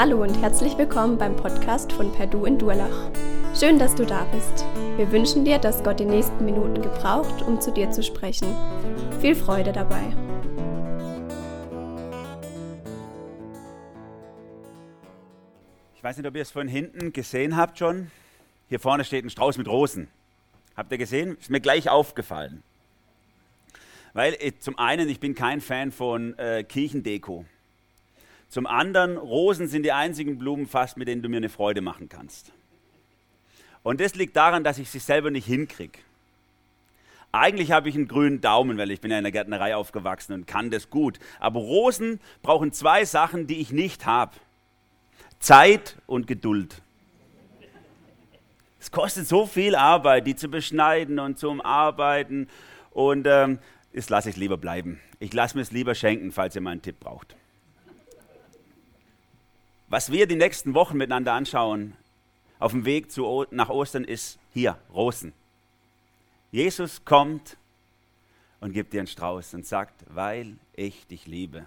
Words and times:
Hallo 0.00 0.22
und 0.22 0.40
herzlich 0.40 0.78
willkommen 0.78 1.18
beim 1.18 1.34
Podcast 1.34 1.90
von 1.90 2.12
Perdu 2.12 2.44
in 2.44 2.56
Durlach. 2.56 3.10
Schön, 3.58 3.80
dass 3.80 3.96
du 3.96 4.06
da 4.06 4.26
bist. 4.26 4.64
Wir 4.96 5.10
wünschen 5.10 5.44
dir, 5.44 5.58
dass 5.58 5.82
Gott 5.82 5.98
die 5.98 6.04
nächsten 6.04 6.44
Minuten 6.44 6.80
gebraucht, 6.80 7.42
um 7.42 7.60
zu 7.60 7.72
dir 7.72 7.90
zu 7.90 8.04
sprechen. 8.04 8.54
Viel 9.20 9.34
Freude 9.34 9.72
dabei. 9.72 10.14
Ich 15.96 16.04
weiß 16.04 16.16
nicht, 16.16 16.28
ob 16.28 16.36
ihr 16.36 16.42
es 16.42 16.52
von 16.52 16.68
hinten 16.68 17.12
gesehen 17.12 17.56
habt 17.56 17.80
schon. 17.80 18.12
Hier 18.68 18.78
vorne 18.78 19.02
steht 19.02 19.24
ein 19.24 19.30
Strauß 19.30 19.58
mit 19.58 19.66
Rosen. 19.66 20.06
Habt 20.76 20.92
ihr 20.92 20.98
gesehen? 20.98 21.36
Ist 21.40 21.50
mir 21.50 21.60
gleich 21.60 21.88
aufgefallen. 21.88 22.62
Weil 24.12 24.34
äh, 24.34 24.52
zum 24.60 24.78
einen, 24.78 25.08
ich 25.08 25.18
bin 25.18 25.34
kein 25.34 25.60
Fan 25.60 25.90
von 25.90 26.38
äh, 26.38 26.62
Kirchendeko. 26.62 27.44
Zum 28.48 28.66
anderen, 28.66 29.18
Rosen 29.18 29.68
sind 29.68 29.82
die 29.82 29.92
einzigen 29.92 30.38
Blumen 30.38 30.66
fast, 30.66 30.96
mit 30.96 31.08
denen 31.08 31.22
du 31.22 31.28
mir 31.28 31.36
eine 31.36 31.50
Freude 31.50 31.80
machen 31.80 32.08
kannst. 32.08 32.52
Und 33.82 34.00
das 34.00 34.14
liegt 34.14 34.36
daran, 34.36 34.64
dass 34.64 34.78
ich 34.78 34.90
sie 34.90 34.98
selber 34.98 35.30
nicht 35.30 35.46
hinkriege. 35.46 35.98
Eigentlich 37.30 37.72
habe 37.72 37.90
ich 37.90 37.94
einen 37.94 38.08
grünen 38.08 38.40
Daumen, 38.40 38.78
weil 38.78 38.90
ich 38.90 39.00
bin 39.02 39.10
ja 39.10 39.18
in 39.18 39.24
der 39.24 39.32
Gärtnerei 39.32 39.76
aufgewachsen 39.76 40.32
und 40.32 40.46
kann 40.46 40.70
das 40.70 40.88
gut. 40.88 41.18
Aber 41.40 41.60
Rosen 41.60 42.20
brauchen 42.42 42.72
zwei 42.72 43.04
Sachen, 43.04 43.46
die 43.46 43.60
ich 43.60 43.70
nicht 43.70 44.06
habe. 44.06 44.32
Zeit 45.38 45.96
und 46.06 46.26
Geduld. 46.26 46.80
Es 48.80 48.90
kostet 48.90 49.28
so 49.28 49.44
viel 49.44 49.74
Arbeit, 49.74 50.26
die 50.26 50.36
zu 50.36 50.48
beschneiden 50.48 51.18
und 51.18 51.38
zum 51.38 51.60
Arbeiten. 51.60 52.48
Und 52.92 53.26
ähm, 53.26 53.58
das 53.92 54.08
lasse 54.08 54.30
ich 54.30 54.36
lieber 54.36 54.56
bleiben. 54.56 55.00
Ich 55.20 55.34
lasse 55.34 55.56
mir 55.56 55.62
es 55.62 55.70
lieber 55.70 55.94
schenken, 55.94 56.32
falls 56.32 56.54
ihr 56.54 56.62
mal 56.62 56.70
einen 56.70 56.82
Tipp 56.82 56.98
braucht. 56.98 57.36
Was 59.90 60.12
wir 60.12 60.26
die 60.26 60.36
nächsten 60.36 60.74
Wochen 60.74 60.98
miteinander 60.98 61.32
anschauen, 61.32 61.94
auf 62.58 62.72
dem 62.72 62.84
Weg 62.84 63.10
zu, 63.10 63.46
nach 63.50 63.70
Ostern, 63.70 64.04
ist 64.04 64.38
hier, 64.52 64.76
Rosen. 64.92 65.32
Jesus 66.52 67.06
kommt 67.06 67.56
und 68.60 68.72
gibt 68.72 68.92
dir 68.92 69.00
einen 69.00 69.06
Strauß 69.06 69.54
und 69.54 69.66
sagt, 69.66 70.04
weil 70.08 70.56
ich 70.74 71.06
dich 71.06 71.26
liebe. 71.26 71.64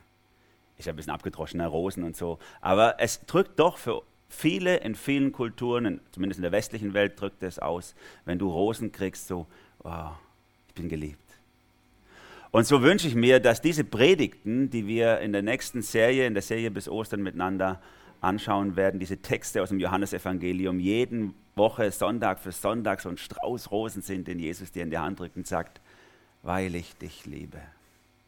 Ist 0.78 0.86
ja 0.86 0.94
ein 0.94 0.98
bisschen 0.98 1.14
abgedroschener 1.14 1.68
Rosen 1.68 2.04
und 2.04 2.16
so. 2.16 2.38
Aber 2.60 3.00
es 3.00 3.26
drückt 3.26 3.60
doch 3.60 3.78
für 3.78 4.04
viele 4.30 4.78
in 4.78 4.94
vielen 4.94 5.32
Kulturen, 5.32 6.00
zumindest 6.12 6.38
in 6.38 6.44
der 6.44 6.52
westlichen 6.52 6.94
Welt, 6.94 7.20
drückt 7.20 7.42
es 7.42 7.58
aus, 7.58 7.96
wenn 8.26 8.38
du 8.38 8.52
Rosen 8.52 8.92
kriegst, 8.92 9.28
so, 9.28 9.48
oh, 9.84 10.12
ich 10.68 10.76
bin 10.76 10.90
geliebt. 10.90 11.18
Und 12.52 12.68
so 12.68 12.84
wünsche 12.84 13.08
ich 13.08 13.16
mir, 13.16 13.40
dass 13.40 13.62
diese 13.62 13.84
Predigten, 13.84 14.70
die 14.70 14.86
wir 14.86 15.22
in 15.22 15.32
der 15.32 15.42
nächsten 15.42 15.82
Serie, 15.82 16.28
in 16.28 16.34
der 16.36 16.44
Serie 16.44 16.70
bis 16.70 16.88
Ostern 16.88 17.24
miteinander 17.24 17.82
anschauen 18.22 18.76
werden, 18.76 19.00
diese 19.00 19.18
Texte 19.18 19.62
aus 19.62 19.70
dem 19.70 19.80
Johannesevangelium, 19.80 20.80
jeden 20.80 21.34
Woche, 21.56 21.92
Sonntag 21.92 22.40
für 22.40 22.52
Sonntag, 22.52 23.02
so 23.02 23.10
ein 23.10 23.18
Strauß 23.18 23.72
Rosen 23.72 24.02
sind, 24.02 24.28
den 24.28 24.40
Jesus 24.40 24.72
dir 24.72 24.84
in 24.84 24.92
die 24.92 24.98
Hand 24.98 25.20
drückt 25.20 25.36
und 25.36 25.48
sagt, 25.48 25.82
weil 26.44 26.76
ich 26.76 26.96
dich 26.96 27.26
liebe. 27.26 27.60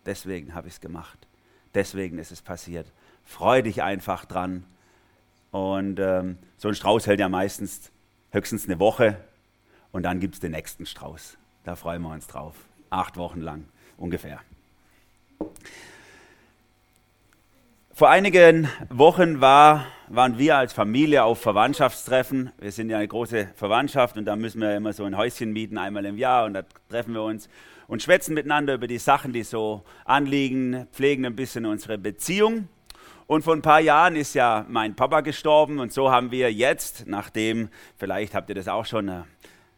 Deswegen 0.06 0.54
habe 0.54 0.68
ich 0.68 0.74
es 0.76 0.82
gemacht. 0.82 1.28
Deswegen 1.74 2.18
ist 2.18 2.32
es 2.32 2.42
passiert. 2.42 2.92
Freu 3.24 3.62
dich 3.62 3.82
einfach 3.82 4.26
dran. 4.26 4.66
Und 5.52 6.00
ähm, 6.00 6.38
so 6.58 6.68
ein 6.68 6.76
Strauß 6.76 7.08
hält 7.08 7.20
ja 7.20 7.30
meistens 7.30 7.92
höchstens 8.32 8.66
eine 8.66 8.80
Woche 8.80 9.18
und 9.92 10.04
dann 10.04 10.20
gibt 10.20 10.34
es 10.34 10.40
den 10.40 10.52
nächsten 10.52 10.86
Strauß. 10.86 11.38
Da 11.64 11.76
freuen 11.76 12.02
wir 12.02 12.10
uns 12.10 12.28
drauf. 12.28 12.56
Acht 12.90 13.18
Wochen 13.18 13.40
lang 13.40 13.66
ungefähr. 13.98 14.42
Vor 17.96 18.10
einigen 18.10 18.68
Wochen 18.90 19.40
war, 19.40 19.86
waren 20.08 20.40
wir 20.40 20.58
als 20.58 20.74
Familie 20.74 21.24
auf 21.24 21.40
Verwandtschaftstreffen. 21.40 22.52
Wir 22.58 22.72
sind 22.72 22.90
ja 22.90 22.98
eine 22.98 23.08
große 23.08 23.50
Verwandtschaft 23.54 24.18
und 24.18 24.26
da 24.26 24.36
müssen 24.36 24.62
wir 24.62 24.76
immer 24.76 24.94
so 24.94 25.04
ein 25.04 25.16
Häuschen 25.16 25.54
mieten, 25.54 25.78
einmal 25.78 26.04
im 26.06 26.18
Jahr 26.18 26.46
und 26.46 26.56
da 26.56 26.64
treffen 26.90 27.14
wir 27.14 27.22
uns 27.22 27.50
und 27.86 28.02
schwätzen 28.02 28.34
miteinander 28.34 28.74
über 28.74 28.88
die 28.88 28.98
Sachen, 28.98 29.32
die 29.32 29.44
so 29.44 29.84
anliegen, 30.06 30.88
pflegen 30.92 31.24
ein 31.24 31.36
bisschen 31.36 31.68
unsere 31.68 32.00
Beziehung. 32.00 32.68
Und 33.28 33.44
vor 33.44 33.54
ein 33.54 33.62
paar 33.62 33.80
Jahren 33.80 34.16
ist 34.16 34.34
ja 34.34 34.66
mein 34.68 34.96
Papa 34.96 35.22
gestorben 35.22 35.78
und 35.78 35.94
so 35.94 36.10
haben 36.10 36.32
wir 36.32 36.52
jetzt, 36.52 37.06
nachdem, 37.06 37.70
vielleicht 37.98 38.34
habt 38.34 38.50
ihr 38.50 38.56
das 38.56 38.68
auch 38.68 38.88
schon, 38.88 39.08
äh, 39.08 39.22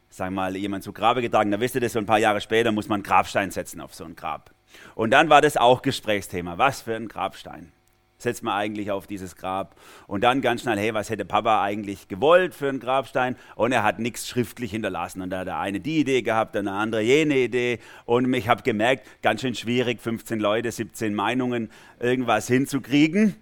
sagen 0.07 0.35
wir 0.35 0.43
mal, 0.43 0.55
jemand 0.55 0.85
zu 0.85 0.93
Grabe 0.93 1.21
getragen, 1.21 1.51
da 1.51 1.59
wisst 1.59 1.75
ihr 1.75 1.81
das, 1.81 1.91
so 1.91 1.99
ein 1.99 2.05
paar 2.05 2.19
Jahre 2.19 2.39
später 2.39 2.71
muss 2.71 2.87
man 2.87 3.01
einen 3.01 3.03
Grabstein 3.03 3.51
setzen 3.51 3.81
auf 3.81 3.93
so 3.93 4.05
ein 4.05 4.15
Grab. 4.15 4.51
Und 4.95 5.11
dann 5.11 5.27
war 5.27 5.41
das 5.41 5.57
auch 5.57 5.81
Gesprächsthema. 5.81 6.57
Was 6.57 6.81
für 6.81 6.95
ein 6.95 7.09
Grabstein? 7.09 7.73
Setzt 8.17 8.43
man 8.43 8.53
eigentlich 8.55 8.91
auf 8.91 9.07
dieses 9.07 9.35
Grab. 9.35 9.75
Und 10.07 10.23
dann 10.23 10.41
ganz 10.41 10.61
schnell, 10.61 10.77
hey, 10.77 10.93
was 10.93 11.09
hätte 11.09 11.25
Papa 11.25 11.61
eigentlich 11.61 12.07
gewollt 12.07 12.55
für 12.55 12.69
einen 12.69 12.79
Grabstein? 12.79 13.35
Und 13.55 13.71
er 13.71 13.83
hat 13.83 13.99
nichts 13.99 14.27
schriftlich 14.27 14.71
hinterlassen. 14.71 15.21
Und 15.21 15.29
da 15.29 15.39
hat 15.39 15.47
der 15.47 15.59
eine 15.59 15.79
die 15.79 15.99
Idee 15.99 16.21
gehabt, 16.21 16.55
dann 16.55 16.65
der 16.65 16.75
andere 16.75 17.01
jene 17.01 17.37
Idee. 17.37 17.79
Und 18.05 18.33
ich 18.33 18.47
habe 18.47 18.63
gemerkt, 18.63 19.05
ganz 19.21 19.41
schön 19.41 19.55
schwierig, 19.55 20.01
15 20.01 20.39
Leute, 20.39 20.71
17 20.71 21.13
Meinungen, 21.13 21.69
irgendwas 21.99 22.47
hinzukriegen. 22.47 23.35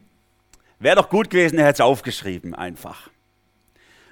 Wäre 0.79 0.97
doch 0.97 1.09
gut 1.09 1.29
gewesen, 1.29 1.59
er 1.59 1.66
hätte 1.66 1.75
es 1.75 1.81
aufgeschrieben, 1.81 2.53
einfach. 2.55 3.09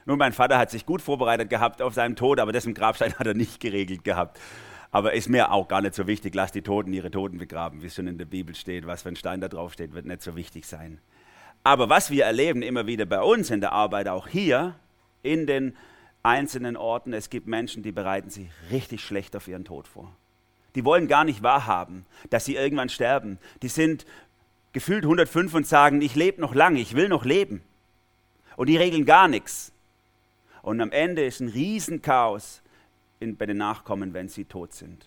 Nun, 0.05 0.17
mein 0.17 0.33
Vater 0.33 0.57
hat 0.57 0.71
sich 0.71 0.85
gut 0.85 1.01
vorbereitet 1.01 1.49
gehabt 1.49 1.81
auf 1.81 1.93
seinen 1.93 2.15
Tod, 2.15 2.39
aber 2.39 2.51
dessen 2.51 2.73
Grabstein 2.73 3.13
hat 3.19 3.27
er 3.27 3.33
nicht 3.33 3.59
geregelt 3.59 4.03
gehabt. 4.03 4.39
Aber 4.91 5.13
ist 5.13 5.29
mir 5.29 5.51
auch 5.51 5.67
gar 5.67 5.81
nicht 5.81 5.95
so 5.95 6.05
wichtig. 6.05 6.35
Lass 6.35 6.51
die 6.51 6.61
Toten 6.61 6.91
ihre 6.93 7.11
Toten 7.11 7.37
begraben, 7.37 7.81
wie 7.81 7.87
es 7.87 7.95
schon 7.95 8.07
in 8.07 8.17
der 8.17 8.25
Bibel 8.25 8.55
steht. 8.55 8.85
Was 8.85 9.03
für 9.03 9.09
ein 9.09 9.15
Stein 9.15 9.39
da 9.39 9.47
drauf 9.47 9.73
steht, 9.73 9.93
wird 9.93 10.05
nicht 10.05 10.21
so 10.21 10.35
wichtig 10.35 10.65
sein. 10.65 10.99
Aber 11.63 11.89
was 11.89 12.11
wir 12.11 12.25
erleben 12.25 12.61
immer 12.61 12.87
wieder 12.87 13.05
bei 13.05 13.21
uns 13.21 13.51
in 13.51 13.61
der 13.61 13.71
Arbeit, 13.71 14.07
auch 14.07 14.27
hier 14.27 14.75
in 15.23 15.47
den 15.47 15.77
einzelnen 16.23 16.75
Orten, 16.75 17.13
es 17.13 17.29
gibt 17.29 17.47
Menschen, 17.47 17.83
die 17.83 17.91
bereiten 17.91 18.29
sich 18.29 18.47
richtig 18.69 19.01
schlecht 19.01 19.35
auf 19.35 19.47
ihren 19.47 19.63
Tod 19.63 19.87
vor. 19.87 20.11
Die 20.75 20.85
wollen 20.85 21.07
gar 21.07 21.23
nicht 21.23 21.43
wahrhaben, 21.43 22.05
dass 22.29 22.45
sie 22.45 22.55
irgendwann 22.55 22.89
sterben. 22.89 23.39
Die 23.61 23.67
sind 23.67 24.05
gefühlt 24.73 25.03
105 25.03 25.53
und 25.53 25.67
sagen, 25.67 26.01
ich 26.01 26.15
lebe 26.15 26.41
noch 26.41 26.55
lange, 26.55 26.79
ich 26.79 26.95
will 26.95 27.09
noch 27.09 27.25
leben. 27.25 27.61
Und 28.55 28.67
die 28.67 28.77
regeln 28.77 29.05
gar 29.05 29.27
nichts. 29.27 29.71
Und 30.61 30.81
am 30.81 30.91
Ende 30.91 31.23
ist 31.25 31.39
ein 31.39 31.49
Riesenchaos, 31.49 32.60
in, 33.21 33.37
bei 33.37 33.45
den 33.45 33.57
Nachkommen, 33.57 34.13
wenn 34.13 34.27
sie 34.27 34.45
tot 34.45 34.73
sind. 34.73 35.05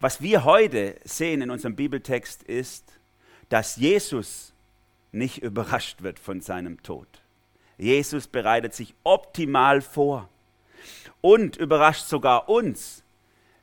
Was 0.00 0.20
wir 0.20 0.44
heute 0.44 0.96
sehen 1.04 1.42
in 1.42 1.50
unserem 1.50 1.76
Bibeltext 1.76 2.42
ist, 2.42 2.98
dass 3.48 3.76
Jesus 3.76 4.52
nicht 5.12 5.38
überrascht 5.38 6.02
wird 6.02 6.18
von 6.18 6.40
seinem 6.40 6.82
Tod. 6.82 7.08
Jesus 7.78 8.26
bereitet 8.26 8.74
sich 8.74 8.94
optimal 9.04 9.80
vor 9.80 10.28
und 11.20 11.56
überrascht 11.56 12.06
sogar 12.06 12.48
uns 12.48 13.02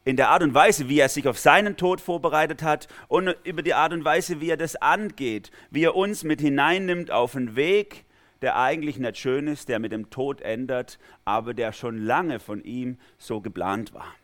in 0.04 0.16
der 0.16 0.30
Art 0.30 0.42
und 0.42 0.54
Weise, 0.54 0.90
wie 0.90 1.00
er 1.00 1.10
sich 1.10 1.28
auf 1.28 1.38
seinen 1.38 1.78
Tod 1.78 2.02
vorbereitet 2.02 2.64
hat 2.64 2.88
und 3.08 3.36
über 3.44 3.62
die 3.62 3.74
Art 3.74 3.94
und 3.94 4.04
Weise, 4.04 4.42
wie 4.42 4.50
er 4.50 4.58
das 4.58 4.76
angeht, 4.76 5.52
wie 5.70 5.84
er 5.84 5.96
uns 5.96 6.24
mit 6.24 6.42
hineinnimmt 6.42 7.12
auf 7.12 7.36
einen 7.36 7.56
Weg, 7.56 8.06
der 8.42 8.58
eigentlich 8.58 8.98
nicht 8.98 9.18
schön 9.18 9.48
ist, 9.48 9.70
der 9.70 9.80
mit 9.80 9.92
dem 9.92 10.10
Tod 10.10 10.42
ändert, 10.42 11.00
aber 11.26 11.54
der 11.54 11.74
schon 11.74 11.98
lange 11.98 12.40
von 12.40 12.64
ihm 12.64 12.98
so 13.18 13.42
geplant 13.42 13.94
war. 13.94 14.16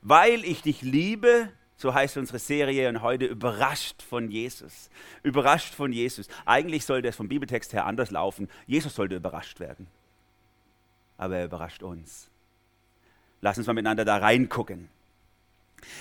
Weil 0.00 0.44
ich 0.44 0.62
dich 0.62 0.82
liebe, 0.82 1.48
so 1.76 1.94
heißt 1.94 2.16
unsere 2.16 2.38
Serie 2.38 2.88
und 2.88 3.02
heute 3.02 3.26
überrascht 3.26 4.02
von 4.02 4.30
Jesus. 4.30 4.90
Überrascht 5.22 5.74
von 5.74 5.92
Jesus. 5.92 6.28
Eigentlich 6.44 6.84
sollte 6.84 7.08
es 7.08 7.16
vom 7.16 7.28
Bibeltext 7.28 7.72
her 7.72 7.86
anders 7.86 8.10
laufen. 8.10 8.48
Jesus 8.66 8.94
sollte 8.94 9.16
überrascht 9.16 9.60
werden. 9.60 9.86
Aber 11.16 11.36
er 11.36 11.44
überrascht 11.44 11.82
uns. 11.82 12.28
Lass 13.40 13.58
uns 13.58 13.66
mal 13.66 13.74
miteinander 13.74 14.04
da 14.04 14.16
reingucken. 14.16 14.88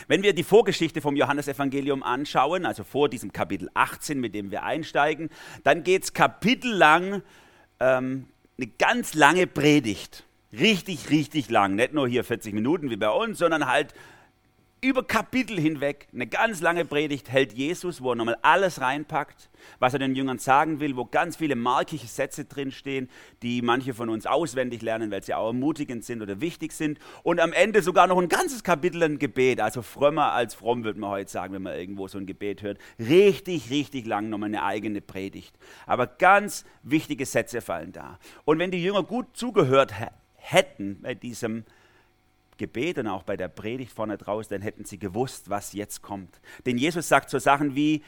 Wenn 0.07 0.23
wir 0.23 0.33
die 0.33 0.43
Vorgeschichte 0.43 1.01
vom 1.01 1.15
Johannesevangelium 1.15 2.03
anschauen, 2.03 2.65
also 2.65 2.83
vor 2.83 3.09
diesem 3.09 3.33
Kapitel 3.33 3.69
18, 3.73 4.19
mit 4.19 4.35
dem 4.35 4.51
wir 4.51 4.63
einsteigen, 4.63 5.29
dann 5.63 5.83
geht 5.83 6.03
es 6.03 6.13
kapitellang 6.13 7.23
ähm, 7.81 8.27
eine 8.57 8.67
ganz 8.67 9.15
lange 9.15 9.47
Predigt. 9.47 10.23
Richtig, 10.53 11.09
richtig 11.09 11.49
lang. 11.49 11.75
Nicht 11.75 11.93
nur 11.93 12.07
hier 12.07 12.23
40 12.23 12.53
Minuten 12.53 12.89
wie 12.89 12.97
bei 12.97 13.09
uns, 13.09 13.39
sondern 13.39 13.67
halt 13.67 13.93
über 14.83 15.03
Kapitel 15.03 15.59
hinweg 15.59 16.07
eine 16.11 16.25
ganz 16.25 16.59
lange 16.59 16.85
Predigt 16.85 17.31
hält 17.31 17.53
Jesus, 17.53 18.01
wo 18.01 18.13
er 18.13 18.15
nochmal 18.15 18.39
alles 18.41 18.81
reinpackt, 18.81 19.51
was 19.77 19.93
er 19.93 19.99
den 19.99 20.15
Jüngern 20.15 20.39
sagen 20.39 20.79
will, 20.79 20.95
wo 20.95 21.05
ganz 21.05 21.35
viele 21.35 21.55
markige 21.55 22.07
Sätze 22.07 22.45
drinstehen, 22.45 23.07
die 23.43 23.61
manche 23.61 23.93
von 23.93 24.09
uns 24.09 24.25
auswendig 24.25 24.81
lernen, 24.81 25.11
weil 25.11 25.21
sie 25.23 25.35
auch 25.35 25.47
ermutigend 25.47 26.03
sind 26.03 26.23
oder 26.23 26.41
wichtig 26.41 26.71
sind. 26.71 26.97
Und 27.21 27.39
am 27.39 27.53
Ende 27.53 27.83
sogar 27.83 28.07
noch 28.07 28.17
ein 28.17 28.27
ganzes 28.27 28.63
Kapitel 28.63 29.03
ein 29.03 29.19
Gebet, 29.19 29.61
also 29.61 29.83
frömmer 29.83 30.31
als 30.31 30.55
fromm, 30.55 30.83
würde 30.83 30.99
man 30.99 31.11
heute 31.11 31.29
sagen, 31.29 31.53
wenn 31.53 31.61
man 31.61 31.77
irgendwo 31.77 32.07
so 32.07 32.17
ein 32.17 32.25
Gebet 32.25 32.63
hört. 32.63 32.79
Richtig, 32.97 33.69
richtig 33.69 34.07
lang 34.07 34.29
nochmal 34.29 34.49
eine 34.49 34.63
eigene 34.63 35.01
Predigt. 35.01 35.55
Aber 35.85 36.07
ganz 36.07 36.65
wichtige 36.81 37.27
Sätze 37.27 37.61
fallen 37.61 37.91
da. 37.91 38.17
Und 38.45 38.57
wenn 38.57 38.71
die 38.71 38.83
Jünger 38.83 39.03
gut 39.03 39.27
zugehört 39.33 39.93
hätten 40.37 41.01
bei 41.03 41.13
diesem 41.13 41.57
Gebet 41.59 41.80
und 42.97 43.07
auch 43.07 43.23
bei 43.23 43.37
der 43.37 43.47
Predigt 43.47 43.91
vorne 43.91 44.17
draus, 44.17 44.47
dann 44.47 44.61
hätten 44.61 44.85
sie 44.85 44.99
gewusst, 44.99 45.49
was 45.49 45.73
jetzt 45.73 46.01
kommt. 46.01 46.41
Denn 46.65 46.77
Jesus 46.77 47.07
sagt 47.07 47.29
so 47.29 47.39
Sachen 47.39 47.75
wie, 47.75 48.03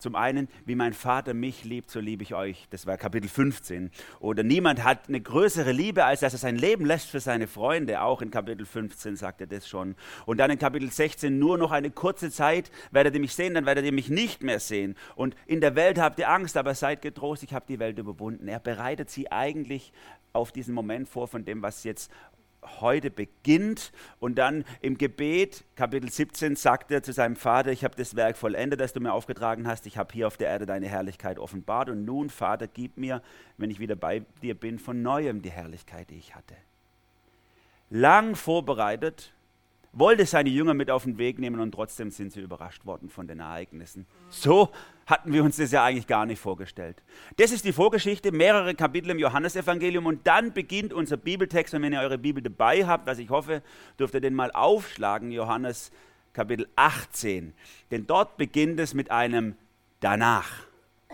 Zum 0.00 0.16
einen, 0.16 0.48
wie 0.64 0.76
mein 0.76 0.94
Vater 0.94 1.34
mich 1.34 1.64
liebt, 1.64 1.90
so 1.90 2.00
liebe 2.00 2.22
ich 2.22 2.34
euch. 2.34 2.66
Das 2.70 2.86
war 2.86 2.96
Kapitel 2.96 3.28
15. 3.28 3.90
Oder 4.18 4.42
niemand 4.42 4.82
hat 4.82 5.08
eine 5.08 5.20
größere 5.20 5.72
Liebe, 5.72 6.06
als 6.06 6.20
dass 6.20 6.32
er 6.32 6.38
sein 6.38 6.56
Leben 6.56 6.86
lässt 6.86 7.10
für 7.10 7.20
seine 7.20 7.46
Freunde. 7.46 8.00
Auch 8.00 8.22
in 8.22 8.30
Kapitel 8.30 8.64
15 8.64 9.16
sagt 9.16 9.42
er 9.42 9.46
das 9.46 9.68
schon. 9.68 9.96
Und 10.24 10.38
dann 10.38 10.50
in 10.50 10.58
Kapitel 10.58 10.90
16, 10.90 11.38
nur 11.38 11.58
noch 11.58 11.70
eine 11.70 11.90
kurze 11.90 12.30
Zeit 12.30 12.70
werdet 12.90 13.12
ihr 13.14 13.20
mich 13.20 13.34
sehen, 13.34 13.52
dann 13.52 13.66
werdet 13.66 13.84
ihr 13.84 13.92
mich 13.92 14.08
nicht 14.08 14.42
mehr 14.42 14.58
sehen. 14.58 14.96
Und 15.16 15.36
in 15.44 15.60
der 15.60 15.74
Welt 15.74 15.98
habt 15.98 16.18
ihr 16.18 16.30
Angst, 16.30 16.56
aber 16.56 16.74
seid 16.74 17.02
getrost, 17.02 17.42
ich 17.42 17.52
habe 17.52 17.66
die 17.68 17.78
Welt 17.78 17.98
überwunden. 17.98 18.48
Er 18.48 18.58
bereitet 18.58 19.10
sie 19.10 19.30
eigentlich 19.30 19.92
auf 20.32 20.50
diesen 20.50 20.72
Moment 20.72 21.10
vor, 21.10 21.28
von 21.28 21.44
dem, 21.44 21.60
was 21.60 21.84
jetzt 21.84 22.10
heute 22.80 23.10
beginnt. 23.10 23.92
Und 24.18 24.36
dann 24.36 24.64
im 24.80 24.98
Gebet, 24.98 25.64
Kapitel 25.76 26.10
17, 26.10 26.56
sagt 26.56 26.90
er 26.90 27.02
zu 27.02 27.12
seinem 27.12 27.36
Vater, 27.36 27.72
ich 27.72 27.84
habe 27.84 27.96
das 27.96 28.16
Werk 28.16 28.36
vollendet, 28.36 28.80
das 28.80 28.92
du 28.92 29.00
mir 29.00 29.12
aufgetragen 29.12 29.66
hast. 29.66 29.86
Ich 29.86 29.96
habe 29.96 30.12
hier 30.12 30.26
auf 30.26 30.36
der 30.36 30.48
Erde 30.48 30.66
deine 30.66 30.88
Herrlichkeit 30.88 31.38
offenbart. 31.38 31.88
Und 31.88 32.04
nun, 32.04 32.30
Vater, 32.30 32.66
gib 32.66 32.96
mir, 32.96 33.22
wenn 33.56 33.70
ich 33.70 33.80
wieder 33.80 33.96
bei 33.96 34.22
dir 34.42 34.54
bin, 34.54 34.78
von 34.78 35.02
neuem 35.02 35.42
die 35.42 35.50
Herrlichkeit, 35.50 36.10
die 36.10 36.18
ich 36.18 36.34
hatte. 36.34 36.54
Lang 37.90 38.36
vorbereitet, 38.36 39.32
wollte 39.92 40.24
seine 40.26 40.50
Jünger 40.50 40.74
mit 40.74 40.90
auf 40.90 41.04
den 41.04 41.18
Weg 41.18 41.38
nehmen 41.38 41.60
und 41.60 41.72
trotzdem 41.72 42.10
sind 42.10 42.32
sie 42.32 42.40
überrascht 42.40 42.86
worden 42.86 43.08
von 43.08 43.26
den 43.26 43.40
Ereignissen. 43.40 44.06
So 44.28 44.70
hatten 45.10 45.32
wir 45.32 45.44
uns 45.44 45.56
das 45.56 45.72
ja 45.72 45.84
eigentlich 45.84 46.06
gar 46.06 46.24
nicht 46.24 46.40
vorgestellt. 46.40 47.02
Das 47.36 47.52
ist 47.52 47.64
die 47.64 47.72
Vorgeschichte, 47.72 48.32
mehrere 48.32 48.74
Kapitel 48.74 49.10
im 49.10 49.18
Johannesevangelium 49.18 50.06
und 50.06 50.26
dann 50.26 50.52
beginnt 50.52 50.92
unser 50.92 51.16
Bibeltext 51.16 51.74
und 51.74 51.82
wenn 51.82 51.92
ihr 51.92 52.00
eure 52.00 52.18
Bibel 52.18 52.42
dabei 52.42 52.86
habt, 52.86 53.06
was 53.06 53.18
ich 53.18 53.30
hoffe, 53.30 53.62
dürft 53.98 54.14
ihr 54.14 54.20
den 54.20 54.34
mal 54.34 54.50
aufschlagen, 54.52 55.32
Johannes 55.32 55.90
Kapitel 56.32 56.68
18. 56.76 57.52
Denn 57.90 58.06
dort 58.06 58.36
beginnt 58.36 58.78
es 58.80 58.94
mit 58.94 59.10
einem 59.10 59.56
danach. 60.00 60.50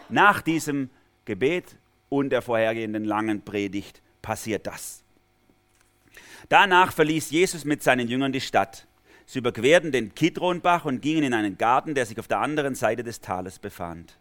Nach 0.08 0.42
diesem 0.42 0.90
Gebet 1.24 1.76
und 2.08 2.30
der 2.30 2.42
vorhergehenden 2.42 3.04
langen 3.04 3.42
Predigt 3.42 4.02
passiert 4.22 4.66
das. 4.66 5.02
Danach 6.48 6.92
verließ 6.92 7.30
Jesus 7.30 7.64
mit 7.64 7.82
seinen 7.82 8.08
Jüngern 8.08 8.32
die 8.32 8.40
Stadt. 8.40 8.86
Sie 9.26 9.40
überquerten 9.40 9.90
den 9.90 10.14
Kidronbach 10.14 10.84
und 10.84 11.02
gingen 11.02 11.24
in 11.24 11.34
einen 11.34 11.58
Garten, 11.58 11.94
der 11.94 12.06
sich 12.06 12.18
auf 12.18 12.28
der 12.28 12.38
anderen 12.38 12.76
Seite 12.76 13.02
des 13.02 13.20
Tales 13.20 13.58
befand. 13.58 14.16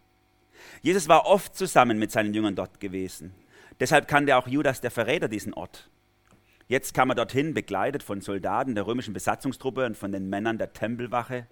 Jesus 0.82 1.08
war 1.08 1.26
oft 1.26 1.56
zusammen 1.56 1.98
mit 1.98 2.10
seinen 2.10 2.34
Jüngern 2.34 2.56
dort 2.56 2.80
gewesen. 2.80 3.32
Deshalb 3.78 4.08
kannte 4.08 4.36
auch 4.36 4.48
Judas 4.48 4.80
der 4.80 4.90
Verräter 4.90 5.28
diesen 5.28 5.54
Ort. 5.54 5.88
Jetzt 6.66 6.94
kam 6.94 7.10
er 7.10 7.14
dorthin, 7.14 7.54
begleitet 7.54 8.02
von 8.02 8.20
Soldaten 8.20 8.74
der 8.74 8.86
römischen 8.86 9.14
Besatzungstruppe 9.14 9.86
und 9.86 9.96
von 9.96 10.10
den 10.10 10.28
Männern 10.28 10.58
der 10.58 10.72
Tempelwache, 10.72 11.46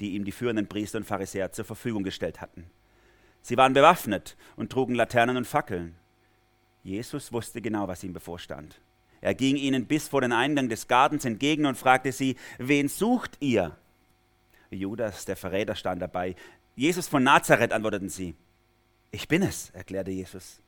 die 0.00 0.14
ihm 0.14 0.24
die 0.24 0.32
führenden 0.32 0.68
Priester 0.68 0.98
und 0.98 1.04
Pharisäer 1.04 1.52
zur 1.52 1.64
Verfügung 1.64 2.02
gestellt 2.02 2.42
hatten. 2.42 2.70
Sie 3.40 3.56
waren 3.56 3.72
bewaffnet 3.72 4.36
und 4.56 4.70
trugen 4.70 4.94
Laternen 4.94 5.38
und 5.38 5.46
Fackeln. 5.46 5.96
Jesus 6.82 7.32
wusste 7.32 7.62
genau, 7.62 7.88
was 7.88 8.04
ihm 8.04 8.12
bevorstand. 8.12 8.80
Er 9.20 9.34
ging 9.34 9.56
ihnen 9.56 9.86
bis 9.86 10.08
vor 10.08 10.20
den 10.20 10.32
Eingang 10.32 10.68
des 10.68 10.86
Gartens 10.86 11.24
entgegen 11.24 11.66
und 11.66 11.76
fragte 11.76 12.12
sie, 12.12 12.36
wen 12.58 12.88
sucht 12.88 13.36
ihr? 13.40 13.76
Judas, 14.70 15.24
der 15.24 15.36
Verräter, 15.36 15.74
stand 15.74 16.00
dabei. 16.02 16.36
Jesus 16.76 17.08
von 17.08 17.22
Nazareth, 17.22 17.72
antworteten 17.72 18.08
sie. 18.08 18.34
Ich 19.10 19.26
bin 19.26 19.42
es, 19.42 19.70
erklärte 19.70 20.10
Jesus. 20.10 20.60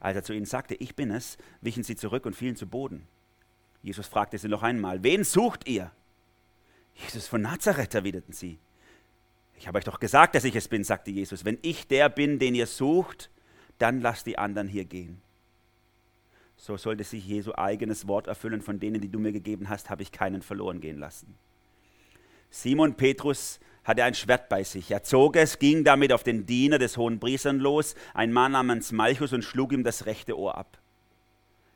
Als 0.00 0.16
er 0.16 0.22
zu 0.22 0.32
ihnen 0.32 0.46
sagte, 0.46 0.74
ich 0.74 0.94
bin 0.94 1.10
es, 1.10 1.36
wichen 1.60 1.82
sie 1.82 1.96
zurück 1.96 2.24
und 2.24 2.36
fielen 2.36 2.56
zu 2.56 2.66
Boden. 2.66 3.06
Jesus 3.82 4.06
fragte 4.06 4.38
sie 4.38 4.48
noch 4.48 4.62
einmal, 4.62 5.02
wen 5.02 5.24
sucht 5.24 5.68
ihr? 5.68 5.90
Jesus 6.94 7.26
von 7.26 7.42
Nazareth, 7.42 7.94
erwiderten 7.94 8.32
sie. 8.32 8.58
Ich 9.58 9.68
habe 9.68 9.78
euch 9.78 9.84
doch 9.84 10.00
gesagt, 10.00 10.34
dass 10.34 10.44
ich 10.44 10.56
es 10.56 10.68
bin, 10.68 10.84
sagte 10.84 11.10
Jesus. 11.10 11.44
Wenn 11.44 11.58
ich 11.62 11.86
der 11.86 12.08
bin, 12.08 12.38
den 12.38 12.54
ihr 12.54 12.66
sucht, 12.66 13.30
dann 13.78 14.00
lasst 14.00 14.26
die 14.26 14.38
anderen 14.38 14.68
hier 14.68 14.84
gehen 14.84 15.20
so 16.56 16.76
sollte 16.76 17.04
sich 17.04 17.26
Jesu 17.26 17.52
eigenes 17.54 18.08
Wort 18.08 18.26
erfüllen, 18.26 18.62
von 18.62 18.80
denen, 18.80 19.00
die 19.00 19.10
du 19.10 19.18
mir 19.18 19.32
gegeben 19.32 19.68
hast, 19.68 19.90
habe 19.90 20.02
ich 20.02 20.12
keinen 20.12 20.42
verloren 20.42 20.80
gehen 20.80 20.98
lassen. 20.98 21.34
Simon 22.50 22.94
Petrus 22.94 23.60
hatte 23.84 24.02
ein 24.02 24.14
Schwert 24.14 24.48
bei 24.48 24.64
sich. 24.64 24.90
Er 24.90 25.02
zog 25.02 25.36
es, 25.36 25.58
ging 25.58 25.84
damit 25.84 26.12
auf 26.12 26.22
den 26.22 26.46
Diener 26.46 26.78
des 26.78 26.96
hohen 26.96 27.20
Priestern 27.20 27.58
los, 27.58 27.94
ein 28.14 28.32
Mann 28.32 28.52
namens 28.52 28.90
Malchus, 28.90 29.32
und 29.32 29.42
schlug 29.42 29.72
ihm 29.72 29.84
das 29.84 30.06
rechte 30.06 30.38
Ohr 30.38 30.56
ab. 30.56 30.78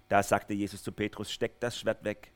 Da 0.09 0.23
sagte 0.23 0.55
Jesus 0.55 0.83
zu 0.83 0.91
Petrus, 0.91 1.31
steck 1.31 1.61
das 1.61 1.79
Schwert 1.79 2.03
weg. 2.03 2.33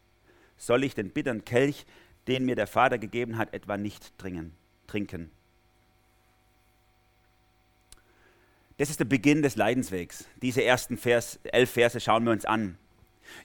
Soll 0.57 0.85
ich 0.85 0.95
den 0.95 1.11
bitteren 1.11 1.45
Kelch, 1.45 1.87
den 2.29 2.45
mir 2.45 2.55
der 2.55 2.69
Vater 2.69 2.99
gegeben 2.99 3.37
hat, 3.37 3.53
etwa 3.53 3.77
nicht 3.77 4.17
trinken? 4.19 4.53
trinken? 4.87 5.31
Das 8.77 8.91
ist 8.91 8.99
der 8.99 9.05
Beginn 9.05 9.43
des 9.43 9.57
Leidenswegs. 9.57 10.27
Diese 10.43 10.65
ersten 10.65 10.97
Vers, 10.97 11.39
elf 11.45 11.71
Verse 11.71 12.01
schauen 12.01 12.25
wir 12.25 12.33
uns 12.33 12.45
an. 12.45 12.77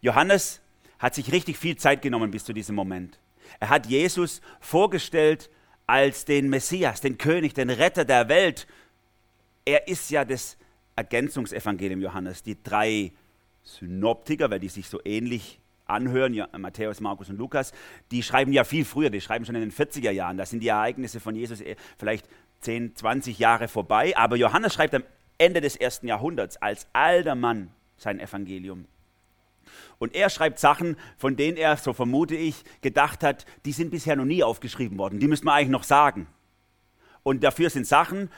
Johannes 0.02 0.62
hat 0.98 1.16
sich 1.16 1.32
richtig 1.32 1.58
viel 1.58 1.78
Zeit 1.78 2.02
genommen 2.02 2.32
bis 2.32 2.46
zu 2.46 2.54
diesem 2.54 2.76
Moment. 2.76 3.20
Er 3.60 3.70
hat 3.70 3.86
Jesus 3.86 4.42
vorgestellt 4.60 5.50
als 5.88 6.26
den 6.26 6.50
Messias, 6.50 7.02
den 7.02 7.18
König, 7.18 7.54
den 7.54 7.70
Retter 7.70 8.06
der 8.06 8.28
Welt. 8.28 8.68
Er 9.66 9.88
ist 9.88 10.10
ja 10.10 10.26
das 10.26 10.58
Ergänzungsevangelium 10.96 12.02
Johannes. 12.02 12.44
Die 12.44 12.62
drei 12.62 13.12
Synoptiker, 13.64 14.50
weil 14.50 14.60
die 14.60 14.70
sich 14.70 14.88
so 14.88 15.00
ähnlich 15.06 15.60
anhören, 15.86 16.34
ja, 16.34 16.48
Matthäus, 16.58 17.02
Markus 17.02 17.30
und 17.30 17.38
Lukas, 17.38 17.72
die 18.12 18.22
schreiben 18.22 18.52
ja 18.52 18.64
viel 18.64 18.86
früher, 18.86 19.10
die 19.10 19.22
schreiben 19.22 19.46
schon 19.46 19.56
in 19.56 19.62
den 19.62 19.72
40er 19.72 20.12
Jahren. 20.12 20.38
Da 20.38 20.46
sind 20.46 20.62
die 20.62 20.68
Ereignisse 20.68 21.20
von 21.20 21.36
Jesus 21.36 21.62
äh, 21.62 21.76
vielleicht 21.98 22.28
10, 22.62 22.96
20 22.96 23.40
Jahre 23.40 23.68
vorbei. 23.68 24.16
Aber 24.16 24.36
Johannes 24.36 24.74
schreibt 24.74 24.94
am 24.94 25.04
Ende 25.40 25.62
des 25.62 25.76
ersten 25.76 26.08
Jahrhunderts 26.08 26.58
als 26.58 26.88
alter 26.94 27.36
Mann 27.36 27.72
sein 27.98 28.20
Evangelium. 28.20 28.86
Und 29.98 30.16
er 30.16 30.30
schreibt 30.30 30.60
Sachen, 30.60 30.96
von 31.18 31.36
denen 31.36 31.58
er, 31.58 31.76
so 31.78 31.94
vermute 31.94 32.36
ich, 32.36 32.64
gedacht 32.82 33.24
hat, 33.24 33.46
die 33.66 33.72
sind 33.72 33.92
bisher 33.92 34.16
noch 34.16 34.26
nie 34.26 34.44
aufgeschrieben 34.44 34.98
worden. 34.98 35.20
Die 35.20 35.28
müssen 35.28 35.46
wir 35.46 35.54
eigentlich 35.54 35.70
noch 35.70 35.84
sagen. 35.84 36.28
Und 37.24 37.44
dafür 37.44 37.70
sind 37.70 37.86
Sachen, 37.86 38.30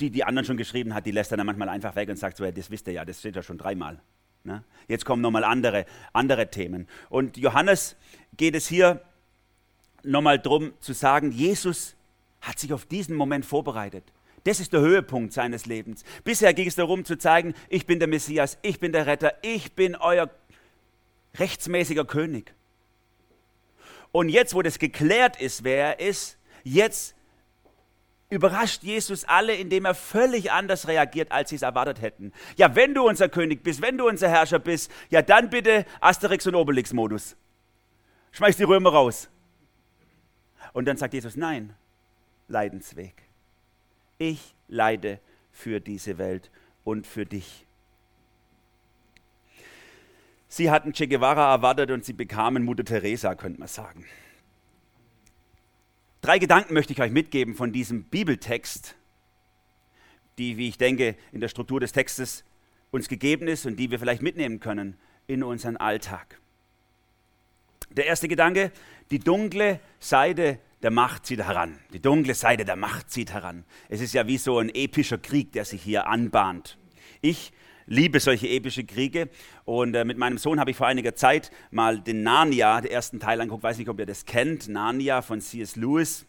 die 0.00 0.10
die 0.10 0.24
anderen 0.24 0.46
schon 0.46 0.56
geschrieben 0.56 0.94
hat, 0.94 1.06
die 1.06 1.10
lässt 1.10 1.30
er 1.30 1.36
dann 1.36 1.46
manchmal 1.46 1.68
einfach 1.68 1.94
weg 1.96 2.08
und 2.08 2.16
sagt 2.16 2.36
so, 2.36 2.44
ja, 2.44 2.50
das 2.50 2.70
wisst 2.70 2.86
ihr 2.86 2.94
ja, 2.94 3.04
das 3.04 3.20
steht 3.20 3.36
ja 3.36 3.42
schon 3.42 3.58
dreimal. 3.58 4.00
Ne? 4.44 4.64
Jetzt 4.88 5.04
kommen 5.04 5.22
nochmal 5.22 5.44
andere, 5.44 5.86
andere 6.12 6.50
Themen. 6.50 6.88
Und 7.08 7.36
Johannes 7.36 7.96
geht 8.36 8.54
es 8.54 8.66
hier 8.66 9.02
nochmal 10.02 10.38
darum 10.38 10.72
zu 10.80 10.92
sagen, 10.94 11.30
Jesus 11.30 11.94
hat 12.40 12.58
sich 12.58 12.72
auf 12.72 12.86
diesen 12.86 13.14
Moment 13.14 13.46
vorbereitet. 13.46 14.04
Das 14.44 14.58
ist 14.58 14.72
der 14.72 14.80
Höhepunkt 14.80 15.32
seines 15.32 15.66
Lebens. 15.66 16.04
Bisher 16.24 16.52
ging 16.54 16.66
es 16.66 16.74
darum 16.74 17.04
zu 17.04 17.16
zeigen, 17.16 17.54
ich 17.68 17.86
bin 17.86 17.98
der 17.98 18.08
Messias, 18.08 18.58
ich 18.62 18.80
bin 18.80 18.92
der 18.92 19.06
Retter, 19.06 19.34
ich 19.42 19.72
bin 19.72 19.94
euer 19.94 20.30
rechtsmäßiger 21.38 22.04
König. 22.04 22.52
Und 24.10 24.28
jetzt, 24.28 24.54
wo 24.54 24.62
das 24.62 24.78
geklärt 24.78 25.40
ist, 25.40 25.64
wer 25.64 25.98
er 25.98 26.00
ist, 26.00 26.36
jetzt 26.64 27.14
überrascht 28.28 28.82
Jesus 28.82 29.24
alle, 29.24 29.54
indem 29.54 29.84
er 29.84 29.94
völlig 29.94 30.50
anders 30.50 30.88
reagiert, 30.88 31.30
als 31.30 31.50
sie 31.50 31.56
es 31.56 31.62
erwartet 31.62 32.00
hätten. 32.00 32.32
Ja, 32.56 32.74
wenn 32.74 32.94
du 32.94 33.06
unser 33.06 33.28
König 33.28 33.62
bist, 33.62 33.82
wenn 33.82 33.98
du 33.98 34.08
unser 34.08 34.28
Herrscher 34.28 34.58
bist, 34.58 34.90
ja 35.10 35.22
dann 35.22 35.50
bitte 35.50 35.84
Asterix 36.00 36.46
und 36.46 36.54
Obelix-Modus. 36.54 37.36
Schmeiß 38.32 38.56
die 38.56 38.64
Römer 38.64 38.90
raus. 38.90 39.28
Und 40.72 40.86
dann 40.86 40.96
sagt 40.96 41.12
Jesus, 41.12 41.36
nein, 41.36 41.74
Leidensweg. 42.48 43.22
Ich 44.22 44.54
leide 44.68 45.18
für 45.50 45.80
diese 45.80 46.16
Welt 46.16 46.52
und 46.84 47.08
für 47.08 47.26
dich. 47.26 47.66
Sie 50.46 50.70
hatten 50.70 50.92
Che 50.92 51.08
Guevara 51.08 51.52
erwartet 51.52 51.90
und 51.90 52.04
sie 52.04 52.12
bekamen 52.12 52.62
Mutter 52.62 52.84
Teresa, 52.84 53.34
könnte 53.34 53.58
man 53.58 53.66
sagen. 53.66 54.06
Drei 56.20 56.38
Gedanken 56.38 56.72
möchte 56.72 56.92
ich 56.92 57.02
euch 57.02 57.10
mitgeben 57.10 57.56
von 57.56 57.72
diesem 57.72 58.04
Bibeltext, 58.04 58.94
die, 60.38 60.56
wie 60.56 60.68
ich 60.68 60.78
denke, 60.78 61.16
in 61.32 61.40
der 61.40 61.48
Struktur 61.48 61.80
des 61.80 61.90
Textes 61.90 62.44
uns 62.92 63.08
gegeben 63.08 63.48
ist 63.48 63.66
und 63.66 63.74
die 63.74 63.90
wir 63.90 63.98
vielleicht 63.98 64.22
mitnehmen 64.22 64.60
können 64.60 64.96
in 65.26 65.42
unseren 65.42 65.76
Alltag. 65.78 66.38
Der 67.90 68.06
erste 68.06 68.28
Gedanke, 68.28 68.70
die 69.10 69.18
dunkle 69.18 69.80
Seite 69.98 70.60
der 70.82 70.90
Macht 70.90 71.26
zieht 71.26 71.40
heran. 71.40 71.78
Die 71.92 72.00
dunkle 72.00 72.34
Seite 72.34 72.64
der 72.64 72.76
Macht 72.76 73.10
zieht 73.10 73.32
heran. 73.32 73.64
Es 73.88 74.00
ist 74.00 74.14
ja 74.14 74.26
wie 74.26 74.38
so 74.38 74.58
ein 74.58 74.68
epischer 74.68 75.18
Krieg, 75.18 75.52
der 75.52 75.64
sich 75.64 75.82
hier 75.82 76.08
anbahnt. 76.08 76.78
Ich 77.20 77.52
liebe 77.86 78.20
solche 78.20 78.48
epische 78.48 78.84
Kriege 78.84 79.28
und 79.64 79.94
äh, 79.94 80.04
mit 80.04 80.18
meinem 80.18 80.38
Sohn 80.38 80.58
habe 80.58 80.70
ich 80.70 80.76
vor 80.76 80.86
einiger 80.86 81.14
Zeit 81.14 81.50
mal 81.70 82.00
den 82.00 82.22
Narnia, 82.22 82.80
den 82.80 82.90
ersten 82.90 83.20
Teil 83.20 83.40
angeguckt. 83.40 83.62
Weiß 83.62 83.78
nicht, 83.78 83.88
ob 83.88 83.98
ihr 83.98 84.06
das 84.06 84.24
kennt. 84.24 84.68
Narnia 84.68 85.22
von 85.22 85.40
C.S. 85.40 85.76
Lewis. 85.76 86.26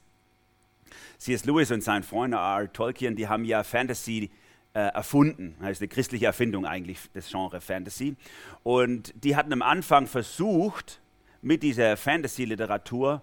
C.S. 1.17 1.45
Lewis 1.45 1.72
und 1.72 1.83
sein 1.83 2.03
Freund 2.03 2.33
R. 2.33 2.72
Tolkien, 2.72 3.15
die 3.15 3.27
haben 3.27 3.45
ja 3.45 3.63
Fantasy 3.63 4.29
äh, 4.74 4.79
erfunden. 4.79 5.55
Das 5.60 5.72
ist 5.72 5.81
eine 5.81 5.88
christliche 5.88 6.25
Erfindung 6.25 6.65
eigentlich, 6.65 7.00
das 7.13 7.29
Genre 7.29 7.62
Fantasy. 7.62 8.15
Und 8.63 9.13
die 9.24 9.36
hatten 9.36 9.53
am 9.53 9.62
Anfang 9.62 10.05
versucht, 10.05 11.00
mit 11.43 11.62
dieser 11.62 11.98
Fantasy-Literatur 11.98 13.22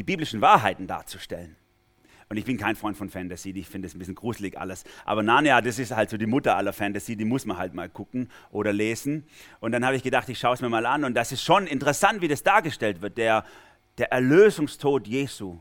die 0.00 0.04
biblischen 0.04 0.40
Wahrheiten 0.40 0.86
darzustellen. 0.86 1.56
Und 2.30 2.38
ich 2.38 2.46
bin 2.46 2.56
kein 2.56 2.74
Freund 2.74 2.96
von 2.96 3.10
Fantasy, 3.10 3.50
ich 3.50 3.68
finde 3.68 3.86
es 3.86 3.94
ein 3.94 3.98
bisschen 3.98 4.14
gruselig 4.14 4.58
alles. 4.58 4.84
Aber 5.04 5.22
Narnia, 5.22 5.60
das 5.60 5.78
ist 5.78 5.94
halt 5.94 6.08
so 6.08 6.16
die 6.16 6.24
Mutter 6.24 6.56
aller 6.56 6.72
Fantasy, 6.72 7.16
die 7.16 7.26
muss 7.26 7.44
man 7.44 7.58
halt 7.58 7.74
mal 7.74 7.90
gucken 7.90 8.30
oder 8.50 8.72
lesen. 8.72 9.26
Und 9.58 9.72
dann 9.72 9.84
habe 9.84 9.96
ich 9.96 10.02
gedacht, 10.02 10.26
ich 10.30 10.38
schaue 10.38 10.54
es 10.54 10.62
mir 10.62 10.70
mal 10.70 10.86
an. 10.86 11.04
Und 11.04 11.12
das 11.12 11.32
ist 11.32 11.44
schon 11.44 11.66
interessant, 11.66 12.22
wie 12.22 12.28
das 12.28 12.42
dargestellt 12.42 13.02
wird, 13.02 13.18
der, 13.18 13.44
der 13.98 14.10
Erlösungstod 14.10 15.06
Jesu, 15.06 15.58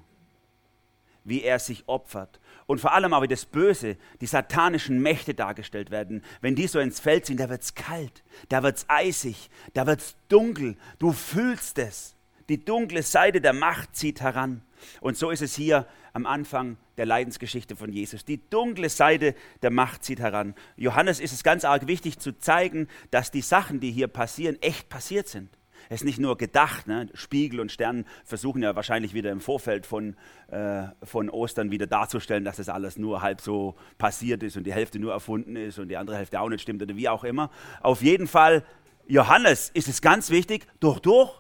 wie 1.26 1.44
er 1.44 1.60
sich 1.60 1.84
opfert. 1.88 2.40
Und 2.66 2.80
vor 2.80 2.94
allem 2.94 3.14
aber 3.14 3.28
das 3.28 3.46
Böse, 3.46 3.98
die 4.22 4.28
satanischen 4.28 5.02
Mächte 5.02 5.34
dargestellt 5.34 5.92
werden. 5.92 6.24
Wenn 6.40 6.56
die 6.56 6.68
so 6.68 6.80
ins 6.80 7.02
Feld 7.02 7.26
ziehen, 7.26 7.36
da 7.36 7.50
wird 7.50 7.64
es 7.64 7.76
kalt, 7.76 8.24
da 8.48 8.64
wird 8.64 8.78
es 8.78 8.86
eisig, 8.88 9.50
da 9.74 9.86
wird 9.86 10.00
es 10.00 10.16
dunkel. 10.30 10.78
Du 10.98 11.12
fühlst 11.12 11.78
es. 11.78 12.16
Die 12.50 12.66
dunkle 12.66 13.04
Seite 13.04 13.42
der 13.42 13.54
Macht 13.54 13.96
zieht 13.96 14.22
heran. 14.22 14.62
Und 15.02 15.18
so 15.18 15.30
ist 15.30 15.42
es 15.42 15.56
hier 15.56 15.86
am 16.14 16.26
Anfang 16.26 16.78
der 16.98 17.06
Leidensgeschichte 17.06 17.76
von 17.76 17.92
Jesus. 17.92 18.26
Die 18.26 18.42
dunkle 18.50 18.90
Seite 18.90 19.36
der 19.62 19.72
Macht 19.72 20.04
zieht 20.04 20.20
heran. 20.20 20.56
Johannes 20.76 21.20
ist 21.20 21.32
es 21.32 21.44
ganz 21.44 21.64
arg 21.64 21.88
wichtig 21.88 22.20
zu 22.20 22.38
zeigen, 22.38 22.88
dass 23.12 23.32
die 23.32 23.42
Sachen, 23.42 23.80
die 23.80 23.92
hier 23.92 24.08
passieren, 24.08 24.58
echt 24.62 24.90
passiert 24.90 25.28
sind. 25.28 25.50
Es 25.88 26.02
ist 26.02 26.06
nicht 26.06 26.20
nur 26.20 26.38
gedacht. 26.38 26.88
Ne? 26.88 27.08
Spiegel 27.14 27.60
und 27.60 27.72
Stern 27.72 28.06
versuchen 28.26 28.62
ja 28.62 28.76
wahrscheinlich 28.76 29.14
wieder 29.14 29.32
im 29.32 29.42
Vorfeld 29.42 29.86
von, 29.86 30.16
äh, 30.50 30.84
von 31.04 31.30
Ostern 31.30 31.72
wieder 31.72 31.88
darzustellen, 31.88 32.44
dass 32.44 32.58
das 32.58 32.70
alles 32.70 32.98
nur 32.98 33.22
halb 33.22 33.42
so 33.42 33.76
passiert 33.98 34.44
ist 34.44 34.58
und 34.58 34.66
die 34.66 34.74
Hälfte 34.74 35.00
nur 35.00 35.14
erfunden 35.14 35.56
ist 35.56 35.80
und 35.80 35.88
die 35.88 35.98
andere 35.98 36.18
Hälfte 36.18 36.42
auch 36.42 36.50
nicht 36.50 36.62
stimmt 36.62 36.82
oder 36.82 36.96
wie 36.96 37.10
auch 37.10 37.24
immer. 37.24 37.50
Auf 37.82 38.02
jeden 38.02 38.28
Fall, 38.28 38.64
Johannes 39.08 39.70
ist 39.74 39.88
es 39.88 40.02
ganz 40.02 40.30
wichtig, 40.30 40.68
durch, 40.80 41.00
durch, 41.00 41.39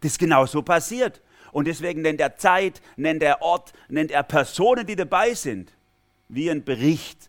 das 0.00 0.12
ist 0.12 0.18
genau 0.18 0.46
passiert. 0.62 1.20
Und 1.52 1.66
deswegen 1.66 2.02
nennt 2.02 2.20
er 2.20 2.36
Zeit, 2.36 2.80
nennt 2.96 3.22
er 3.22 3.42
Ort, 3.42 3.72
nennt 3.88 4.10
er 4.10 4.22
Personen, 4.22 4.86
die 4.86 4.96
dabei 4.96 5.34
sind. 5.34 5.72
Wie 6.28 6.50
ein 6.50 6.64
Bericht 6.64 7.28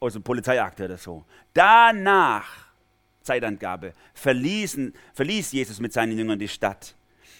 aus 0.00 0.14
einem 0.14 0.22
Polizeiakte 0.22 0.84
oder 0.84 0.98
so. 0.98 1.24
Danach, 1.54 2.66
Zeitangabe, 3.22 3.94
verließen, 4.12 4.92
verließ 5.14 5.52
Jesus 5.52 5.80
mit 5.80 5.92
seinen 5.92 6.16
Jüngern 6.16 6.38
die 6.38 6.48
Stadt. 6.48 6.94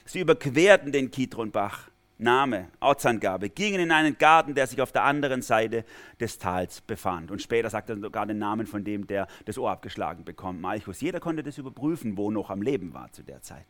Sie 0.07 0.21
überquerten 0.21 0.93
den 0.93 1.11
Kidronbach. 1.11 1.91
Name, 2.17 2.69
Ortsangabe, 2.79 3.51
gingen 3.51 3.81
in 3.81 3.91
einen 3.91 4.17
Garten, 4.17 4.55
der 4.55 4.69
sich 4.69 4.81
auf 4.81 4.93
der 4.93 5.03
anderen 5.03 5.43
Seite 5.43 5.85
des 6.21 6.39
Tals 6.39 6.81
befand. 6.81 7.33
Und 7.33 7.43
später 7.43 7.69
sagt 7.69 7.91
er 7.91 7.99
sogar 7.99 8.25
den 8.25 8.39
Namen 8.39 8.69
von 8.69 8.85
dem, 8.85 9.09
der 9.09 9.27
das 9.47 9.59
Ohr 9.59 9.73
abgeschlagen 9.73 10.25
bekommt, 10.25 10.61
Malchus. 10.61 11.01
Jeder 11.01 11.19
konnte 11.19 11.43
das 11.43 11.59
überprüfen, 11.59 12.17
wo 12.17 12.31
noch 12.31 12.51
am 12.51 12.63
Leben 12.63 12.95
war 12.95 13.11
zu 13.11 13.25
der 13.25 13.43
Zeit 13.43 13.67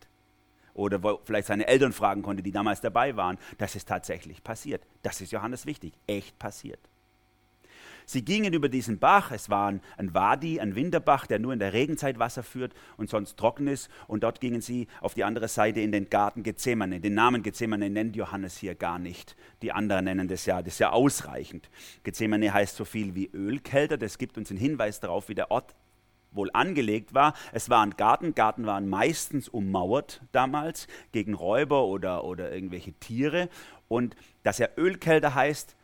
oder 0.75 1.03
wo 1.03 1.21
vielleicht 1.25 1.47
seine 1.47 1.67
Eltern 1.67 1.93
fragen 1.93 2.23
konnte, 2.23 2.43
die 2.43 2.53
damals 2.53 2.81
dabei 2.81 3.17
waren. 3.17 3.39
Das 3.59 3.77
ist 3.77 3.89
tatsächlich 3.89 4.43
passiert. 4.45 4.83
Das 5.03 5.21
ist 5.21 5.33
Johannes 5.33 5.67
wichtig. 5.67 5.95
Echt 6.07 6.39
passiert. 6.39 6.81
Sie 8.07 8.23
gingen 8.23 8.53
über 8.53 8.69
diesen 8.69 8.99
Bach, 8.99 9.31
es 9.33 9.49
war 9.49 9.69
ein, 9.69 9.81
Wadi, 10.15 10.61
ein 10.61 10.75
Winterbach, 10.75 11.27
der 11.27 11.39
nur 11.39 11.53
in 11.53 11.59
der 11.59 11.73
Regenzeit 11.73 12.19
Wasser 12.19 12.43
führt 12.43 12.75
und 12.97 13.09
sonst 13.09 13.39
trocken 13.39 13.67
ist. 13.67 13.89
Und 14.07 14.23
dort 14.25 14.41
gingen 14.41 14.61
sie 14.61 14.89
auf 15.01 15.15
die 15.15 15.25
andere 15.25 15.49
Seite 15.49 15.81
in 15.81 15.91
den 15.91 16.11
Garten 16.11 16.43
Gethsemane. 16.43 17.01
Den 17.01 17.15
Namen 17.15 17.43
Gethsemane 17.43 17.89
nennt 17.89 18.15
Johannes 18.15 18.59
hier 18.59 18.75
gar 18.75 18.99
nicht. 18.99 19.37
Die 19.63 19.73
anderen 19.73 20.05
nennen 20.05 20.29
das 20.29 20.45
ja, 20.45 20.61
das 20.61 20.75
ist 20.75 20.81
ja 20.81 20.93
ausreichend. 20.93 21.71
Gethsemane 22.03 22.53
heißt 22.53 22.77
so 22.77 22.85
viel 22.85 23.15
wie 23.15 23.31
Ölkälter, 23.33 23.97
das 23.97 24.19
gibt 24.19 24.37
uns 24.37 24.51
einen 24.51 24.61
Hinweis 24.61 25.01
darauf, 25.01 25.29
wie 25.31 25.35
der 25.35 25.51
Ort 25.51 25.75
wohl 26.35 26.51
angelegt 26.53 27.15
war. 27.15 27.35
Es 27.53 27.71
war 27.71 27.83
ein 27.83 27.97
Garten. 27.97 28.35
Garten 28.35 28.67
waren 28.67 28.89
meistens 28.89 29.49
ummauert 29.49 30.23
damals 30.33 30.87
gegen 31.13 31.35
Räuber 31.35 31.85
oder, 31.85 32.25
oder 32.25 32.53
irgendwelche 32.53 32.93
Tiere. 32.95 33.49
Und 33.89 34.17
dass 34.43 34.61
er 34.61 34.77
Ölkälter 34.77 35.35
heißt, 35.35 35.77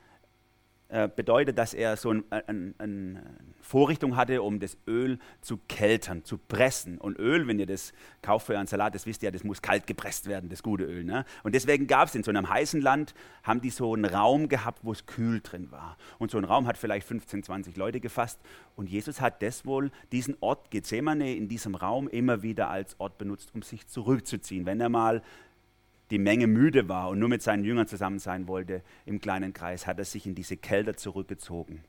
bedeutet, 1.14 1.56
dass 1.56 1.72
er 1.72 1.96
so 1.96 2.10
eine 2.10 2.24
ein, 2.30 2.74
ein 2.78 3.20
Vorrichtung 3.60 4.16
hatte, 4.16 4.42
um 4.42 4.58
das 4.58 4.76
Öl 4.88 5.18
zu 5.40 5.58
keltern, 5.68 6.24
zu 6.24 6.38
pressen. 6.38 6.98
Und 6.98 7.18
Öl, 7.18 7.46
wenn 7.46 7.60
ihr 7.60 7.66
das 7.66 7.92
kauft 8.20 8.46
für 8.46 8.54
euren 8.54 8.66
Salat, 8.66 8.94
das 8.96 9.06
wisst 9.06 9.22
ihr 9.22 9.28
ja, 9.28 9.30
das 9.30 9.44
muss 9.44 9.62
kalt 9.62 9.86
gepresst 9.86 10.26
werden, 10.26 10.50
das 10.50 10.64
gute 10.64 10.84
Öl. 10.84 11.04
Ne? 11.04 11.24
Und 11.44 11.54
deswegen 11.54 11.86
gab 11.86 12.08
es 12.08 12.14
in 12.16 12.24
so 12.24 12.30
einem 12.30 12.48
heißen 12.48 12.80
Land, 12.80 13.14
haben 13.44 13.60
die 13.60 13.70
so 13.70 13.94
einen 13.94 14.04
Raum 14.04 14.48
gehabt, 14.48 14.80
wo 14.82 14.90
es 14.90 15.06
kühl 15.06 15.40
drin 15.40 15.70
war. 15.70 15.96
Und 16.18 16.32
so 16.32 16.38
ein 16.38 16.44
Raum 16.44 16.66
hat 16.66 16.78
vielleicht 16.78 17.06
15, 17.06 17.44
20 17.44 17.76
Leute 17.76 18.00
gefasst. 18.00 18.40
Und 18.74 18.90
Jesus 18.90 19.20
hat 19.20 19.40
das 19.42 19.64
wohl, 19.64 19.92
diesen 20.10 20.36
Ort 20.40 20.70
Gethsemane 20.72 21.36
in 21.36 21.48
diesem 21.48 21.76
Raum 21.76 22.08
immer 22.08 22.42
wieder 22.42 22.70
als 22.70 22.98
Ort 22.98 23.18
benutzt, 23.18 23.50
um 23.54 23.62
sich 23.62 23.86
zurückzuziehen. 23.86 24.66
Wenn 24.66 24.80
er 24.80 24.88
mal 24.88 25.22
die 26.10 26.18
Menge 26.18 26.46
müde 26.46 26.88
war 26.88 27.08
und 27.08 27.18
nur 27.18 27.28
mit 27.28 27.42
seinen 27.42 27.64
Jüngern 27.64 27.86
zusammen 27.86 28.18
sein 28.18 28.48
wollte 28.48 28.82
im 29.06 29.20
kleinen 29.20 29.52
Kreis, 29.52 29.86
hat 29.86 29.98
er 29.98 30.04
sich 30.04 30.26
in 30.26 30.34
diese 30.34 30.56
Kälte 30.56 30.96
zurückgezogen 30.96 31.84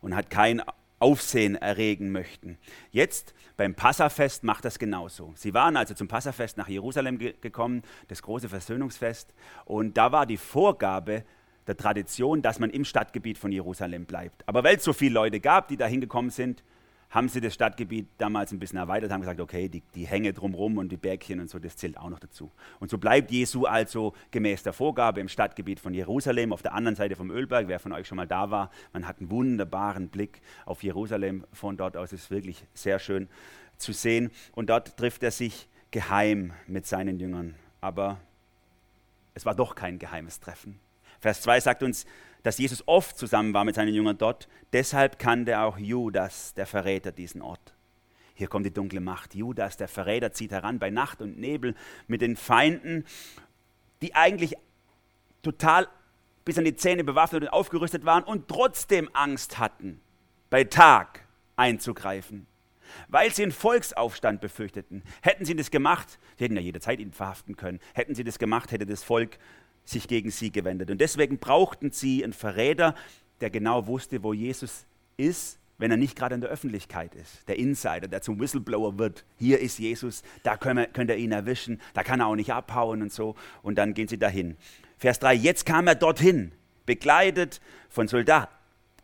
und 0.00 0.14
hat 0.14 0.30
kein 0.30 0.62
Aufsehen 1.00 1.54
erregen 1.54 2.10
möchten. 2.10 2.58
Jetzt 2.90 3.34
beim 3.56 3.74
Passafest 3.74 4.42
macht 4.42 4.64
das 4.64 4.78
genauso. 4.78 5.32
Sie 5.36 5.54
waren 5.54 5.76
also 5.76 5.94
zum 5.94 6.08
Passafest 6.08 6.56
nach 6.56 6.68
Jerusalem 6.68 7.18
ge 7.18 7.34
gekommen, 7.40 7.82
das 8.08 8.22
große 8.22 8.48
Versöhnungsfest, 8.48 9.32
und 9.64 9.96
da 9.96 10.10
war 10.10 10.26
die 10.26 10.36
Vorgabe 10.36 11.24
der 11.68 11.76
Tradition, 11.76 12.42
dass 12.42 12.58
man 12.58 12.70
im 12.70 12.84
Stadtgebiet 12.84 13.38
von 13.38 13.52
Jerusalem 13.52 14.06
bleibt. 14.06 14.42
Aber 14.48 14.64
weil 14.64 14.76
es 14.76 14.84
so 14.84 14.92
viele 14.92 15.14
Leute 15.14 15.38
gab, 15.38 15.68
die 15.68 15.76
da 15.76 15.86
hingekommen 15.86 16.30
sind, 16.30 16.64
haben 17.10 17.28
sie 17.28 17.40
das 17.40 17.54
Stadtgebiet 17.54 18.08
damals 18.18 18.52
ein 18.52 18.58
bisschen 18.58 18.78
erweitert, 18.78 19.10
haben 19.10 19.20
gesagt, 19.20 19.40
okay, 19.40 19.68
die, 19.68 19.82
die 19.94 20.06
Hänge 20.06 20.32
drumherum 20.32 20.76
und 20.76 20.90
die 20.90 20.96
Bergchen 20.96 21.40
und 21.40 21.48
so, 21.48 21.58
das 21.58 21.76
zählt 21.76 21.96
auch 21.96 22.10
noch 22.10 22.18
dazu. 22.18 22.52
Und 22.80 22.90
so 22.90 22.98
bleibt 22.98 23.30
Jesu 23.30 23.64
also 23.64 24.14
gemäß 24.30 24.62
der 24.62 24.74
Vorgabe 24.74 25.20
im 25.20 25.28
Stadtgebiet 25.28 25.80
von 25.80 25.94
Jerusalem, 25.94 26.52
auf 26.52 26.62
der 26.62 26.74
anderen 26.74 26.96
Seite 26.96 27.16
vom 27.16 27.30
Ölberg. 27.30 27.68
Wer 27.68 27.80
von 27.80 27.92
euch 27.92 28.06
schon 28.06 28.16
mal 28.16 28.26
da 28.26 28.50
war, 28.50 28.70
man 28.92 29.08
hat 29.08 29.20
einen 29.20 29.30
wunderbaren 29.30 30.08
Blick 30.08 30.42
auf 30.66 30.82
Jerusalem. 30.82 31.44
Von 31.52 31.76
dort 31.76 31.96
aus 31.96 32.12
ist 32.12 32.30
wirklich 32.30 32.64
sehr 32.74 32.98
schön 32.98 33.28
zu 33.78 33.92
sehen. 33.92 34.30
Und 34.52 34.68
dort 34.68 34.96
trifft 34.98 35.22
er 35.22 35.30
sich 35.30 35.68
geheim 35.90 36.52
mit 36.66 36.86
seinen 36.86 37.18
Jüngern. 37.18 37.54
Aber 37.80 38.20
es 39.32 39.46
war 39.46 39.54
doch 39.54 39.74
kein 39.74 39.98
geheimes 39.98 40.40
Treffen. 40.40 40.78
Vers 41.20 41.40
2 41.42 41.60
sagt 41.60 41.82
uns, 41.82 42.06
dass 42.42 42.58
Jesus 42.58 42.82
oft 42.86 43.18
zusammen 43.18 43.54
war 43.54 43.64
mit 43.64 43.74
seinen 43.74 43.94
Jüngern 43.94 44.18
dort. 44.18 44.48
Deshalb 44.72 45.18
kannte 45.18 45.60
auch 45.60 45.78
Judas, 45.78 46.54
der 46.54 46.66
Verräter, 46.66 47.12
diesen 47.12 47.42
Ort. 47.42 47.74
Hier 48.34 48.48
kommt 48.48 48.66
die 48.66 48.72
dunkle 48.72 49.00
Macht. 49.00 49.34
Judas, 49.34 49.76
der 49.76 49.88
Verräter, 49.88 50.32
zieht 50.32 50.52
heran 50.52 50.78
bei 50.78 50.90
Nacht 50.90 51.20
und 51.20 51.38
Nebel 51.38 51.74
mit 52.06 52.20
den 52.20 52.36
Feinden, 52.36 53.04
die 54.00 54.14
eigentlich 54.14 54.54
total 55.42 55.88
bis 56.44 56.56
an 56.56 56.64
die 56.64 56.76
Zähne 56.76 57.04
bewaffnet 57.04 57.42
und 57.42 57.48
aufgerüstet 57.48 58.04
waren 58.04 58.22
und 58.22 58.48
trotzdem 58.48 59.10
Angst 59.12 59.58
hatten, 59.58 60.00
bei 60.50 60.64
Tag 60.64 61.26
einzugreifen. 61.56 62.46
Weil 63.08 63.34
sie 63.34 63.42
einen 63.42 63.52
Volksaufstand 63.52 64.40
befürchteten. 64.40 65.02
Hätten 65.20 65.44
sie 65.44 65.54
das 65.54 65.70
gemacht, 65.70 66.18
sie 66.38 66.44
hätten 66.44 66.56
ja 66.56 66.62
jederzeit 66.62 67.00
ihn 67.00 67.12
verhaften 67.12 67.56
können, 67.56 67.80
hätten 67.92 68.14
sie 68.14 68.24
das 68.24 68.38
gemacht, 68.38 68.72
hätte 68.72 68.86
das 68.86 69.02
Volk 69.02 69.38
sich 69.88 70.08
gegen 70.08 70.30
sie 70.30 70.50
gewendet. 70.50 70.90
Und 70.90 71.00
deswegen 71.00 71.38
brauchten 71.38 71.90
sie 71.90 72.22
einen 72.22 72.32
Verräter, 72.32 72.94
der 73.40 73.50
genau 73.50 73.86
wusste, 73.86 74.22
wo 74.22 74.32
Jesus 74.32 74.86
ist, 75.16 75.58
wenn 75.78 75.90
er 75.90 75.96
nicht 75.96 76.16
gerade 76.16 76.34
in 76.34 76.40
der 76.40 76.50
Öffentlichkeit 76.50 77.14
ist. 77.14 77.48
Der 77.48 77.58
Insider, 77.58 78.08
der 78.08 78.20
zum 78.20 78.40
Whistleblower 78.40 78.98
wird. 78.98 79.24
Hier 79.38 79.60
ist 79.60 79.78
Jesus, 79.78 80.22
da 80.42 80.56
könnt 80.56 81.10
ihr 81.10 81.16
ihn 81.16 81.32
erwischen, 81.32 81.80
da 81.94 82.02
kann 82.02 82.20
er 82.20 82.26
auch 82.26 82.34
nicht 82.34 82.52
abhauen 82.52 83.00
und 83.00 83.12
so. 83.12 83.36
Und 83.62 83.76
dann 83.76 83.94
gehen 83.94 84.08
sie 84.08 84.18
dahin. 84.18 84.56
Vers 84.98 85.20
3, 85.20 85.34
jetzt 85.34 85.64
kam 85.64 85.86
er 85.86 85.94
dorthin, 85.94 86.52
begleitet 86.84 87.60
von 87.88 88.08
Soldaten 88.08 88.52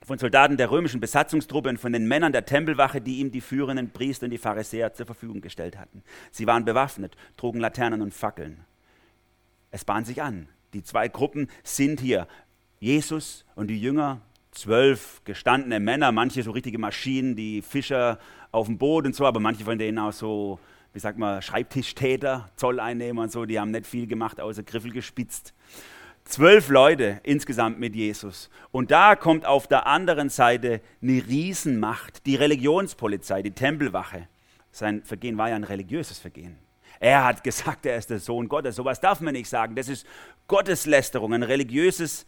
von 0.05 0.19
Soldaten 0.19 0.59
der 0.59 0.71
römischen 0.71 1.01
Besatzungstruppe 1.01 1.71
und 1.71 1.79
von 1.79 1.95
den 1.95 2.07
Männern 2.07 2.33
der 2.33 2.45
Tempelwache, 2.45 3.01
die 3.01 3.21
ihm 3.21 3.31
die 3.31 3.41
führenden 3.41 3.91
Priester 3.91 4.25
und 4.25 4.33
die 4.33 4.39
Pharisäer 4.39 4.93
zur 4.93 5.07
Verfügung 5.07 5.41
gestellt 5.41 5.79
hatten. 5.79 6.03
Sie 6.31 6.47
waren 6.47 6.67
bewaffnet, 6.67 7.17
trugen 7.39 7.59
Laternen 7.59 8.03
und 8.03 8.13
Fackeln. 8.13 8.67
Es 9.71 9.87
bahnt 9.87 10.07
sich 10.07 10.21
an. 10.21 10.49
Die 10.75 10.83
zwei 10.83 11.09
Gruppen 11.09 11.49
sind 11.63 12.01
hier. 12.01 12.27
Jesus 12.81 13.45
und 13.55 13.69
die 13.69 13.81
Jünger, 13.81 14.21
zwölf 14.51 15.23
gestandene 15.25 15.81
Männer, 15.81 16.13
manche 16.13 16.43
so 16.43 16.51
richtige 16.51 16.79
Maschinen, 16.79 17.37
die 17.37 17.63
Fischer 17.63 18.19
auf 18.53 18.67
dem 18.67 18.79
Boot 18.79 19.07
und 19.07 19.15
so, 19.15 19.27
aber 19.27 19.41
manche 19.41 19.65
von 19.65 19.79
denen 19.79 19.99
auch 19.99 20.13
so, 20.13 20.59
wie 20.93 20.99
sagt 20.99 21.19
man, 21.19 21.41
Schreibtischtäter, 21.43 22.51
Zolleinnehmer 22.57 23.23
und 23.23 23.33
so, 23.33 23.47
die 23.47 23.59
haben 23.59 23.71
nicht 23.71 23.87
viel 23.87 24.07
gemacht, 24.07 24.41
außer 24.41 24.63
Griffel 24.63 24.93
gespitzt. 24.93 25.55
Zwölf 26.25 26.69
Leute 26.69 27.21
insgesamt 27.23 27.79
mit 27.79 27.95
Jesus. 27.95 28.49
Und 28.71 28.91
da 28.91 29.15
kommt 29.15 29.45
auf 29.45 29.67
der 29.67 29.87
anderen 29.87 30.31
Seite 30.31 30.81
eine 31.03 31.23
Riesenmacht, 31.27 32.25
die 32.27 32.37
Religionspolizei, 32.37 33.43
die 33.43 33.51
Tempelwache. 33.51 34.29
Sein 34.71 35.03
Vergehen 35.03 35.37
war 35.37 35.51
ja 35.51 35.57
ein 35.57 35.65
religiöses 35.65 36.19
Vergehen. 36.19 36.57
Er 37.05 37.23
hat 37.23 37.45
gesagt, 37.45 37.85
er 37.85 37.99
ist 37.99 38.09
der 38.09 38.19
Sohn 38.19 38.49
Gottes. 38.49 38.77
Sowas 38.77 38.99
darf 38.99 39.21
man 39.21 39.35
nicht 39.35 39.51
sagen. 39.51 39.75
Das 39.75 39.91
ist 39.91 40.07
Gotteslästerung, 40.49 41.35
ein 41.35 41.43
religiöses, 41.43 42.25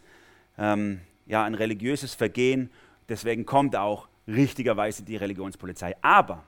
ähm, 0.55 1.01
ja, 1.25 1.43
ein 1.43 1.55
religiöses 1.55 2.13
Vergehen. 2.13 2.69
Deswegen 3.09 3.47
kommt 3.47 3.75
auch 3.75 4.07
richtigerweise 4.27 5.01
die 5.01 5.15
Religionspolizei. 5.15 5.95
Aber 6.03 6.43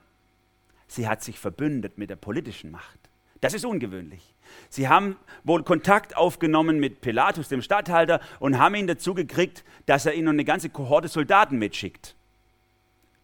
sie 0.86 1.08
hat 1.08 1.24
sich 1.24 1.40
verbündet 1.40 1.98
mit 1.98 2.08
der 2.08 2.14
politischen 2.14 2.70
Macht. 2.70 3.00
Das 3.40 3.52
ist 3.52 3.64
ungewöhnlich. 3.64 4.32
Sie 4.68 4.86
haben 4.86 5.16
wohl 5.42 5.64
Kontakt 5.64 6.16
aufgenommen 6.16 6.78
mit 6.78 7.00
Pilatus, 7.00 7.48
dem 7.48 7.62
Statthalter, 7.62 8.20
und 8.38 8.58
haben 8.58 8.76
ihn 8.76 8.86
dazu 8.86 9.12
gekriegt, 9.12 9.64
dass 9.86 10.06
er 10.06 10.14
ihnen 10.14 10.28
eine 10.28 10.44
ganze 10.44 10.70
Kohorte 10.70 11.08
Soldaten 11.08 11.58
mitschickt, 11.58 12.14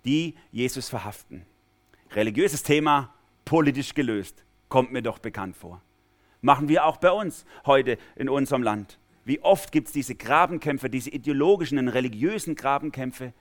die 0.04 0.34
Jesus 0.50 0.88
verhaften. 0.88 1.46
Religiöses 2.10 2.64
Thema, 2.64 3.14
politisch 3.44 3.94
gelöst. 3.94 4.42
Kommt 4.68 4.92
mir 4.92 5.02
doch 5.02 5.18
bekannt 5.18 5.56
vor. 5.56 5.80
Machen 6.40 6.68
wir 6.68 6.84
auch 6.84 6.98
bei 6.98 7.10
uns 7.10 7.44
heute 7.64 7.98
in 8.14 8.28
unserem 8.28 8.62
Land. 8.62 8.98
Wie 9.24 9.40
oft 9.40 9.72
gibt 9.72 9.88
es 9.88 9.92
diese 9.92 10.14
Grabenkämpfe, 10.14 10.88
diese 10.88 11.10
ideologischen 11.10 11.78
und 11.78 11.88
religiösen 11.88 12.54
Grabenkämpfe, 12.54 13.32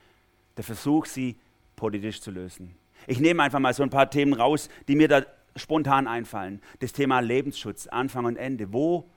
der 0.56 0.64
Versuch, 0.64 1.06
sie 1.06 1.36
politisch 1.76 2.20
zu 2.20 2.30
lösen. 2.30 2.74
Ich 3.06 3.20
nehme 3.20 3.42
einfach 3.42 3.60
mal 3.60 3.74
so 3.74 3.82
ein 3.82 3.90
paar 3.90 4.10
Themen 4.10 4.32
raus, 4.32 4.68
die 4.88 4.96
mir 4.96 5.08
da 5.08 5.22
spontan 5.54 6.08
einfallen. 6.08 6.60
Das 6.80 6.92
Thema 6.92 7.20
Lebensschutz, 7.20 7.86
Anfang 7.86 8.24
und 8.24 8.36
Ende. 8.36 8.72
Wo 8.72 9.08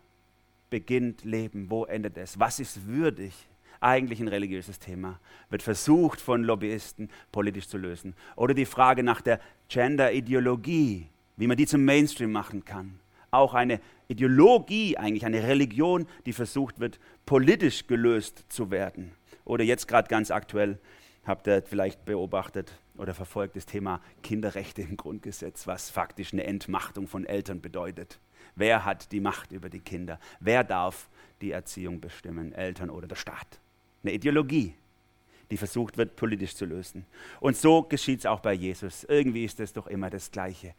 beginnt 0.70 1.24
Leben? 1.24 1.70
Wo 1.70 1.86
endet 1.86 2.18
es? 2.18 2.40
Was 2.40 2.60
ist 2.60 2.86
würdig? 2.86 3.34
Eigentlich 3.82 4.20
ein 4.20 4.28
religiöses 4.28 4.78
Thema. 4.78 5.20
Wird 5.50 5.64
versucht 5.64 6.20
von 6.20 6.44
Lobbyisten 6.44 7.10
politisch 7.32 7.68
zu 7.68 7.78
lösen. 7.78 8.14
Oder 8.36 8.54
die 8.54 8.66
Frage 8.66 9.04
nach 9.04 9.22
der 9.22 9.40
Gender-Ideologie, 9.70 11.08
wie 11.40 11.48
man 11.48 11.58
die 11.58 11.66
zum 11.66 11.86
Mainstream 11.86 12.34
machen 12.34 12.66
kann. 12.66 13.00
Auch 13.32 13.54
eine 13.54 13.80
Ideologie, 14.10 14.98
eigentlich 14.98 15.26
eine 15.26 15.42
Religion, 15.42 16.06
die 16.26 16.34
versucht 16.34 16.80
wird, 16.80 17.00
politisch 17.26 17.88
gelöst 17.88 18.44
zu 18.50 18.72
werden. 18.72 19.14
Oder 19.46 19.64
jetzt 19.64 19.88
gerade 19.88 20.10
ganz 20.10 20.32
aktuell 20.32 20.80
habt 21.26 21.48
ihr 21.48 21.64
vielleicht 21.64 22.04
beobachtet 22.04 22.74
oder 22.98 23.14
verfolgt 23.14 23.56
das 23.56 23.66
Thema 23.66 24.02
Kinderrechte 24.22 24.82
im 24.82 24.98
Grundgesetz, 24.98 25.66
was 25.66 25.90
faktisch 25.90 26.34
eine 26.34 26.44
Entmachtung 26.44 27.08
von 27.08 27.26
Eltern 27.26 27.62
bedeutet. 27.62 28.20
Wer 28.56 28.84
hat 28.84 29.14
die 29.14 29.22
Macht 29.22 29.54
über 29.54 29.70
die 29.70 29.80
Kinder? 29.80 30.20
Wer 30.42 30.66
darf 30.66 31.08
die 31.40 31.52
Erziehung 31.52 32.02
bestimmen? 32.02 32.52
Eltern 32.52 32.90
oder 32.90 33.08
der 33.08 33.16
Staat? 33.16 33.62
Eine 34.04 34.14
Ideologie, 34.14 34.76
die 35.52 35.58
versucht 35.58 35.98
wird, 35.98 36.16
politisch 36.16 36.56
zu 36.56 36.66
lösen. 36.66 37.06
Und 37.40 37.58
so 37.58 37.84
geschieht 37.84 38.20
es 38.20 38.26
auch 38.26 38.40
bei 38.40 38.54
Jesus. 38.54 39.04
Irgendwie 39.04 39.46
ist 39.46 39.60
es 39.60 39.74
doch 39.74 39.88
immer 39.88 40.10
das 40.10 40.32
Gleiche. 40.32 40.74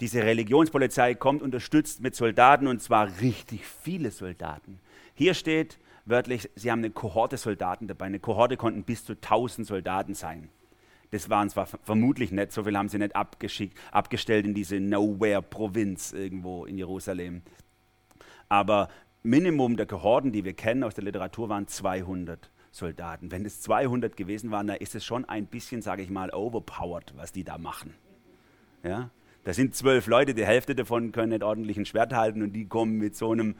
Diese 0.00 0.22
Religionspolizei 0.22 1.14
kommt 1.14 1.42
unterstützt 1.42 2.00
mit 2.00 2.14
Soldaten 2.14 2.66
und 2.66 2.82
zwar 2.82 3.20
richtig 3.20 3.64
viele 3.64 4.10
Soldaten. 4.10 4.80
Hier 5.14 5.34
steht, 5.34 5.78
wörtlich, 6.04 6.50
sie 6.54 6.70
haben 6.70 6.80
eine 6.80 6.90
Kohorte 6.90 7.36
Soldaten 7.36 7.86
dabei. 7.86 8.06
Eine 8.06 8.20
Kohorte 8.20 8.56
konnten 8.56 8.84
bis 8.84 9.04
zu 9.04 9.12
1000 9.12 9.66
Soldaten 9.66 10.14
sein. 10.14 10.48
Das 11.10 11.30
waren 11.30 11.48
zwar 11.48 11.66
vermutlich 11.66 12.32
nicht, 12.32 12.52
so 12.52 12.64
viel 12.64 12.76
haben 12.76 12.88
sie 12.88 12.98
nicht 12.98 13.16
abgeschickt, 13.16 13.78
abgestellt 13.92 14.44
in 14.44 14.54
diese 14.54 14.78
Nowhere-Provinz 14.78 16.12
irgendwo 16.12 16.66
in 16.66 16.76
Jerusalem. 16.76 17.42
Aber 18.48 18.88
Minimum 19.22 19.76
der 19.76 19.86
Kohorten, 19.86 20.32
die 20.32 20.44
wir 20.44 20.52
kennen 20.52 20.84
aus 20.84 20.94
der 20.94 21.04
Literatur, 21.04 21.48
waren 21.48 21.66
200 21.66 22.50
Soldaten. 22.70 23.30
Wenn 23.30 23.44
es 23.44 23.60
200 23.62 24.16
gewesen 24.16 24.50
waren, 24.50 24.66
dann 24.66 24.76
ist 24.76 24.94
es 24.94 25.04
schon 25.04 25.24
ein 25.24 25.46
bisschen, 25.46 25.82
sage 25.82 26.02
ich 26.02 26.10
mal, 26.10 26.30
overpowered, 26.30 27.14
was 27.16 27.32
die 27.32 27.44
da 27.44 27.58
machen. 27.58 27.94
Ja? 28.82 29.10
Da 29.44 29.52
sind 29.52 29.74
zwölf 29.74 30.06
Leute, 30.06 30.34
die 30.34 30.44
Hälfte 30.44 30.74
davon 30.74 31.12
können 31.12 31.30
nicht 31.30 31.42
ordentlich 31.42 31.76
ein 31.76 31.86
Schwert 31.86 32.12
halten 32.12 32.42
und 32.42 32.52
die 32.52 32.66
kommen 32.66 32.98
mit 32.98 33.16
so 33.16 33.32
einem 33.32 33.54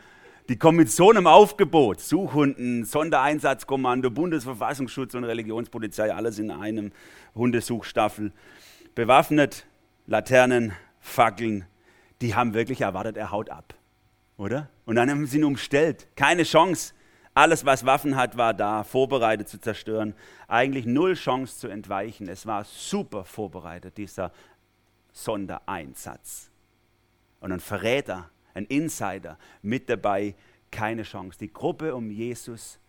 die 0.48 0.56
kommen 0.56 0.78
mit 0.78 0.90
so 0.90 1.10
einem 1.10 1.26
Aufgebot, 1.26 2.00
Suchhunden, 2.00 2.86
Sondereinsatzkommando, 2.86 4.10
Bundesverfassungsschutz 4.10 5.14
und 5.14 5.24
Religionspolizei, 5.24 6.14
alles 6.14 6.38
in 6.38 6.50
einem 6.50 6.92
Hundesuchstaffel, 7.34 8.32
bewaffnet, 8.94 9.66
Laternen, 10.06 10.72
Fackeln, 11.00 11.66
die 12.22 12.34
haben 12.34 12.54
wirklich 12.54 12.80
erwartet, 12.80 13.18
er 13.18 13.30
haut 13.30 13.50
ab, 13.50 13.74
oder? 14.38 14.70
Und 14.86 14.96
dann 14.96 15.10
haben 15.10 15.26
sie 15.26 15.36
ihn 15.36 15.44
umstellt, 15.44 16.08
keine 16.16 16.44
Chance. 16.44 16.94
Alles, 17.38 17.64
was 17.64 17.86
Waffen 17.86 18.16
hat, 18.16 18.36
war 18.36 18.52
da, 18.52 18.82
vorbereitet 18.82 19.48
zu 19.48 19.60
zerstören. 19.60 20.14
Eigentlich 20.48 20.86
null 20.86 21.14
Chance 21.14 21.56
zu 21.56 21.68
entweichen. 21.68 22.26
Es 22.28 22.46
war 22.46 22.64
super 22.64 23.24
vorbereitet, 23.24 23.96
dieser 23.96 24.32
Sondereinsatz. 25.12 26.50
Und 27.38 27.52
ein 27.52 27.60
Verräter 27.60 28.28
ein 28.54 28.64
Insider 28.64 29.38
mit 29.62 29.88
dabei, 29.88 30.34
keine 30.72 31.04
Chance. 31.04 31.38
Die 31.38 31.52
Gruppe 31.52 31.94
um 31.94 32.10
Jesus 32.10 32.80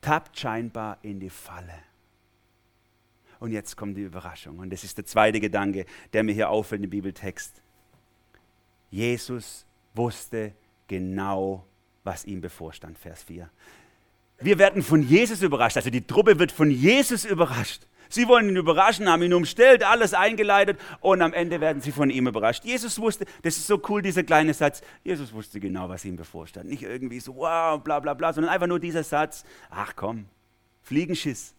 tappt 0.00 0.38
scheinbar 0.38 0.96
in 1.02 1.20
die 1.20 1.28
Falle. 1.28 1.82
Und 3.38 3.52
jetzt 3.52 3.76
kommt 3.76 3.98
die 3.98 4.02
Überraschung. 4.04 4.60
Und 4.60 4.70
das 4.70 4.82
ist 4.82 4.96
der 4.96 5.04
zweite 5.04 5.40
Gedanke, 5.40 5.84
der 6.14 6.22
mir 6.22 6.32
hier 6.32 6.48
auffällt 6.48 6.82
im 6.82 6.88
Bibeltext. 6.88 7.60
Jesus 8.90 9.66
wusste 9.92 10.54
genau, 10.88 11.66
was 12.04 12.24
ihm 12.24 12.40
bevorstand, 12.40 12.98
Vers 12.98 13.22
4. 13.24 13.48
Wir 14.40 14.58
werden 14.58 14.82
von 14.82 15.02
Jesus 15.02 15.42
überrascht, 15.42 15.76
also 15.76 15.90
die 15.90 16.06
Truppe 16.06 16.38
wird 16.38 16.52
von 16.52 16.70
Jesus 16.70 17.24
überrascht. 17.24 17.86
Sie 18.10 18.28
wollen 18.28 18.48
ihn 18.48 18.56
überraschen, 18.56 19.08
haben 19.08 19.22
ihn 19.22 19.32
umstellt, 19.32 19.82
alles 19.82 20.14
eingeleitet 20.14 20.78
und 21.00 21.22
am 21.22 21.32
Ende 21.32 21.60
werden 21.60 21.82
sie 21.82 21.90
von 21.90 22.10
ihm 22.10 22.28
überrascht. 22.28 22.64
Jesus 22.64 23.00
wusste, 23.00 23.24
das 23.42 23.56
ist 23.56 23.66
so 23.66 23.80
cool, 23.88 24.02
dieser 24.02 24.22
kleine 24.22 24.54
Satz, 24.54 24.82
Jesus 25.02 25.32
wusste 25.32 25.58
genau, 25.58 25.88
was 25.88 26.04
ihm 26.04 26.16
bevorstand. 26.16 26.68
Nicht 26.68 26.82
irgendwie 26.82 27.20
so, 27.20 27.34
wow, 27.36 27.82
bla 27.82 28.00
bla 28.00 28.14
bla, 28.14 28.32
sondern 28.32 28.52
einfach 28.52 28.66
nur 28.66 28.78
dieser 28.78 29.02
Satz, 29.02 29.44
ach 29.70 29.94
komm, 29.96 30.26
Fliegenschiss. 30.82 31.54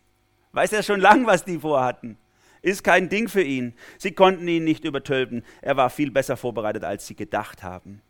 Weiß 0.52 0.72
er 0.72 0.84
schon 0.84 1.02
lang, 1.02 1.26
was 1.26 1.44
die 1.44 1.60
vorhatten. 1.60 2.18
Ist 2.62 2.84
kein 2.84 3.10
Ding 3.10 3.28
für 3.28 3.44
ihn. 3.44 3.74
Sie 3.98 4.12
konnten 4.12 4.48
ihn 4.48 4.64
nicht 4.64 4.86
übertölpen. 4.86 5.44
Er 5.62 5.78
war 5.78 5.90
viel 5.90 6.10
besser 6.10 6.38
vorbereitet, 6.38 6.84
als 6.84 7.06
sie 7.06 7.16
gedacht 7.16 7.62
haben. 7.62 8.02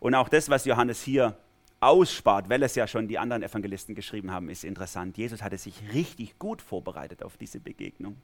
Und 0.00 0.14
auch 0.14 0.28
das, 0.28 0.50
was 0.50 0.64
Johannes 0.64 1.02
hier 1.02 1.36
ausspart, 1.82 2.48
weil 2.48 2.62
es 2.62 2.74
ja 2.74 2.86
schon 2.86 3.08
die 3.08 3.18
anderen 3.18 3.42
Evangelisten 3.42 3.94
geschrieben 3.94 4.30
haben, 4.30 4.48
ist 4.48 4.64
interessant. 4.64 5.18
Jesus 5.18 5.42
hatte 5.42 5.58
sich 5.58 5.74
richtig 5.92 6.38
gut 6.38 6.62
vorbereitet 6.62 7.22
auf 7.22 7.36
diese 7.36 7.58
Begegnung. 7.58 8.16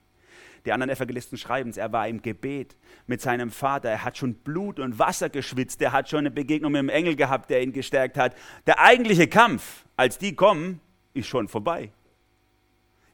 Die 0.65 0.73
anderen 0.73 0.91
Evangelisten 0.91 1.37
schreiben 1.39 1.71
es, 1.71 1.77
er 1.77 1.93
war 1.93 2.07
im 2.07 2.23
Gebet 2.23 2.77
mit 3.09 3.21
seinem 3.21 3.51
Vater, 3.51 3.89
er 3.89 4.05
hat 4.05 4.17
schon 4.17 4.35
Blut 4.35 4.79
und 4.79 4.99
Wasser 4.99 5.29
geschwitzt, 5.29 5.83
er 5.83 5.93
hat 5.93 6.09
schon 6.09 6.21
eine 6.21 6.31
Begegnung 6.31 6.73
mit 6.73 6.81
dem 6.81 6.89
Engel 6.89 7.17
gehabt, 7.17 7.51
der 7.51 7.63
ihn 7.63 7.73
gestärkt 7.73 8.17
hat. 8.17 8.37
Der 8.67 8.79
eigentliche 8.79 9.27
Kampf, 9.27 9.85
als 9.97 10.19
die 10.19 10.37
kommen, 10.37 10.81
ist 11.15 11.27
schon 11.27 11.49
vorbei. 11.49 11.91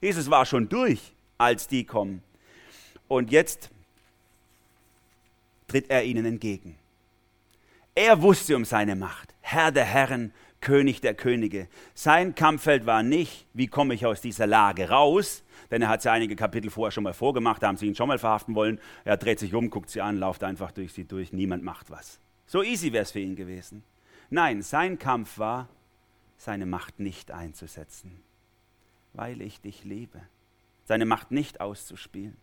Jesus 0.03 0.31
war 0.31 0.45
schon 0.45 0.69
durch, 0.69 1.15
als 1.39 1.69
die 1.69 1.85
kommen. 1.85 2.23
Und 3.09 3.31
jetzt 3.31 3.71
tritt 5.69 5.89
er 5.89 6.05
ihnen 6.05 6.27
entgegen. 6.27 6.77
Er 7.95 8.23
wusste 8.23 8.57
um 8.57 8.65
seine 8.65 8.97
Macht. 8.97 9.35
Herr 9.41 9.71
der 9.71 9.85
Herren, 9.85 10.33
König 10.61 11.01
der 11.01 11.15
Könige. 11.15 11.69
Sein 11.95 12.35
Kampffeld 12.35 12.87
war 12.87 13.03
nicht, 13.03 13.47
wie 13.53 13.69
komme 13.69 13.95
ich 13.95 14.05
aus 14.07 14.21
dieser 14.21 14.47
Lage 14.47 14.89
raus, 14.89 15.45
denn 15.71 15.83
er 15.83 15.89
hat 15.89 16.03
sie 16.03 16.11
einige 16.11 16.35
Kapitel 16.35 16.71
vorher 16.71 16.91
schon 16.91 17.05
mal 17.05 17.13
vorgemacht, 17.13 17.63
da 17.63 17.69
haben 17.69 17.77
sie 17.77 17.87
ihn 17.87 17.95
schon 17.95 18.09
mal 18.09 18.19
verhaften 18.19 18.55
wollen. 18.55 18.81
Er 19.05 19.17
dreht 19.17 19.39
sich 19.39 19.55
um, 19.55 19.71
guckt 19.71 19.91
sie 19.91 20.01
an, 20.01 20.19
lauft 20.19 20.43
einfach 20.43 20.73
durch 20.73 20.93
sie 20.93 21.05
durch, 21.05 21.33
niemand 21.33 21.63
macht 21.63 21.91
was. 21.91 22.19
So 22.47 22.63
easy 22.63 22.93
wäre 22.93 23.03
es 23.03 23.13
für 23.13 23.21
ihn 23.21 23.37
gewesen. 23.37 23.85
Nein, 24.31 24.63
sein 24.63 24.99
Kampf 24.99 25.39
war, 25.39 25.69
seine 26.37 26.67
Macht 26.67 26.99
nicht 26.99 27.31
einzusetzen, 27.31 28.23
weil 29.13 29.41
ich 29.41 29.61
dich 29.61 29.85
liebe. 29.85 30.21
Seine 30.85 31.05
Macht 31.05 31.31
nicht 31.31 31.61
auszuspielen 31.61 32.37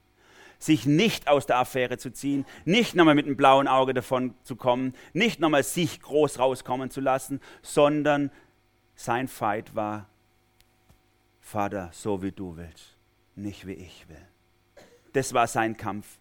sich 0.62 0.86
nicht 0.86 1.28
aus 1.28 1.46
der 1.46 1.58
Affäre 1.58 1.98
zu 1.98 2.12
ziehen, 2.12 2.46
nicht 2.66 2.96
nochmal 2.96 3.16
mit 3.16 3.26
einem 3.26 3.36
blauen 3.36 3.68
Auge 3.68 3.94
davon 3.94 4.36
zu 4.44 4.56
kommen, 4.56 4.94
nicht 5.14 5.40
nochmal 5.40 5.64
sich 5.64 6.02
groß 6.02 6.40
rauskommen 6.40 6.92
zu 6.92 7.02
lassen, 7.02 7.42
sondern 7.62 8.32
sein 8.96 9.28
Fight 9.28 9.76
war, 9.76 10.08
Vater, 11.40 11.90
so 11.92 12.22
wie 12.22 12.32
du 12.32 12.56
willst, 12.58 12.96
nicht 13.36 13.66
wie 13.66 13.74
ich 13.74 14.08
will. 14.08 14.86
Das 15.14 15.34
war 15.34 15.48
sein 15.48 15.76
Kampf. 15.76 16.20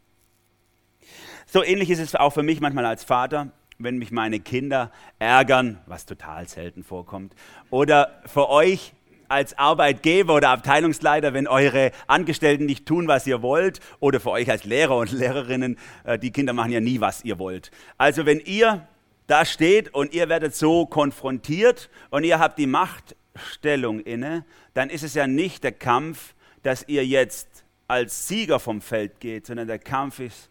So 1.47 1.63
ähnlich 1.63 1.91
ist 1.91 2.01
es 2.01 2.15
auch 2.15 2.31
für 2.31 2.43
mich 2.43 2.61
manchmal 2.61 2.87
als 2.87 3.05
Vater, 3.05 3.53
wenn 3.79 3.99
mich 3.99 4.11
meine 4.11 4.41
Kinder 4.41 4.91
ärgern, 5.19 5.81
was 5.87 6.07
total 6.07 6.49
selten 6.49 6.83
vorkommt, 6.83 7.35
oder 7.71 8.23
für 8.27 8.49
euch, 8.49 8.95
als 9.31 9.57
Arbeitgeber 9.57 10.35
oder 10.35 10.51
Abteilungsleiter, 10.51 11.33
wenn 11.33 11.47
eure 11.47 11.93
Angestellten 12.07 12.67
nicht 12.67 12.87
tun, 12.87 13.09
was 13.09 13.27
ihr 13.27 13.43
wollt, 13.43 13.81
oder 14.01 14.21
für 14.21 14.31
euch 14.31 14.51
als 14.51 14.65
Lehrer 14.65 14.97
und 14.97 15.13
Lehrerinnen, 15.13 15.79
äh, 16.05 16.19
die 16.19 16.33
Kinder 16.33 16.53
machen 16.53 16.73
ja 16.73 16.81
nie, 16.81 17.01
was 17.01 17.25
ihr 17.25 17.39
wollt. 17.39 17.71
Also 17.97 18.27
wenn 18.27 18.41
ihr 18.41 18.87
da 19.27 19.45
steht 19.45 19.95
und 19.95 20.13
ihr 20.13 20.29
werdet 20.29 20.55
so 20.57 20.87
konfrontiert 20.87 21.89
und 22.11 22.25
ihr 22.25 22.41
habt 22.41 22.59
die 22.59 22.67
Machtstellung 22.67 24.01
inne, 24.01 24.45
dann 24.75 24.91
ist 24.91 25.05
es 25.05 25.15
ja 25.15 25.29
nicht 25.29 25.63
der 25.63 25.73
Kampf, 25.73 26.35
dass 26.65 26.89
ihr 26.89 27.07
jetzt 27.07 27.65
als 27.87 28.27
Sieger 28.27 28.59
vom 28.59 28.81
Feld 28.81 29.21
geht, 29.21 29.47
sondern 29.47 29.69
der 29.69 29.79
Kampf 29.79 30.19
ist, 30.19 30.51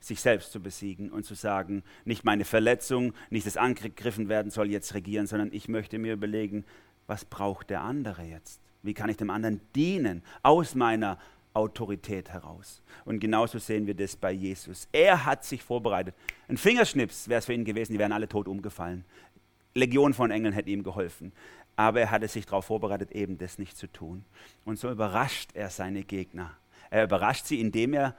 sich 0.00 0.20
selbst 0.20 0.52
zu 0.52 0.60
besiegen 0.60 1.10
und 1.10 1.24
zu 1.24 1.34
sagen, 1.34 1.82
nicht 2.04 2.24
meine 2.24 2.44
Verletzung, 2.44 3.14
nicht 3.30 3.46
das 3.46 3.56
angegriffen 3.56 4.28
werden 4.28 4.50
soll 4.50 4.70
jetzt 4.70 4.94
regieren, 4.94 5.26
sondern 5.26 5.50
ich 5.52 5.68
möchte 5.68 5.98
mir 5.98 6.12
überlegen, 6.12 6.64
was 7.06 7.24
braucht 7.24 7.70
der 7.70 7.82
andere 7.82 8.22
jetzt? 8.22 8.60
Wie 8.82 8.94
kann 8.94 9.10
ich 9.10 9.16
dem 9.16 9.30
anderen 9.30 9.60
dienen 9.74 10.22
aus 10.42 10.74
meiner 10.74 11.18
Autorität 11.54 12.30
heraus. 12.30 12.82
Und 13.04 13.20
genauso 13.20 13.58
sehen 13.58 13.86
wir 13.86 13.94
das 13.94 14.16
bei 14.16 14.32
Jesus. 14.32 14.88
Er 14.92 15.24
hat 15.24 15.44
sich 15.44 15.62
vorbereitet. 15.62 16.14
Ein 16.48 16.56
Fingerschnips 16.56 17.28
wäre 17.28 17.38
es 17.38 17.46
für 17.46 17.54
ihn 17.54 17.64
gewesen, 17.64 17.92
die 17.92 17.98
wären 17.98 18.12
alle 18.12 18.28
tot 18.28 18.48
umgefallen. 18.48 19.04
Legion 19.72 20.14
von 20.14 20.30
Engeln 20.30 20.52
hätte 20.52 20.70
ihm 20.70 20.82
geholfen. 20.82 21.32
Aber 21.76 22.00
er 22.00 22.10
hatte 22.10 22.28
sich 22.28 22.44
darauf 22.44 22.66
vorbereitet, 22.66 23.12
eben 23.12 23.38
das 23.38 23.58
nicht 23.58 23.76
zu 23.76 23.86
tun. 23.86 24.24
Und 24.64 24.78
so 24.78 24.90
überrascht 24.90 25.50
er 25.54 25.70
seine 25.70 26.02
Gegner. 26.02 26.56
Er 26.90 27.04
überrascht 27.04 27.46
sie, 27.46 27.60
indem 27.60 27.94
er 27.94 28.16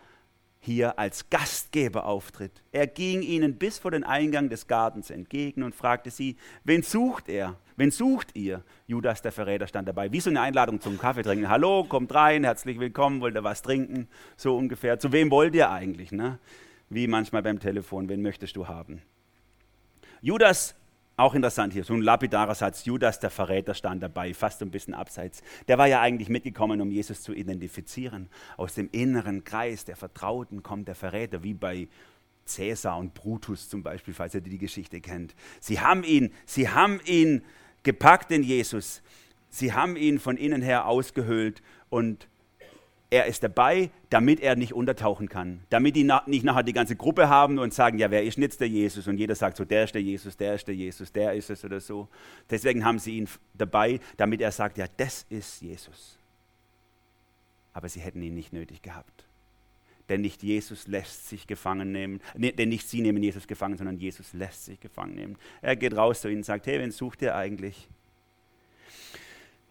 hier 0.60 0.98
als 0.98 1.30
Gastgeber 1.30 2.06
auftritt. 2.06 2.64
Er 2.72 2.88
ging 2.88 3.22
ihnen 3.22 3.58
bis 3.58 3.78
vor 3.78 3.92
den 3.92 4.04
Eingang 4.04 4.50
des 4.50 4.68
Gartens 4.68 5.10
entgegen 5.10 5.62
und 5.64 5.76
fragte 5.76 6.10
sie, 6.10 6.38
wen 6.64 6.84
sucht 6.84 7.30
er? 7.30 7.58
Wen 7.78 7.92
sucht 7.92 8.36
ihr? 8.36 8.64
Judas, 8.88 9.22
der 9.22 9.34
Verräter, 9.34 9.68
stand 9.68 9.88
dabei. 9.88 10.12
Wie 10.12 10.22
so 10.22 10.30
eine 10.30 10.42
Einladung 10.42 10.80
zum 10.80 10.98
Kaffee 10.98 11.24
trinken. 11.24 11.50
Hallo, 11.50 11.84
kommt 11.84 12.14
rein, 12.14 12.46
herzlich 12.46 12.80
willkommen, 12.80 13.20
wollt 13.20 13.36
ihr 13.36 13.44
was 13.44 13.62
trinken? 13.62 14.08
So 14.38 14.56
ungefähr. 14.56 14.98
Zu 14.98 15.12
wem 15.12 15.30
wollt 15.30 15.54
ihr 15.56 15.70
eigentlich? 15.70 16.12
Ne? 16.12 16.40
Wie 16.90 17.08
manchmal 17.08 17.44
beim 17.44 17.60
Telefon, 17.60 18.08
wen 18.08 18.22
möchtest 18.22 18.56
du 18.56 18.68
haben? 18.68 19.02
Judas 20.22 20.76
auch 21.18 21.34
interessant 21.34 21.72
hier, 21.72 21.86
so 21.86 21.94
ein 21.94 22.02
lapidarer 22.02 22.56
Satz, 22.56 22.84
Judas 22.84 23.22
der 23.22 23.30
Verräter 23.30 23.74
stand 23.74 24.04
dabei, 24.04 24.34
fast 24.34 24.62
ein 24.62 24.70
bisschen 24.70 24.94
abseits. 24.94 25.44
Der 25.70 25.78
war 25.78 25.88
ja 25.88 26.02
eigentlich 26.02 26.28
mitgekommen, 26.28 26.82
um 26.82 26.92
Jesus 26.92 27.22
zu 27.22 27.34
identifizieren. 27.34 28.30
Aus 28.58 28.74
dem 28.74 28.90
inneren 28.92 29.46
Kreis 29.46 29.86
der 29.86 29.96
Vertrauten 29.96 30.62
kommt 30.62 30.90
der 30.90 30.96
Verräter, 30.96 31.42
wie 31.42 31.54
bei 31.54 31.88
Cäsar 32.46 32.98
und 32.98 33.14
Brutus 33.14 33.70
zum 33.70 33.82
Beispiel, 33.82 34.14
falls 34.14 34.36
ihr 34.36 34.42
die 34.42 34.58
Geschichte 34.58 35.00
kennt. 35.00 35.36
Sie 35.62 35.80
haben 35.80 36.04
ihn, 36.04 36.34
sie 36.46 36.68
haben 36.68 37.00
ihn 37.06 37.44
gepackt 37.86 38.32
in 38.32 38.44
Jesus. 38.44 39.02
Sie 39.50 39.72
haben 39.72 39.96
ihn 39.96 40.20
von 40.20 40.36
innen 40.36 40.62
her 40.62 40.86
ausgehöhlt 40.86 41.62
und 41.90 42.28
er 43.10 43.28
ist 43.28 43.44
dabei, 43.44 43.92
damit 44.10 44.42
er 44.42 44.58
nicht 44.58 44.74
untertauchen 44.74 45.30
kann. 45.30 45.62
Damit 45.70 45.96
die 45.96 46.04
nicht 46.26 46.44
nachher 46.44 46.64
die 46.64 46.74
ganze 46.74 46.98
Gruppe 46.98 47.30
haben 47.30 47.60
und 47.60 47.74
sagen, 47.74 47.98
ja, 47.98 48.12
wer 48.12 48.24
ist 48.24 48.38
jetzt 48.38 48.60
der 48.60 48.68
Jesus? 48.68 49.08
Und 49.08 49.18
jeder 49.18 49.36
sagt 49.36 49.56
so, 49.56 49.64
der 49.64 49.86
ist 49.86 49.96
der 49.96 50.02
Jesus, 50.02 50.36
der 50.36 50.56
ist 50.56 50.68
der 50.68 50.76
Jesus, 50.76 51.14
der 51.14 51.34
ist 51.34 51.50
es 51.50 51.64
oder 51.64 51.80
so. 51.80 52.10
Deswegen 52.50 52.84
haben 52.84 53.00
sie 53.00 53.18
ihn 53.18 53.30
dabei, 53.54 54.02
damit 54.18 54.42
er 54.42 54.52
sagt, 54.52 54.78
ja, 54.78 54.88
das 54.98 55.26
ist 55.30 55.62
Jesus. 55.62 56.18
Aber 57.72 57.88
sie 57.88 58.02
hätten 58.02 58.22
ihn 58.22 58.34
nicht 58.34 58.52
nötig 58.52 58.82
gehabt. 58.82 59.25
Denn 60.10 60.22
nicht 60.22 60.44
Jesus 60.44 60.88
lässt 60.88 61.30
sich 61.30 61.48
gefangen 61.48 61.92
nehmen, 61.92 62.22
denn 62.36 62.70
nicht 62.70 62.88
sie 62.88 63.02
nehmen 63.02 63.24
Jesus 63.24 63.48
gefangen, 63.48 63.78
sondern 63.78 63.98
Jesus 63.98 64.34
lässt 64.34 64.66
sich 64.66 64.80
gefangen 64.80 65.16
nehmen. 65.16 65.38
Er 65.62 65.76
geht 65.76 65.96
raus 65.96 66.22
zu 66.22 66.28
ihnen 66.28 66.38
und 66.38 66.44
sagt, 66.44 66.68
hey, 66.68 66.80
wen 66.80 66.92
sucht 66.92 67.22
ihr 67.24 67.36
eigentlich? 67.36 67.88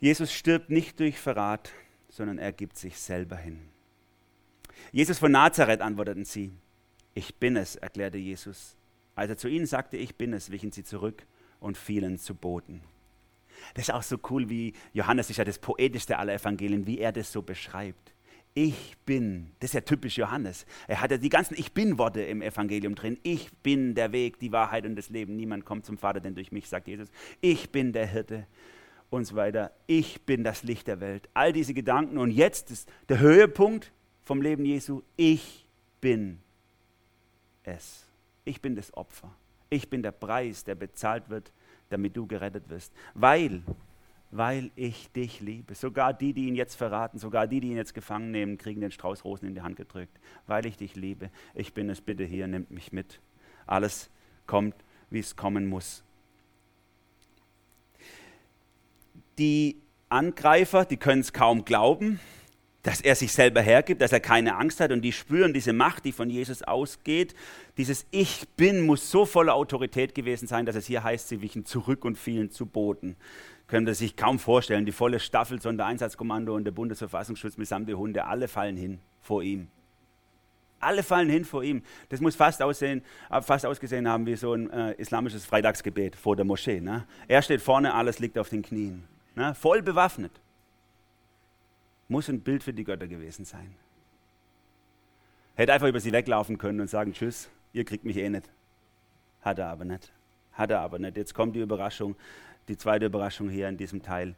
Jesus 0.01 0.33
stirbt 0.33 0.71
nicht 0.71 0.99
durch 0.99 1.19
Verrat, 1.19 1.73
sondern 2.09 2.39
er 2.39 2.53
gibt 2.53 2.77
sich 2.77 2.99
selber 2.99 3.37
hin. 3.37 3.61
Jesus 4.93 5.19
von 5.19 5.33
Nazareth 5.33 5.81
antworteten 5.81 6.25
sie. 6.25 6.53
Ich 7.15 7.37
bin 7.37 7.57
es, 7.57 7.77
erklärte 7.77 8.19
Jesus. 8.19 8.77
Als 9.15 9.31
er 9.31 9.37
zu 9.37 9.49
ihnen 9.49 9.67
sagte, 9.67 9.97
ich 9.97 10.17
bin 10.17 10.33
es, 10.33 10.51
wichen 10.51 10.73
sie 10.73 10.85
zurück 10.85 11.25
und 11.61 11.79
fielen 11.79 12.19
zu 12.19 12.35
Boden. 12.35 12.81
Das 13.75 13.89
ist 13.89 13.95
auch 13.95 14.03
so 14.03 14.19
cool, 14.31 14.49
wie 14.49 14.75
Johannes 14.93 15.31
ist 15.31 15.37
ja 15.37 15.45
das 15.45 15.59
poetischste 15.59 16.19
aller 16.19 16.35
Evangelien, 16.35 16.87
wie 16.87 16.99
er 16.99 17.13
das 17.13 17.33
so 17.33 17.43
beschreibt. 17.43 18.14
Ich 18.57 18.97
bin, 19.05 19.51
das 19.59 19.71
ist 19.71 19.75
ja 19.75 19.81
typisch 19.81 20.17
Johannes. 20.17 20.65
Er 20.87 21.01
hat 21.01 21.11
ja 21.11 21.17
die 21.17 21.29
ganzen 21.29 21.55
Ich 21.59 21.73
bin-Worte 21.73 22.23
im 22.23 22.41
Evangelium 22.41 22.95
drin. 22.95 23.19
Ich 23.25 23.53
bin 23.53 23.97
der 23.97 24.13
Weg, 24.13 24.39
die 24.39 24.53
Wahrheit 24.53 24.87
und 24.87 24.95
das 24.95 25.11
Leben. 25.11 25.35
Niemand 25.35 25.65
kommt 25.65 25.85
zum 25.85 25.99
Vater, 25.99 26.21
denn 26.21 26.37
durch 26.37 26.53
mich, 26.53 26.69
sagt 26.69 26.87
Jesus. 26.87 27.09
Ich 27.41 27.71
bin 27.71 27.93
der 27.93 28.07
Hirte 28.07 28.47
und 29.11 29.25
so 29.25 29.35
weiter. 29.35 29.73
Ich 29.89 30.23
bin 30.23 30.45
das 30.45 30.63
Licht 30.63 30.87
der 30.87 31.01
Welt. 31.01 31.29
All 31.35 31.53
diese 31.53 31.75
Gedanken. 31.75 32.17
Und 32.17 32.31
jetzt 32.31 32.71
ist 32.71 32.89
der 33.09 33.19
Höhepunkt 33.19 33.93
vom 34.23 34.41
Leben 34.41 34.65
Jesu. 34.65 35.03
Ich 35.17 35.67
bin 36.01 36.39
es. 37.65 38.07
Ich 38.45 38.61
bin 38.61 38.77
das 38.77 38.95
Opfer. 38.95 39.35
Ich 39.69 39.91
bin 39.91 40.03
der 40.03 40.13
Preis, 40.13 40.63
der 40.63 40.77
bezahlt 40.77 41.29
wird, 41.29 41.51
damit 41.91 42.17
du 42.17 42.27
gerettet 42.27 42.69
wirst. 42.69 42.93
Weil, 43.15 43.63
weil 44.37 44.73
ich 44.75 45.13
dich 45.13 45.41
liebe. 45.41 45.77
Sogar 45.77 46.13
die, 46.13 46.33
die 46.33 46.49
ihn 46.49 46.57
jetzt 46.57 46.75
verraten, 46.75 47.19
sogar 47.19 47.47
die, 47.47 47.61
die 47.61 47.69
ihn 47.69 47.77
jetzt 47.77 47.95
gefangen 47.95 48.33
nehmen, 48.33 48.59
kriegen 48.59 48.81
den 48.81 48.91
Strauß 48.91 49.25
Rosen 49.25 49.47
in 49.47 49.55
die 49.55 49.63
Hand 49.63 49.77
gedrückt. 49.77 50.19
Weil 50.49 50.67
ich 50.67 50.77
dich 50.77 50.97
liebe. 50.97 51.31
Ich 51.55 51.73
bin 51.73 51.89
es, 51.89 52.01
bitte 52.01 52.25
hier, 52.25 52.49
nimmt 52.49 52.73
mich 52.73 52.93
mit. 52.93 53.21
Alles 53.65 54.11
kommt, 54.49 54.75
wie 55.09 55.21
es 55.21 55.37
kommen 55.37 55.67
muss. 55.67 56.03
Die 59.39 59.81
Angreifer, 60.09 60.85
die 60.85 60.97
können 60.97 61.21
es 61.21 61.33
kaum 61.33 61.65
glauben, 61.65 62.19
dass 62.85 63.01
er 63.01 63.17
sich 63.17 63.33
selber 63.33 63.63
hergibt, 63.63 64.01
dass 64.01 64.13
er 64.13 64.21
keine 64.21 64.57
Angst 64.57 64.79
hat 64.79 64.93
und 64.93 65.03
die 65.03 65.11
spüren 65.11 65.53
diese 65.53 65.73
Macht, 65.73 66.05
die 66.05 66.13
von 66.13 66.31
Jesus 66.31 66.63
ausgeht. 66.63 67.35
Dieses 67.79 68.07
Ich 68.11 68.47
bin 68.57 68.83
muss 68.83 69.11
so 69.11 69.27
voller 69.27 69.55
Autorität 69.55 70.15
gewesen 70.15 70.47
sein, 70.47 70.67
dass 70.67 70.77
es 70.77 70.87
hier 70.87 71.03
heißt, 71.03 71.29
sie 71.29 71.41
wichen 71.41 71.65
zurück 71.65 72.05
und 72.05 72.17
fielen 72.17 72.51
zu 72.51 72.67
Boden. 72.67 73.17
Können 73.67 73.87
Sie 73.87 73.95
sich 73.95 74.17
kaum 74.17 74.39
vorstellen, 74.39 74.85
die 74.85 74.93
volle 74.93 75.19
Staffel, 75.19 75.61
Sondereinsatzkommando 75.61 76.55
und 76.55 76.65
der 76.65 76.73
Bundesverfassungsschutz 76.73 77.57
mitsamt 77.57 77.89
der 77.89 77.97
Hunde, 77.97 78.27
alle 78.27 78.47
fallen 78.47 78.77
hin 78.77 79.01
vor 79.23 79.43
ihm. 79.43 79.69
Alle 80.79 81.03
fallen 81.03 81.31
hin 81.31 81.47
vor 81.47 81.65
ihm. 81.65 81.83
Das 82.11 82.21
muss 82.21 82.37
fast, 82.37 82.61
aussehen, 82.61 83.03
äh, 83.31 83.41
fast 83.41 83.65
ausgesehen 83.65 84.07
haben 84.07 84.27
wie 84.27 84.37
so 84.37 84.53
ein 84.53 84.69
äh, 84.69 84.93
islamisches 84.93 85.47
Freitagsgebet 85.47 86.15
vor 86.15 86.37
der 86.37 86.45
Moschee. 86.45 86.83
Ne? 86.83 87.07
Er 87.27 87.41
steht 87.41 87.63
vorne, 87.63 87.95
alles 87.95 88.19
liegt 88.19 88.39
auf 88.39 88.51
den 88.51 88.61
Knien 88.63 89.09
ne, 89.35 89.55
voll 89.55 89.83
bewaffnet. 89.83 90.33
Muss 92.09 92.29
ein 92.29 92.41
Bild 92.41 92.63
für 92.63 92.73
die 92.73 92.85
Götter 92.85 93.07
gewesen 93.07 93.45
sein. 93.45 93.75
Hätte 95.55 95.73
einfach 95.73 95.89
über 95.89 96.01
sie 96.01 96.13
weglaufen 96.13 96.59
können 96.59 96.81
und 96.81 96.91
sagen, 96.91 97.13
tschüss, 97.13 97.49
ihr 97.73 97.85
kriegt 97.85 98.05
mich 98.05 98.17
eh 98.17 98.29
nicht. 98.29 98.51
Hat 99.41 99.59
er 99.59 99.69
aber 99.69 99.85
nicht. 99.85 100.13
Hat 100.53 100.71
er 100.71 100.81
aber 100.81 100.99
nicht. 100.99 101.17
Jetzt 101.17 101.35
kommt 101.35 101.55
die 101.55 101.61
Überraschung, 101.61 102.17
die 102.69 102.77
zweite 102.77 103.07
Überraschung 103.07 103.49
hier 103.49 103.69
in 103.69 103.77
diesem 103.77 104.03
Teil. 104.03 104.35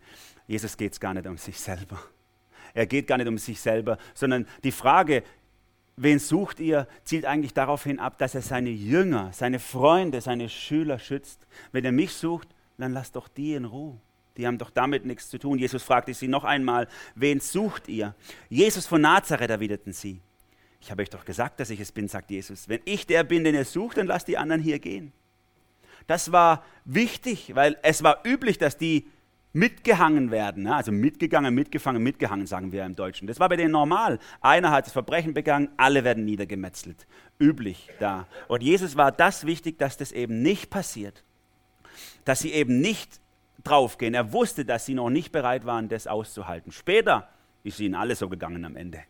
Jesus 0.46 0.76
geht 0.76 0.92
es 0.92 1.00
gar 1.00 1.14
nicht 1.14 1.26
um 1.26 1.38
sich 1.38 1.58
selber. 1.58 2.00
Er 2.74 2.86
geht 2.86 3.06
gar 3.06 3.16
nicht 3.16 3.28
um 3.28 3.38
sich 3.38 3.60
selber, 3.60 3.98
sondern 4.14 4.46
die 4.62 4.72
Frage, 4.72 5.22
wen 5.96 6.18
sucht 6.18 6.60
ihr, 6.60 6.86
zielt 7.04 7.24
eigentlich 7.24 7.54
darauf 7.54 7.84
hin 7.84 7.98
ab, 7.98 8.18
dass 8.18 8.34
er 8.34 8.42
seine 8.42 8.70
Jünger, 8.70 9.30
seine 9.32 9.58
Freunde, 9.58 10.20
seine 10.20 10.48
Schüler 10.48 10.98
schützt. 10.98 11.46
Wenn 11.72 11.84
er 11.84 11.92
mich 11.92 12.12
sucht, 12.12 12.48
dann 12.76 12.92
lasst 12.92 13.16
doch 13.16 13.28
die 13.28 13.54
in 13.54 13.64
Ruhe. 13.64 13.98
Die 14.36 14.46
haben 14.46 14.58
doch 14.58 14.70
damit 14.70 15.04
nichts 15.04 15.28
zu 15.28 15.38
tun. 15.38 15.58
Jesus 15.58 15.82
fragte 15.82 16.14
sie 16.14 16.28
noch 16.28 16.44
einmal, 16.44 16.88
wen 17.14 17.40
sucht 17.40 17.88
ihr? 17.88 18.14
Jesus 18.48 18.86
von 18.86 19.00
Nazareth 19.00 19.50
erwiderten 19.50 19.92
sie. 19.92 20.20
Ich 20.80 20.90
habe 20.90 21.02
euch 21.02 21.10
doch 21.10 21.24
gesagt, 21.24 21.58
dass 21.60 21.70
ich 21.70 21.80
es 21.80 21.92
bin, 21.92 22.08
sagt 22.08 22.30
Jesus. 22.30 22.68
Wenn 22.68 22.80
ich 22.84 23.06
der 23.06 23.24
bin, 23.24 23.44
den 23.44 23.54
ihr 23.54 23.64
sucht, 23.64 23.96
dann 23.96 24.06
lasst 24.06 24.28
die 24.28 24.38
anderen 24.38 24.62
hier 24.62 24.78
gehen. 24.78 25.12
Das 26.06 26.30
war 26.30 26.64
wichtig, 26.84 27.54
weil 27.54 27.76
es 27.82 28.02
war 28.02 28.20
üblich, 28.24 28.58
dass 28.58 28.78
die 28.78 29.06
mitgehangen 29.56 30.30
werden. 30.30 30.66
Also 30.66 30.92
mitgegangen, 30.92 31.54
mitgefangen, 31.54 32.02
mitgehangen, 32.02 32.46
sagen 32.46 32.72
wir 32.72 32.84
im 32.84 32.94
Deutschen. 32.94 33.26
Das 33.26 33.40
war 33.40 33.48
bei 33.48 33.56
denen 33.56 33.72
normal. 33.72 34.18
Einer 34.40 34.70
hat 34.70 34.86
das 34.86 34.92
Verbrechen 34.92 35.34
begangen, 35.34 35.70
alle 35.78 36.04
werden 36.04 36.24
niedergemetzelt. 36.24 37.06
Üblich 37.40 37.88
da. 37.98 38.26
Und 38.48 38.62
Jesus 38.62 38.96
war 38.96 39.10
das 39.10 39.46
wichtig, 39.46 39.78
dass 39.78 39.96
das 39.96 40.12
eben 40.12 40.42
nicht 40.42 40.70
passiert. 40.70 41.24
Dass 42.24 42.40
sie 42.40 42.52
eben 42.52 42.80
nicht 42.80 43.20
draufgehen. 43.64 44.14
Er 44.14 44.32
wusste, 44.32 44.64
dass 44.64 44.86
sie 44.86 44.94
noch 44.94 45.10
nicht 45.10 45.32
bereit 45.32 45.64
waren, 45.66 45.88
das 45.88 46.06
auszuhalten. 46.06 46.72
Später 46.72 47.28
ist 47.64 47.80
ihnen 47.80 47.94
alles 47.94 48.20
so 48.20 48.28
gegangen 48.28 48.64
am 48.64 48.76
Ende. 48.76 49.00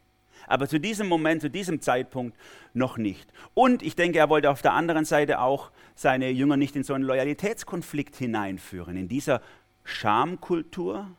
Aber 0.46 0.68
zu 0.68 0.78
diesem 0.78 1.08
Moment, 1.08 1.42
zu 1.42 1.50
diesem 1.50 1.80
Zeitpunkt 1.80 2.36
noch 2.72 2.98
nicht. 2.98 3.32
Und 3.54 3.82
ich 3.82 3.96
denke, 3.96 4.18
er 4.18 4.28
wollte 4.28 4.50
auf 4.50 4.62
der 4.62 4.74
anderen 4.74 5.04
Seite 5.04 5.40
auch 5.40 5.70
seine 5.94 6.30
Jünger 6.30 6.56
nicht 6.56 6.76
in 6.76 6.84
so 6.84 6.94
einen 6.94 7.04
Loyalitätskonflikt 7.04 8.16
hineinführen. 8.16 8.96
In 8.96 9.08
dieser 9.08 9.40
Schamkultur 9.84 11.10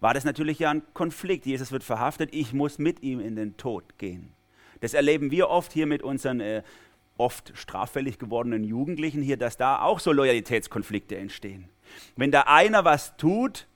war 0.00 0.14
das 0.14 0.24
natürlich 0.24 0.58
ja 0.58 0.70
ein 0.70 0.82
Konflikt. 0.94 1.46
Jesus 1.46 1.72
wird 1.72 1.84
verhaftet, 1.84 2.30
ich 2.32 2.52
muss 2.52 2.78
mit 2.78 3.02
ihm 3.02 3.20
in 3.20 3.36
den 3.36 3.56
Tod 3.56 3.98
gehen. 3.98 4.32
Das 4.80 4.94
erleben 4.94 5.30
wir 5.30 5.48
oft 5.48 5.72
hier 5.72 5.86
mit 5.86 6.02
unseren 6.02 6.40
äh, 6.40 6.62
oft 7.18 7.52
straffällig 7.54 8.18
gewordenen 8.18 8.64
Jugendlichen 8.64 9.22
hier, 9.22 9.36
dass 9.36 9.56
da 9.56 9.80
auch 9.80 10.00
so 10.00 10.12
Loyalitätskonflikte 10.12 11.16
entstehen. 11.16 11.68
Wenn 12.16 12.30
da 12.30 12.42
einer 12.42 12.84
was 12.84 13.16
tut, 13.16 13.66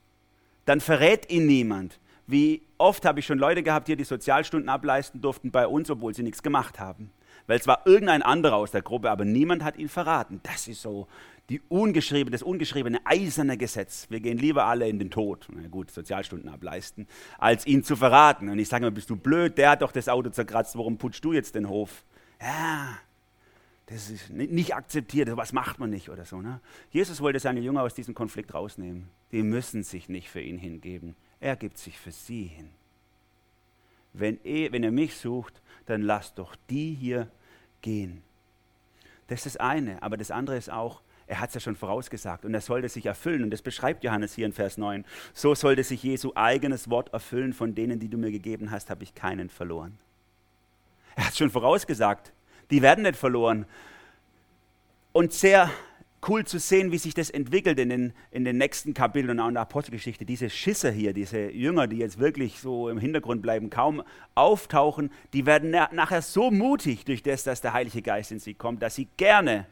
dann 0.64 0.81
verrät 0.81 1.31
ihn 1.31 1.46
niemand. 1.46 1.99
Wie 2.27 2.62
oft 2.79 3.05
habe 3.05 3.20
ich 3.20 3.27
schon 3.27 3.38
Leute 3.38 3.62
gehabt, 3.62 3.88
die 3.88 3.96
die 3.96 4.05
Sozialstunden 4.05 4.68
ableisten 4.68 5.20
durften 5.20 5.51
bei 5.51 5.66
uns, 5.66 5.90
obwohl 5.90 6.14
sie 6.14 6.23
nichts 6.23 6.42
gemacht 6.42 6.79
haben. 6.79 7.11
Weil 7.46 7.59
es 7.59 7.66
war 7.66 7.83
irgendein 7.87 8.23
anderer 8.23 8.57
aus 8.57 8.70
der 8.70 8.83
Gruppe, 8.83 9.11
aber 9.11 9.25
niemand 9.25 9.64
hat 9.64 9.77
ihn 9.77 9.88
verraten. 9.88 10.40
Das 10.44 10.68
ist 10.68 10.83
so 10.83 11.09
die 11.49 11.61
ungeschriebene, 11.68 12.31
das 12.31 12.44
ungeschriebene 12.44 13.01
eiserne 13.05 13.57
Gesetz. 13.57 14.07
Wir 14.09 14.20
gehen 14.20 14.38
lieber 14.38 14.66
alle 14.66 14.88
in 14.88 15.01
den 15.01 15.11
Tod, 15.11 15.49
na 15.53 15.66
gut, 15.66 15.90
Sozialstunden 15.90 16.49
ableisten, 16.49 17.09
als 17.38 17.66
ihn 17.66 17.83
zu 17.83 17.96
verraten. 17.96 18.49
Und 18.49 18.61
ich 18.61 18.68
sage 18.68 18.85
mir, 18.85 18.92
bist 18.92 19.11
du 19.11 19.16
blöd? 19.16 19.59
Der 19.59 19.70
hat 19.70 19.83
doch 19.83 19.90
das 19.90 20.09
Auto 20.09 20.31
zerkratzt, 20.31 20.79
warum 20.79 20.96
putschst 20.96 21.25
du 21.25 21.33
jetzt 21.33 21.57
den 21.57 21.68
Hof? 21.68 22.05
Ja, 22.40 22.99
das 23.90 24.09
ist 24.09 24.31
nicht 24.31 24.74
akzeptiert, 24.74 25.37
was 25.37 25.53
macht 25.53 25.81
man 25.81 25.90
nicht 25.90 26.11
oder 26.11 26.24
so. 26.24 26.40
Ne? 26.40 26.61
Jesus 26.90 27.20
wollte 27.20 27.40
seine 27.40 27.59
Jünger 27.59 27.83
aus 27.83 27.92
diesem 27.92 28.14
Konflikt 28.14 28.55
rausnehmen. 28.55 29.09
Die 29.33 29.42
müssen 29.42 29.83
sich 29.83 30.09
nicht 30.09 30.31
für 30.31 30.40
ihn 30.40 30.59
hingeben. 30.59 31.16
Er 31.40 31.57
gibt 31.57 31.76
sich 31.76 31.98
für 31.98 32.12
sie 32.12 32.44
hin. 32.44 32.70
wenn 34.12 34.38
ihr, 34.44 34.72
wenn 34.72 34.85
ihr 34.85 34.92
mich 34.92 35.16
sucht, 35.16 35.61
dann 35.87 36.03
lasst 36.03 36.38
doch 36.38 36.55
die 36.68 36.94
hier 36.94 37.29
gehen. 37.83 38.22
Das 39.26 39.44
ist 39.44 39.55
das 39.55 39.57
eine, 39.57 40.03
aber 40.03 40.16
das 40.16 40.31
andere 40.31 40.57
ist 40.57 40.70
auch, 40.70 41.03
er 41.26 41.40
hat 41.40 41.48
es 41.48 41.55
ja 41.55 41.61
schon 41.61 41.76
vorausgesagt 41.76 42.44
und 42.44 42.55
er 42.55 42.61
sollte 42.61 42.88
sich 42.88 43.07
erfüllen. 43.07 43.42
Und 43.42 43.50
das 43.50 43.62
beschreibt 43.62 44.05
Johannes 44.05 44.35
hier 44.35 44.46
in 44.46 44.53
Vers 44.53 44.79
9. 44.79 45.05
So 45.33 45.55
sollte 45.55 45.83
sich 45.83 46.03
Jesu 46.03 46.33
eigenes 46.35 46.90
Wort 46.90 47.12
erfüllen, 47.12 47.53
von 47.53 47.74
denen, 47.74 47.98
die 47.98 48.09
du 48.09 48.18
mir 48.18 48.31
gegeben 48.31 48.70
hast, 48.70 48.90
habe 48.90 49.03
ich 49.03 49.14
keinen 49.14 49.48
verloren. 49.48 49.98
Er 51.16 51.26
hat 51.26 51.33
es 51.33 51.38
schon 51.38 51.50
vorausgesagt. 51.50 52.33
Die 52.70 52.83
werden 52.83 53.02
nicht 53.02 53.16
verloren. 53.16 53.66
Und 55.12 55.33
sehr 55.33 55.70
cool 56.28 56.44
zu 56.44 56.59
sehen, 56.59 56.92
wie 56.92 56.98
sich 56.98 57.14
das 57.14 57.30
entwickelt 57.30 57.78
in 57.78 57.88
den, 57.88 58.12
in 58.30 58.44
den 58.44 58.59
nächsten 58.59 58.94
Kapiteln 58.94 59.30
und 59.30 59.40
auch 59.40 59.48
in 59.48 59.54
der 59.54 59.62
Apostelgeschichte. 59.62 60.24
Diese 60.24 60.50
Schisser 60.50 60.90
hier, 60.90 61.12
diese 61.12 61.50
Jünger, 61.50 61.87
die 61.87 61.96
jetzt 61.96 62.18
wirklich 62.18 62.61
so 62.61 62.88
im 62.88 62.98
Hintergrund 62.98 63.42
bleiben, 63.42 63.70
kaum 63.70 64.02
auftauchen, 64.35 65.11
die 65.33 65.46
werden 65.46 65.70
nachher 65.70 66.22
so 66.22 66.50
mutig 66.50 67.04
durch 67.04 67.22
das, 67.22 67.44
dass 67.44 67.61
der 67.61 67.72
Heilige 67.72 68.02
Geist 68.02 68.33
in 68.33 68.38
sie 68.38 68.54
kommt, 68.54 68.83
dass 68.83 68.94
sie 68.94 69.09
gerne 69.16 69.66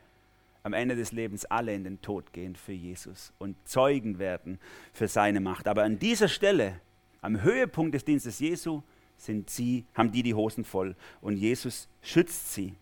am 0.63 0.73
Ende 0.73 0.97
des 0.97 1.13
Lebens 1.13 1.45
alle 1.45 1.75
in 1.75 1.85
den 1.85 2.01
Tod 2.03 2.33
gehen 2.33 2.57
für 2.57 2.73
Jesus 2.73 3.33
und 3.39 3.57
Zeugen 3.67 4.19
werden 4.19 4.59
für 4.93 5.09
seine 5.09 5.41
Macht. 5.41 5.69
Aber 5.69 5.83
an 5.83 5.99
dieser 5.99 6.29
Stelle, 6.29 6.81
am 7.21 7.43
Höhepunkt 7.43 7.95
des 7.95 8.05
Dienstes 8.05 8.39
Jesu, 8.39 8.83
sind 9.17 9.51
sie, 9.51 9.85
haben 9.95 10.13
die 10.13 10.23
die 10.23 10.35
Hosen 10.35 10.65
voll 10.65 10.95
und 11.21 11.37
Jesus 11.37 11.89
schützt 12.03 12.55
sie. 12.55 12.75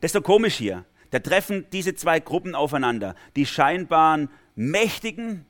Das 0.00 0.10
ist 0.10 0.12
so 0.12 0.20
komisch 0.20 0.56
hier. 0.56 0.84
Da 1.10 1.18
treffen 1.18 1.66
diese 1.72 1.94
zwei 1.94 2.20
Gruppen 2.20 2.54
aufeinander. 2.54 3.14
Die 3.36 3.46
scheinbaren 3.46 4.30
Mächtigen, 4.54 5.44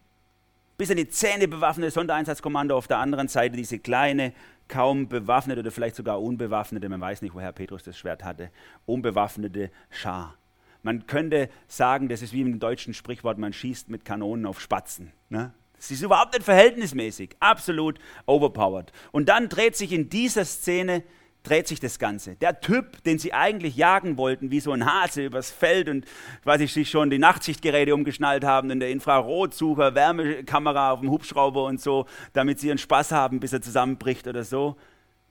bis 0.79 0.90
an 0.90 0.97
die 0.97 1.09
Zähne 1.09 1.49
bewaffnete 1.49 1.90
Sondereinsatzkommando 1.90 2.77
auf 2.77 2.88
der 2.88 2.99
anderen 2.99 3.29
Seite, 3.29 3.57
diese 3.57 3.79
kleine, 3.79 4.33
kaum 4.69 5.09
bewaffnete 5.09 5.61
oder 5.61 5.71
vielleicht 5.71 5.97
sogar 5.97 6.23
unbewaffnete, 6.23 6.88
man 6.88 7.01
weiß 7.01 7.23
nicht, 7.23 7.35
woher 7.35 7.53
Petrus 7.53 7.83
das 7.83 7.99
Schwert 7.99 8.25
hatte, 8.25 8.51
unbewaffnete 8.87 9.71
Schar. 9.90 10.37
Man 10.83 11.07
könnte 11.07 11.51
sagen, 11.69 12.09
das 12.09 12.23
ist 12.23 12.33
wie 12.33 12.40
im 12.40 12.59
deutschen 12.59 12.95
Sprichwort, 12.95 13.37
man 13.37 13.53
schießt 13.53 13.90
mit 13.90 14.05
Kanonen 14.07 14.47
auf 14.47 14.61
Spatzen. 14.61 15.12
Ne? 15.29 15.53
Das 15.77 15.90
ist 15.90 16.03
überhaupt 16.03 16.33
nicht 16.33 16.45
verhältnismäßig, 16.45 17.37
absolut 17.40 17.99
overpowered. 18.25 18.93
Und 19.12 19.29
dann 19.29 19.49
dreht 19.49 19.77
sich 19.77 19.93
in 19.93 20.09
dieser 20.09 20.45
Szene 20.45 21.03
dreht 21.42 21.68
sich 21.68 21.81
das 21.81 21.98
Ganze. 21.98 22.37
Der 22.37 22.61
Typ, 22.61 23.03
den 23.05 23.18
sie 23.18 23.33
eigentlich 23.33 23.76
jagen 23.76 24.16
wollten, 24.16 24.50
wie 24.50 24.61
so 24.61 24.72
ein 24.72 24.85
Hase 24.85 25.24
übers 25.24 25.50
Feld 25.50 25.88
und 25.88 26.07
weiß 26.44 26.61
ich, 26.61 26.72
sich 26.72 26.90
schon 26.90 27.11
die 27.11 27.18
Nachtsichtgeräte 27.18 27.94
umgeschnallt 27.94 28.44
haben 28.44 28.70
und 28.70 28.81
der 28.81 28.90
Infrarotsucher, 28.90 29.94
Wärmekamera 29.94 30.92
auf 30.92 31.00
dem 31.00 31.11
Hubschrauber 31.11 31.64
und 31.64 31.81
so, 31.81 32.07
damit 32.33 32.61
sie 32.61 32.68
ihren 32.68 32.79
Spaß 32.79 33.12
haben, 33.12 33.40
bis 33.40 33.53
er 33.53 33.62
zusammenbricht 33.62 34.26
oder 34.26 34.44
so, 34.44 34.76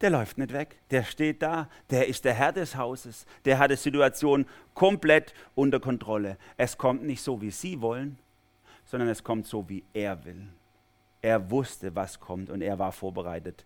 der 0.02 0.10
läuft 0.10 0.38
nicht 0.38 0.54
weg, 0.54 0.78
der 0.92 1.04
steht 1.04 1.42
da, 1.42 1.68
der 1.90 2.08
ist 2.08 2.24
der 2.24 2.34
Herr 2.34 2.54
des 2.54 2.76
Hauses, 2.76 3.26
der 3.46 3.60
hat 3.60 3.70
die 3.70 3.76
Situation 3.76 4.46
komplett 4.74 5.34
unter 5.56 5.80
Kontrolle. 5.80 6.38
Es 6.58 6.78
kommt 6.78 7.04
nicht 7.04 7.22
so, 7.22 7.42
wie 7.42 7.52
sie 7.52 7.82
wollen, 7.82 8.18
sondern 8.86 9.10
es 9.10 9.24
kommt 9.24 9.46
so, 9.46 9.68
wie 9.68 9.84
er 9.94 10.24
will. 10.24 10.48
Er 11.22 11.52
wusste, 11.52 11.94
was 11.96 12.20
kommt 12.20 12.50
und 12.50 12.62
er 12.62 12.80
war 12.80 12.94
vorbereitet. 12.94 13.66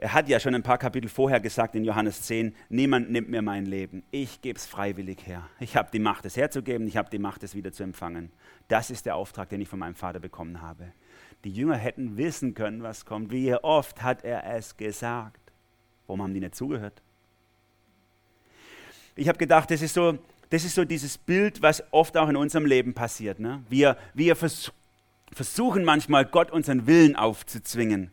Er 0.00 0.12
hat 0.12 0.28
ja 0.28 0.38
schon 0.38 0.54
ein 0.54 0.62
paar 0.62 0.78
Kapitel 0.78 1.08
vorher 1.08 1.40
gesagt 1.40 1.74
in 1.74 1.84
Johannes 1.84 2.22
10, 2.22 2.54
niemand 2.68 3.10
nimmt 3.10 3.28
mir 3.28 3.42
mein 3.42 3.66
Leben. 3.66 4.04
Ich 4.12 4.40
gebe 4.40 4.56
es 4.56 4.64
freiwillig 4.64 5.26
her. 5.26 5.48
Ich 5.58 5.76
habe 5.76 5.90
die 5.92 5.98
Macht, 5.98 6.24
es 6.24 6.36
herzugeben, 6.36 6.86
ich 6.86 6.96
habe 6.96 7.10
die 7.10 7.18
Macht, 7.18 7.42
es 7.42 7.56
wieder 7.56 7.72
zu 7.72 7.82
empfangen. 7.82 8.30
Das 8.68 8.90
ist 8.90 9.06
der 9.06 9.16
Auftrag, 9.16 9.48
den 9.48 9.60
ich 9.60 9.68
von 9.68 9.80
meinem 9.80 9.96
Vater 9.96 10.20
bekommen 10.20 10.62
habe. 10.62 10.92
Die 11.42 11.50
Jünger 11.50 11.76
hätten 11.76 12.16
wissen 12.16 12.54
können, 12.54 12.84
was 12.84 13.06
kommt. 13.06 13.32
Wie 13.32 13.52
oft 13.54 14.00
hat 14.00 14.22
er 14.22 14.44
es 14.54 14.76
gesagt? 14.76 15.40
Warum 16.06 16.22
haben 16.22 16.34
die 16.34 16.40
nicht 16.40 16.54
zugehört? 16.54 17.02
Ich 19.16 19.26
habe 19.26 19.38
gedacht, 19.38 19.68
das 19.68 19.82
ist, 19.82 19.94
so, 19.94 20.16
das 20.50 20.64
ist 20.64 20.76
so 20.76 20.84
dieses 20.84 21.18
Bild, 21.18 21.60
was 21.60 21.82
oft 21.90 22.16
auch 22.16 22.28
in 22.28 22.36
unserem 22.36 22.66
Leben 22.66 22.94
passiert. 22.94 23.40
Ne? 23.40 23.64
Wir, 23.68 23.96
wir 24.14 24.36
vers 24.36 24.72
versuchen 25.32 25.84
manchmal, 25.84 26.24
Gott 26.24 26.50
unseren 26.50 26.86
Willen 26.86 27.16
aufzuzwingen. 27.16 28.10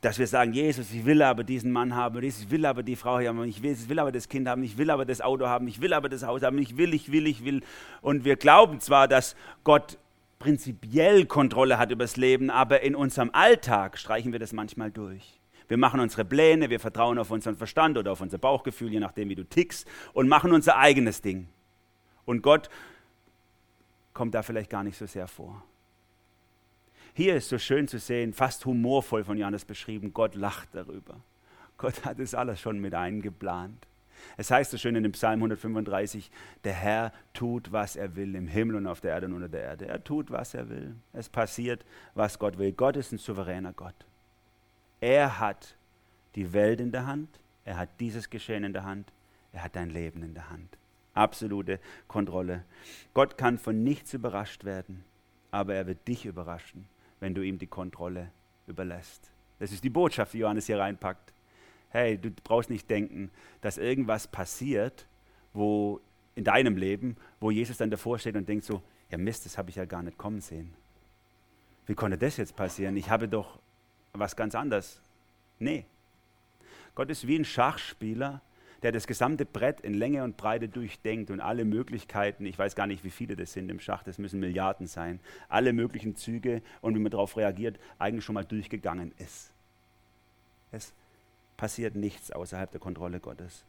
Dass 0.00 0.18
wir 0.18 0.26
sagen, 0.26 0.52
Jesus, 0.52 0.92
ich 0.92 1.04
will 1.04 1.20
aber 1.20 1.44
diesen 1.44 1.72
Mann 1.72 1.94
haben, 1.94 2.22
ich 2.22 2.50
will 2.50 2.64
aber 2.64 2.82
die 2.82 2.96
Frau 2.96 3.20
haben, 3.20 3.44
ich 3.44 3.62
will, 3.62 3.72
ich 3.72 3.88
will 3.88 3.98
aber 3.98 4.12
das 4.12 4.28
Kind 4.28 4.48
haben, 4.48 4.62
ich 4.62 4.78
will 4.78 4.90
aber 4.90 5.04
das 5.04 5.20
Auto 5.20 5.46
haben, 5.46 5.68
ich 5.68 5.80
will 5.80 5.92
aber 5.92 6.08
das 6.08 6.24
Haus 6.24 6.42
haben, 6.42 6.56
ich 6.58 6.76
will, 6.78 6.94
ich 6.94 7.12
will, 7.12 7.26
ich 7.26 7.44
will. 7.44 7.60
Und 8.00 8.24
wir 8.24 8.36
glauben 8.36 8.80
zwar, 8.80 9.08
dass 9.08 9.36
Gott 9.62 9.98
prinzipiell 10.38 11.26
Kontrolle 11.26 11.78
hat 11.78 11.90
über 11.90 12.04
das 12.04 12.16
Leben, 12.16 12.50
aber 12.50 12.80
in 12.80 12.96
unserem 12.96 13.30
Alltag 13.32 13.98
streichen 13.98 14.32
wir 14.32 14.38
das 14.38 14.52
manchmal 14.52 14.90
durch. 14.90 15.38
Wir 15.68 15.76
machen 15.76 16.00
unsere 16.00 16.24
Pläne, 16.24 16.68
wir 16.68 16.80
vertrauen 16.80 17.18
auf 17.18 17.30
unseren 17.30 17.56
Verstand 17.56 17.96
oder 17.96 18.10
auf 18.10 18.20
unser 18.20 18.38
Bauchgefühl, 18.38 18.90
je 18.90 18.98
nachdem, 18.98 19.28
wie 19.28 19.36
du 19.36 19.44
tickst, 19.44 19.86
und 20.14 20.28
machen 20.28 20.52
unser 20.52 20.78
eigenes 20.78 21.22
Ding. 21.22 21.46
Und 22.24 22.42
Gott 22.42 22.68
kommt 24.12 24.34
da 24.34 24.42
vielleicht 24.42 24.70
gar 24.70 24.82
nicht 24.82 24.98
so 24.98 25.06
sehr 25.06 25.28
vor. 25.28 25.62
Hier 27.14 27.36
ist 27.36 27.48
so 27.48 27.58
schön 27.58 27.88
zu 27.88 27.98
sehen, 27.98 28.32
fast 28.32 28.64
humorvoll 28.64 29.24
von 29.24 29.36
Johannes 29.36 29.64
beschrieben, 29.64 30.12
Gott 30.12 30.34
lacht 30.34 30.68
darüber. 30.72 31.20
Gott 31.76 32.04
hat 32.04 32.18
es 32.18 32.34
alles 32.34 32.60
schon 32.60 32.78
mit 32.78 32.94
eingeplant. 32.94 33.86
Es 34.36 34.50
heißt 34.50 34.70
so 34.70 34.78
schön 34.78 34.96
in 34.96 35.02
dem 35.02 35.12
Psalm 35.12 35.40
135, 35.40 36.30
der 36.64 36.74
Herr 36.74 37.12
tut, 37.32 37.72
was 37.72 37.96
er 37.96 38.16
will, 38.16 38.34
im 38.34 38.48
Himmel 38.48 38.76
und 38.76 38.86
auf 38.86 39.00
der 39.00 39.12
Erde 39.12 39.26
und 39.26 39.34
unter 39.34 39.48
der 39.48 39.62
Erde. 39.62 39.88
Er 39.88 40.04
tut, 40.04 40.30
was 40.30 40.54
er 40.54 40.68
will. 40.68 40.94
Es 41.12 41.28
passiert, 41.28 41.84
was 42.14 42.38
Gott 42.38 42.58
will. 42.58 42.72
Gott 42.72 42.96
ist 42.96 43.12
ein 43.12 43.18
souveräner 43.18 43.72
Gott. 43.72 43.94
Er 45.00 45.40
hat 45.40 45.74
die 46.34 46.52
Welt 46.52 46.80
in 46.80 46.92
der 46.92 47.06
Hand, 47.06 47.28
er 47.64 47.78
hat 47.78 47.88
dieses 47.98 48.30
Geschehen 48.30 48.64
in 48.64 48.72
der 48.72 48.84
Hand, 48.84 49.12
er 49.52 49.64
hat 49.64 49.76
dein 49.76 49.90
Leben 49.90 50.22
in 50.22 50.34
der 50.34 50.50
Hand. 50.50 50.76
Absolute 51.14 51.80
Kontrolle. 52.06 52.64
Gott 53.14 53.36
kann 53.36 53.58
von 53.58 53.82
nichts 53.82 54.14
überrascht 54.14 54.64
werden, 54.64 55.04
aber 55.50 55.74
er 55.74 55.86
wird 55.86 56.06
dich 56.06 56.26
überraschen, 56.26 56.86
wenn 57.20 57.34
du 57.34 57.42
ihm 57.42 57.58
die 57.58 57.66
Kontrolle 57.66 58.30
überlässt. 58.66 59.30
Das 59.58 59.72
ist 59.72 59.84
die 59.84 59.90
Botschaft, 59.90 60.32
die 60.32 60.38
Johannes 60.38 60.66
hier 60.66 60.78
reinpackt 60.78 61.32
hey, 61.90 62.16
du 62.16 62.30
brauchst 62.30 62.70
nicht 62.70 62.88
denken, 62.88 63.30
dass 63.60 63.78
irgendwas 63.78 64.26
passiert, 64.26 65.06
wo 65.52 66.00
in 66.34 66.44
deinem 66.44 66.76
Leben, 66.76 67.16
wo 67.40 67.50
Jesus 67.50 67.76
dann 67.76 67.90
davor 67.90 68.18
steht 68.18 68.36
und 68.36 68.48
denkt 68.48 68.64
so, 68.64 68.82
ja 69.10 69.18
Mist, 69.18 69.44
das 69.44 69.58
habe 69.58 69.70
ich 69.70 69.76
ja 69.76 69.84
gar 69.84 70.02
nicht 70.02 70.16
kommen 70.16 70.40
sehen. 70.40 70.72
Wie 71.86 71.94
konnte 71.94 72.16
das 72.16 72.36
jetzt 72.36 72.54
passieren? 72.54 72.96
Ich 72.96 73.10
habe 73.10 73.28
doch 73.28 73.58
was 74.12 74.36
ganz 74.36 74.54
anderes. 74.54 75.00
Nee. 75.58 75.84
Gott 76.94 77.10
ist 77.10 77.26
wie 77.26 77.36
ein 77.36 77.44
Schachspieler, 77.44 78.40
der 78.82 78.92
das 78.92 79.06
gesamte 79.06 79.44
Brett 79.44 79.80
in 79.80 79.94
Länge 79.94 80.24
und 80.24 80.36
Breite 80.36 80.68
durchdenkt 80.68 81.30
und 81.30 81.40
alle 81.40 81.64
Möglichkeiten, 81.64 82.46
ich 82.46 82.58
weiß 82.58 82.74
gar 82.74 82.86
nicht, 82.86 83.04
wie 83.04 83.10
viele 83.10 83.36
das 83.36 83.52
sind 83.52 83.68
im 83.70 83.80
Schach, 83.80 84.02
das 84.02 84.18
müssen 84.18 84.40
Milliarden 84.40 84.86
sein, 84.86 85.20
alle 85.48 85.72
möglichen 85.72 86.16
Züge 86.16 86.62
und 86.80 86.94
wie 86.94 87.00
man 87.00 87.10
darauf 87.10 87.36
reagiert, 87.36 87.78
eigentlich 87.98 88.24
schon 88.24 88.34
mal 88.34 88.44
durchgegangen 88.44 89.12
ist. 89.18 89.52
Es 90.72 90.92
passiert 91.56 91.94
nichts 91.94 92.30
außerhalb 92.30 92.70
der 92.70 92.80
Kontrolle 92.80 93.20
Gottes. 93.20 93.64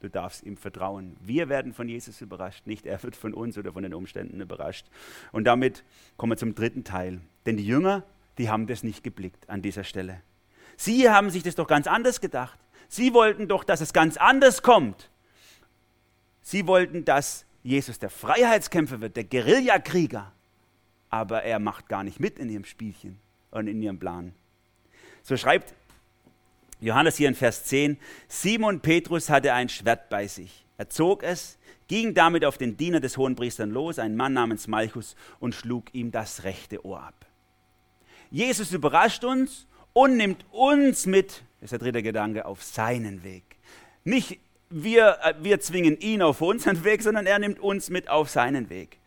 Du 0.00 0.10
darfst 0.10 0.42
ihm 0.42 0.56
vertrauen. 0.56 1.16
Wir 1.20 1.48
werden 1.48 1.72
von 1.72 1.88
Jesus 1.88 2.20
überrascht, 2.20 2.66
nicht 2.66 2.86
er 2.86 3.02
wird 3.02 3.16
von 3.16 3.32
uns 3.32 3.56
oder 3.56 3.72
von 3.72 3.82
den 3.82 3.94
Umständen 3.94 4.40
überrascht. 4.40 4.86
Und 5.32 5.44
damit 5.44 5.84
kommen 6.16 6.32
wir 6.32 6.36
zum 6.36 6.54
dritten 6.54 6.84
Teil. 6.84 7.20
Denn 7.46 7.56
die 7.56 7.66
Jünger, 7.66 8.02
die 8.36 8.50
haben 8.50 8.66
das 8.66 8.82
nicht 8.82 9.02
geblickt 9.02 9.48
an 9.48 9.62
dieser 9.62 9.84
Stelle. 9.84 10.20
Sie 10.76 11.08
haben 11.08 11.30
sich 11.30 11.42
das 11.42 11.54
doch 11.54 11.66
ganz 11.66 11.86
anders 11.86 12.20
gedacht. 12.20 12.58
Sie 12.88 13.14
wollten 13.14 13.48
doch, 13.48 13.64
dass 13.64 13.80
es 13.80 13.92
ganz 13.92 14.16
anders 14.16 14.62
kommt. 14.62 15.10
Sie 16.42 16.66
wollten, 16.66 17.04
dass 17.04 17.44
Jesus 17.62 17.98
der 17.98 18.10
Freiheitskämpfer 18.10 19.00
wird, 19.00 19.16
der 19.16 19.24
Guerillakrieger. 19.24 20.32
Aber 21.10 21.42
er 21.42 21.58
macht 21.58 21.88
gar 21.88 22.04
nicht 22.04 22.20
mit 22.20 22.38
in 22.38 22.48
ihrem 22.48 22.64
Spielchen 22.64 23.18
und 23.50 23.66
in 23.66 23.82
ihrem 23.82 23.98
Plan. 23.98 24.32
So 25.22 25.36
schreibt 25.36 25.74
Johannes 26.80 27.16
hier 27.16 27.28
in 27.28 27.34
Vers 27.34 27.64
10, 27.64 27.98
Simon 28.28 28.80
Petrus 28.80 29.30
hatte 29.30 29.52
ein 29.52 29.68
Schwert 29.68 30.08
bei 30.10 30.28
sich. 30.28 30.64
Er 30.78 30.90
zog 30.90 31.22
es, 31.22 31.58
ging 31.88 32.14
damit 32.14 32.44
auf 32.44 32.58
den 32.58 32.76
Diener 32.76 33.00
des 33.00 33.16
Hohenpriesters 33.16 33.68
los, 33.68 33.98
ein 33.98 34.14
Mann 34.14 34.34
namens 34.34 34.68
Malchus, 34.68 35.16
und 35.40 35.54
schlug 35.54 35.94
ihm 35.94 36.10
das 36.10 36.44
rechte 36.44 36.84
Ohr 36.84 37.00
ab. 37.00 37.26
Jesus 38.30 38.72
überrascht 38.72 39.24
uns 39.24 39.66
und 39.92 40.16
nimmt 40.16 40.44
uns 40.50 41.06
mit, 41.06 41.42
ist 41.66 41.72
der 41.72 41.78
dritte 41.78 42.02
Gedanke, 42.02 42.46
auf 42.46 42.62
seinen 42.62 43.22
Weg. 43.22 43.44
Nicht 44.04 44.40
wir, 44.70 45.18
äh, 45.22 45.34
wir 45.40 45.60
zwingen 45.60 45.98
ihn 46.00 46.22
auf 46.22 46.40
unseren 46.40 46.82
Weg, 46.84 47.02
sondern 47.02 47.26
er 47.26 47.38
nimmt 47.38 47.60
uns 47.60 47.90
mit 47.90 48.08
auf 48.08 48.30
seinen 48.30 48.68
Weg. 48.70 48.98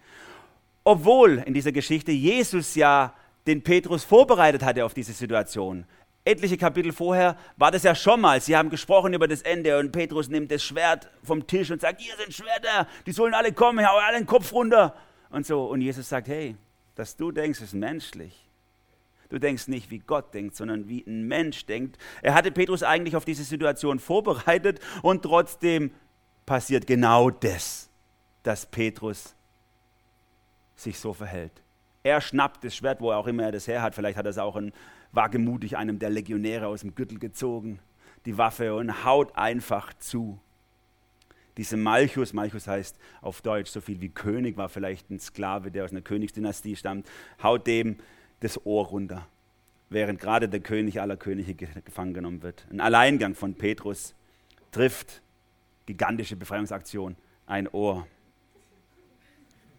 Obwohl 0.83 1.43
in 1.45 1.53
dieser 1.53 1.71
Geschichte 1.71 2.11
Jesus 2.11 2.75
ja 2.75 3.13
den 3.47 3.61
Petrus 3.61 4.03
vorbereitet 4.03 4.63
hatte 4.63 4.85
auf 4.85 4.93
diese 4.93 5.13
Situation 5.13 5.85
etliche 6.29 6.57
Kapitel 6.57 6.91
vorher 6.91 7.37
war 7.57 7.71
das 7.71 7.83
ja 7.83 7.95
schon 7.95 8.21
mal. 8.21 8.39
Sie 8.41 8.55
haben 8.55 8.69
gesprochen 8.69 9.13
über 9.13 9.27
das 9.27 9.41
Ende 9.41 9.79
und 9.79 9.91
Petrus 9.91 10.29
nimmt 10.29 10.51
das 10.51 10.63
Schwert 10.63 11.09
vom 11.23 11.47
Tisch 11.47 11.71
und 11.71 11.81
sagt, 11.81 12.01
hier 12.01 12.15
sind 12.17 12.33
Schwerter, 12.33 12.87
die 13.05 13.11
sollen 13.11 13.33
alle 13.33 13.51
kommen, 13.51 13.85
hau 13.85 13.97
alle 13.97 14.17
den 14.17 14.27
Kopf 14.27 14.51
runter 14.53 14.95
und 15.29 15.45
so. 15.45 15.65
Und 15.65 15.81
Jesus 15.81 16.07
sagt, 16.07 16.27
hey, 16.27 16.55
dass 16.95 17.15
du 17.15 17.31
denkst, 17.31 17.61
ist 17.61 17.73
menschlich. 17.73 18.48
Du 19.29 19.37
denkst 19.37 19.67
nicht, 19.67 19.91
wie 19.91 19.99
Gott 19.99 20.33
denkt, 20.33 20.55
sondern 20.55 20.89
wie 20.89 21.05
ein 21.05 21.27
Mensch 21.27 21.65
denkt. 21.65 21.97
Er 22.21 22.33
hatte 22.33 22.51
Petrus 22.51 22.81
eigentlich 22.81 23.15
auf 23.15 23.25
diese 23.25 23.43
Situation 23.43 23.99
vorbereitet 23.99 24.79
und 25.03 25.21
trotzdem 25.21 25.91
passiert 26.47 26.87
genau 26.87 27.29
das, 27.29 27.89
dass 28.41 28.65
Petrus 28.65 29.35
sich 30.75 30.97
so 30.97 31.13
verhält. 31.13 31.61
Er 32.01 32.21
schnappt 32.21 32.63
das 32.63 32.75
Schwert, 32.75 33.01
wo 33.01 33.11
auch 33.11 33.27
immer 33.27 33.43
er 33.43 33.51
das 33.51 33.67
her 33.67 33.81
hat. 33.83 33.93
Vielleicht 33.93 34.17
hat 34.17 34.25
er 34.25 34.31
es 34.31 34.37
auch 34.39 34.55
in, 34.55 34.71
wagemutig 35.11 35.77
einem 35.77 35.99
der 35.99 36.09
Legionäre 36.09 36.67
aus 36.67 36.81
dem 36.81 36.95
Gürtel 36.95 37.19
gezogen, 37.19 37.79
die 38.25 38.37
Waffe 38.37 38.75
und 38.75 39.05
haut 39.05 39.35
einfach 39.35 39.93
zu. 39.93 40.39
Diese 41.57 41.77
Malchus, 41.77 42.33
Malchus 42.33 42.67
heißt 42.67 42.97
auf 43.21 43.41
Deutsch 43.41 43.69
so 43.69 43.81
viel 43.81 44.01
wie 44.01 44.09
König, 44.09 44.55
war 44.55 44.69
vielleicht 44.69 45.09
ein 45.09 45.19
Sklave, 45.19 45.71
der 45.71 45.83
aus 45.83 45.91
einer 45.91 46.01
Königsdynastie 46.01 46.75
stammt, 46.75 47.07
haut 47.43 47.67
dem 47.67 47.97
das 48.41 48.65
Ohr 48.65 48.87
runter, 48.87 49.27
während 49.89 50.19
gerade 50.19 50.49
der 50.49 50.59
König 50.59 51.01
aller 51.01 51.17
Könige 51.17 51.53
gefangen 51.55 52.13
genommen 52.13 52.41
wird. 52.41 52.65
Ein 52.71 52.79
Alleingang 52.81 53.35
von 53.35 53.53
Petrus 53.53 54.13
trifft, 54.71 55.21
gigantische 55.85 56.35
Befreiungsaktion, 56.35 57.15
ein 57.47 57.67
Ohr 57.67 58.07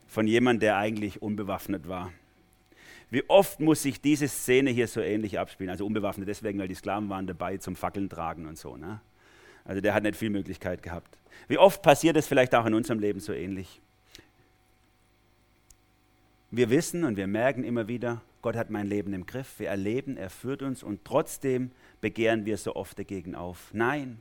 von 0.08 0.26
jemandem, 0.26 0.60
der 0.60 0.76
eigentlich 0.76 1.22
unbewaffnet 1.22 1.88
war. 1.88 2.12
Wie 3.10 3.28
oft 3.28 3.60
muss 3.60 3.82
sich 3.82 4.00
diese 4.00 4.28
Szene 4.28 4.70
hier 4.70 4.86
so 4.86 5.00
ähnlich 5.00 5.38
abspielen? 5.38 5.70
Also 5.70 5.84
unbewaffnet 5.84 6.28
deswegen, 6.28 6.58
weil 6.58 6.68
die 6.68 6.74
Sklaven 6.74 7.08
waren 7.08 7.26
dabei 7.26 7.56
zum 7.56 7.74
Fackeln 7.74 8.08
tragen 8.08 8.46
und 8.46 8.58
so. 8.58 8.76
Ne? 8.76 9.00
Also 9.64 9.80
der 9.80 9.94
hat 9.94 10.04
nicht 10.04 10.16
viel 10.16 10.30
Möglichkeit 10.30 10.82
gehabt. 10.82 11.16
Wie 11.48 11.58
oft 11.58 11.82
passiert 11.82 12.16
es 12.16 12.26
vielleicht 12.26 12.54
auch 12.54 12.66
in 12.66 12.74
unserem 12.74 13.00
Leben 13.00 13.20
so 13.20 13.32
ähnlich? 13.32 13.80
Wir 16.52 16.70
wissen 16.70 17.04
und 17.04 17.16
wir 17.16 17.26
merken 17.26 17.64
immer 17.64 17.86
wieder, 17.88 18.20
Gott 18.42 18.56
hat 18.56 18.70
mein 18.70 18.86
Leben 18.86 19.12
im 19.12 19.26
Griff. 19.26 19.58
Wir 19.58 19.68
erleben, 19.68 20.16
er 20.16 20.30
führt 20.30 20.62
uns 20.62 20.82
und 20.82 21.04
trotzdem 21.04 21.70
begehren 22.00 22.46
wir 22.46 22.56
so 22.56 22.74
oft 22.74 22.98
dagegen 22.98 23.34
auf. 23.34 23.68
Nein, 23.72 24.20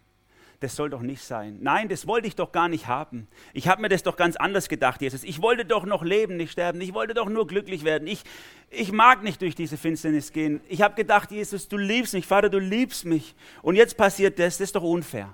das 0.59 0.75
soll 0.75 0.89
doch 0.89 1.01
nicht 1.01 1.23
sein. 1.23 1.57
Nein, 1.61 1.87
das 1.87 2.05
wollte 2.05 2.27
ich 2.27 2.35
doch 2.35 2.51
gar 2.51 2.67
nicht 2.67 2.87
haben. 2.87 3.27
Ich 3.53 3.69
habe 3.69 3.81
mir 3.81 3.87
das 3.87 4.03
doch 4.03 4.17
ganz 4.17 4.35
anders 4.35 4.67
gedacht, 4.67 5.01
Jesus. 5.01 5.23
Ich 5.23 5.41
wollte 5.41 5.63
doch 5.63 5.85
noch 5.85 6.03
leben, 6.03 6.35
nicht 6.35 6.51
sterben. 6.51 6.81
Ich 6.81 6.93
wollte 6.93 7.13
doch 7.13 7.29
nur 7.29 7.47
glücklich 7.47 7.85
werden. 7.85 8.07
Ich, 8.09 8.23
ich 8.69 8.91
mag 8.91 9.23
nicht 9.23 9.41
durch 9.41 9.55
diese 9.55 9.77
Finsternis 9.77 10.33
gehen. 10.33 10.59
Ich 10.67 10.81
habe 10.81 10.95
gedacht, 10.95 11.31
Jesus, 11.31 11.69
du 11.69 11.77
liebst 11.77 12.13
mich. 12.13 12.27
Vater, 12.27 12.49
du 12.49 12.59
liebst 12.59 13.05
mich. 13.05 13.35
Und 13.61 13.75
jetzt 13.75 13.95
passiert 13.95 14.37
das. 14.37 14.57
Das 14.57 14.67
ist 14.67 14.75
doch 14.75 14.83
unfair. 14.83 15.33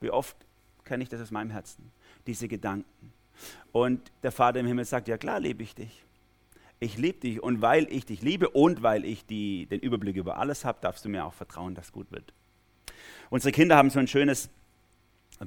Wie 0.00 0.10
oft 0.10 0.36
kenne 0.84 1.02
ich 1.02 1.08
das 1.08 1.22
aus 1.22 1.30
meinem 1.30 1.50
Herzen, 1.50 1.90
diese 2.26 2.46
Gedanken. 2.46 3.12
Und 3.72 4.10
der 4.22 4.32
Vater 4.32 4.60
im 4.60 4.66
Himmel 4.66 4.84
sagt, 4.84 5.08
ja 5.08 5.16
klar 5.16 5.40
liebe 5.40 5.62
ich 5.62 5.74
dich. 5.74 6.04
Ich 6.80 6.96
liebe 6.96 7.18
dich 7.18 7.42
und 7.42 7.60
weil 7.60 7.92
ich 7.92 8.06
dich 8.06 8.22
liebe 8.22 8.50
und 8.50 8.82
weil 8.82 9.04
ich 9.04 9.26
die, 9.26 9.66
den 9.66 9.80
Überblick 9.80 10.16
über 10.16 10.38
alles 10.38 10.64
habe, 10.64 10.78
darfst 10.80 11.04
du 11.04 11.08
mir 11.08 11.24
auch 11.24 11.34
vertrauen, 11.34 11.74
dass 11.74 11.86
es 11.86 11.92
gut 11.92 12.10
wird. 12.12 12.32
Unsere 13.30 13.52
Kinder 13.52 13.76
haben 13.76 13.90
so 13.90 13.98
ein 13.98 14.06
schönes 14.06 14.48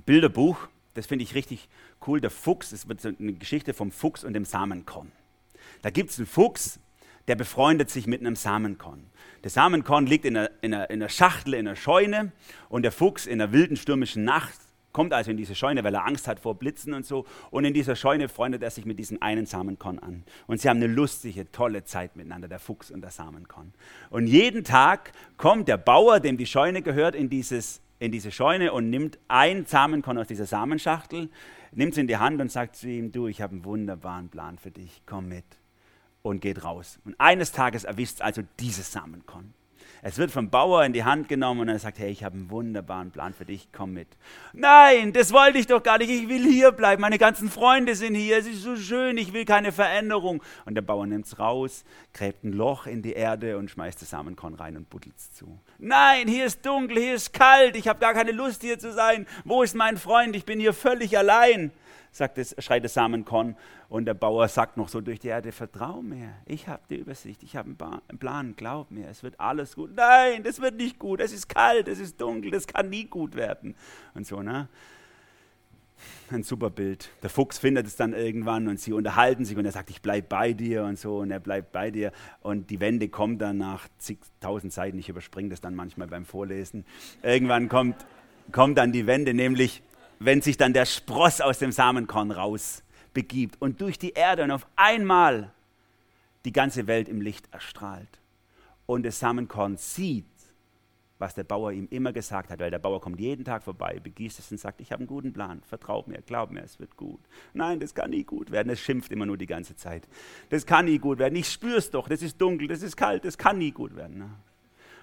Bilderbuch, 0.06 0.67
das 0.94 1.06
finde 1.06 1.24
ich 1.24 1.36
richtig 1.36 1.70
cool. 2.06 2.20
Der 2.20 2.32
Fuchs, 2.32 2.72
es 2.72 2.88
wird 2.88 3.06
eine 3.06 3.34
Geschichte 3.34 3.74
vom 3.74 3.91
Fuchs 3.91 4.24
und 4.24 4.34
dem 4.34 4.46
Samenkorn. 4.46 5.12
Da 5.82 5.89
gibt 5.89 6.10
es 6.10 6.17
einen 6.17 6.28
Fuchs, 6.28 6.80
der 7.28 7.36
befreundet 7.36 7.89
sich 7.89 8.08
mit 8.08 8.20
einem 8.20 8.36
Samenkorn. 8.36 9.06
Der 9.44 9.52
Samenkorn 9.52 10.06
liegt 10.06 10.26
in 10.26 10.36
einer, 10.36 10.52
in, 10.62 10.74
einer, 10.74 10.89
in 10.89 11.02
einer 11.02 11.10
Schachtel, 11.10 11.54
in 11.54 11.67
einer 11.67 11.76
Scheune 11.76 12.32
und 12.70 12.84
der 12.84 12.91
Fuchs 12.91 13.26
in 13.26 13.41
einer 13.41 13.54
wilden 13.54 13.78
stürmischen 13.78 14.24
Nacht 14.26 14.60
kommt 14.93 15.13
also 15.13 15.32
in 15.32 15.38
diese 15.38 15.56
Scheune, 15.56 15.84
weil 15.84 15.93
er 15.93 16.06
Angst 16.06 16.27
hat 16.27 16.39
vor 16.39 16.56
Blitzen 16.56 16.93
und 16.93 17.06
so. 17.06 17.25
Und 17.49 17.65
in 17.65 17.73
dieser 17.73 17.95
Scheune 17.95 18.30
freundet 18.30 18.63
er 18.63 18.71
sich 18.71 18.86
mit 18.86 18.99
diesem 18.99 19.21
einen 19.21 19.45
Samenkorn 19.45 19.99
an. 19.99 20.23
Und 20.47 20.62
sie 20.62 20.69
haben 20.69 20.77
eine 20.77 20.88
lustige, 20.88 21.51
tolle 21.51 21.84
Zeit 21.84 22.15
miteinander, 22.15 22.47
der 22.47 22.60
Fuchs 22.60 22.91
und 22.91 23.01
der 23.01 23.12
Samenkorn. 23.12 23.73
Und 24.10 24.27
jeden 24.27 24.63
Tag 24.63 25.12
kommt 25.38 25.67
der 25.67 25.77
Bauer, 25.77 26.19
dem 26.19 26.38
die 26.38 26.45
Scheune 26.45 26.82
gehört, 26.82 27.15
in 27.15 27.30
dieses 27.30 27.82
in 28.01 28.12
diese 28.12 28.32
Scheune 28.32 28.73
und 28.73 28.89
nimmt 28.89 29.19
ein 29.27 29.67
Samenkorn 29.67 30.17
aus 30.17 30.25
dieser 30.25 30.47
Samenschachtel, 30.47 31.30
nimmt 31.71 31.91
es 31.91 31.99
in 31.99 32.08
die 32.08 32.17
Hand 32.17 32.41
und 32.41 32.51
sagt 32.51 32.75
zu 32.75 32.89
ihm, 32.89 33.12
du, 33.12 33.27
ich 33.27 33.43
habe 33.43 33.54
einen 33.54 33.63
wunderbaren 33.63 34.27
Plan 34.27 34.58
für 34.58 34.71
dich, 34.71 35.04
komm 35.06 35.27
mit 35.27 35.45
und 36.23 36.41
geht 36.41 36.63
raus. 36.63 36.99
Und 37.06 37.13
eines 37.19 37.51
Tages 37.51 37.84
erwischt 37.84 38.21
also 38.21 38.41
dieses 38.60 38.91
Samenkorn. 38.91 39.54
Es 40.04 40.18
wird 40.18 40.32
vom 40.32 40.50
Bauer 40.50 40.84
in 40.84 40.94
die 40.94 41.04
Hand 41.04 41.28
genommen 41.28 41.62
und 41.62 41.70
er 41.70 41.78
sagt, 41.78 42.00
hey, 42.00 42.10
ich 42.10 42.24
habe 42.24 42.36
einen 42.36 42.50
wunderbaren 42.50 43.12
Plan 43.12 43.34
für 43.34 43.46
dich, 43.46 43.70
komm 43.72 43.94
mit. 43.94 44.08
Nein, 44.52 45.14
das 45.14 45.32
wollte 45.32 45.60
ich 45.60 45.68
doch 45.68 45.84
gar 45.84 46.00
nicht, 46.00 46.10
ich 46.10 46.28
will 46.28 46.44
hier 46.44 46.72
bleiben, 46.72 47.02
meine 47.02 47.20
ganzen 47.20 47.52
Freunde 47.52 47.94
sind 47.94 48.16
hier, 48.16 48.40
es 48.40 48.48
ist 48.48 48.64
so 48.64 48.76
schön, 48.76 49.18
ich 49.20 49.32
will 49.32 49.46
keine 49.46 49.72
Veränderung. 49.72 50.42
Und 50.66 50.74
der 50.74 50.82
Bauer 50.82 51.06
nimmt 51.06 51.28
es 51.28 51.38
raus, 51.38 51.84
gräbt 52.14 52.44
ein 52.44 52.54
Loch 52.54 52.88
in 52.88 53.04
die 53.04 53.14
Erde 53.14 53.60
und 53.60 53.70
schmeißt 53.70 54.02
das 54.02 54.10
Samenkorn 54.10 54.56
rein 54.56 54.76
und 54.76 54.90
buddelt 54.90 55.16
es 55.18 55.34
zu. 55.34 55.60
Nein, 55.78 56.28
hier 56.28 56.46
ist 56.46 56.66
dunkel, 56.66 56.98
hier 56.98 57.14
ist 57.14 57.32
kalt, 57.32 57.76
ich 57.76 57.88
habe 57.88 58.00
gar 58.00 58.16
keine 58.16 58.32
Lust 58.32 58.64
hier 58.64 58.80
zu 58.80 58.92
sein. 58.92 59.28
Wo 59.46 59.62
ist 59.62 59.76
mein 59.76 59.98
Freund? 59.98 60.36
Ich 60.36 60.46
bin 60.46 60.60
hier 60.60 60.74
völlig 60.74 61.16
allein 61.16 61.72
sagt 62.12 62.38
es, 62.38 62.56
schreit 62.60 62.84
das 62.84 62.93
Samenkorn 62.93 63.56
und 63.89 64.06
der 64.06 64.13
Bauer 64.13 64.47
sagt 64.47 64.78
noch 64.78 64.89
so 64.89 65.02
durch 65.02 65.19
die 65.19 65.30
Erde, 65.30 65.52
vertrau 65.52 66.02
mir, 66.02 66.34
ich 66.45 66.67
habe 66.67 66.82
die 66.89 66.97
Übersicht, 66.97 67.41
ich 67.43 67.56
habe 67.56 67.69
einen 67.69 68.19
Plan, 68.19 68.54
glaub 68.56 68.91
mir, 68.91 69.08
es 69.08 69.24
wird 69.24 69.39
alles 69.39 69.76
gut. 69.76 69.91
Nein, 69.95 70.43
das 70.43 70.60
wird 70.62 70.76
nicht 70.76 71.00
gut, 71.00 71.21
es 71.21 71.32
ist 71.32 71.47
kalt, 71.47 71.88
es 71.88 72.00
ist 72.00 72.19
dunkel, 72.19 72.52
das 72.52 72.67
kann 72.67 72.89
nie 72.89 73.06
gut 73.06 73.36
werden. 73.36 73.76
Und 74.13 74.28
so, 74.28 74.41
ne? 74.41 74.67
Ein 76.32 76.41
super 76.43 76.71
Bild. 76.71 77.10
Der 77.21 77.30
Fuchs 77.30 77.60
findet 77.60 77.86
es 77.86 77.95
dann 77.95 78.13
irgendwann 78.13 78.67
und 78.67 78.80
sie 78.80 78.91
unterhalten 78.91 79.45
sich 79.45 79.56
und 79.56 79.65
er 79.65 79.71
sagt, 79.71 79.91
ich 79.91 80.02
bleibe 80.02 80.28
bei 80.28 80.52
dir 80.54 80.84
und 80.84 80.97
so 80.97 81.19
und 81.19 81.30
er 81.30 81.39
bleibt 81.39 81.71
bei 81.71 81.91
dir 81.91 82.12
und 82.41 82.71
die 82.71 82.80
Wende 82.80 83.08
kommt 83.08 83.41
dann 83.41 83.58
nach 83.58 83.88
zigtausend 84.00 84.74
Seiten, 84.74 84.97
ich 84.97 85.10
überspringe 85.10 85.50
das 85.50 85.62
dann 85.62 85.76
manchmal 85.76 86.08
beim 86.08 86.26
Vorlesen. 86.26 86.86
Irgendwann 87.21 87.69
kommt, 87.69 87.95
kommt 88.52 88.80
dann 88.80 88.91
die 88.91 89.06
Wende, 89.06 89.34
nämlich 89.34 89.84
wenn 90.24 90.42
sich 90.42 90.56
dann 90.56 90.74
der 90.74 90.86
Spross 90.86 91.42
aus 91.42 91.58
dem 91.58 91.72
Samenkorn 91.72 92.30
raus 92.30 92.84
begibt 93.12 93.60
und 93.60 93.82
durch 93.82 93.98
die 93.98 94.12
Erde 94.12 94.44
und 94.44 94.52
auf 94.52 94.68
einmal 94.76 95.52
die 96.46 96.52
ganze 96.52 96.86
Welt 96.86 97.10
im 97.10 97.22
Licht 97.22 97.52
erstrahlt. 97.52 98.20
Und 98.86 99.04
das 99.04 99.20
Samenkorn 99.20 99.78
sieht, 99.78 100.26
was 101.18 101.34
der 101.34 101.44
Bauer 101.44 101.72
ihm 101.72 101.88
immer 101.90 102.14
gesagt 102.14 102.52
hat, 102.52 102.60
weil 102.60 102.70
der 102.70 102.80
Bauer 102.80 103.02
kommt 103.02 103.20
jeden 103.20 103.46
Tag 103.46 103.64
vorbei, 103.64 104.00
begießt 104.00 104.38
es 104.38 104.52
und 104.52 104.60
sagt, 104.60 104.80
ich 104.82 104.92
habe 104.92 105.02
einen 105.02 105.08
guten 105.08 105.34
Plan, 105.34 105.62
vertraut 105.68 106.08
mir, 106.08 106.22
glaub 106.22 106.52
mir, 106.52 106.64
es 106.64 106.80
wird 106.80 106.96
gut. 106.98 107.22
Nein, 107.54 107.80
das 107.80 107.96
kann 107.96 108.12
nie 108.12 108.24
gut 108.24 108.52
werden, 108.52 108.70
es 108.70 108.80
schimpft 108.80 109.12
immer 109.12 109.26
nur 109.26 109.38
die 109.38 109.48
ganze 109.48 109.76
Zeit. 109.76 110.08
Das 110.50 110.68
kann 110.68 110.86
nie 110.86 111.00
gut 111.00 111.18
werden, 111.18 111.36
ich 111.36 111.50
spür's 111.50 111.90
doch, 111.90 112.08
das 112.08 112.22
ist 112.22 112.40
dunkel, 112.40 112.68
das 112.68 112.84
ist 112.84 112.96
kalt, 112.96 113.26
das 113.26 113.38
kann 113.38 113.58
nie 113.58 113.72
gut 113.72 113.96
werden. 113.96 114.36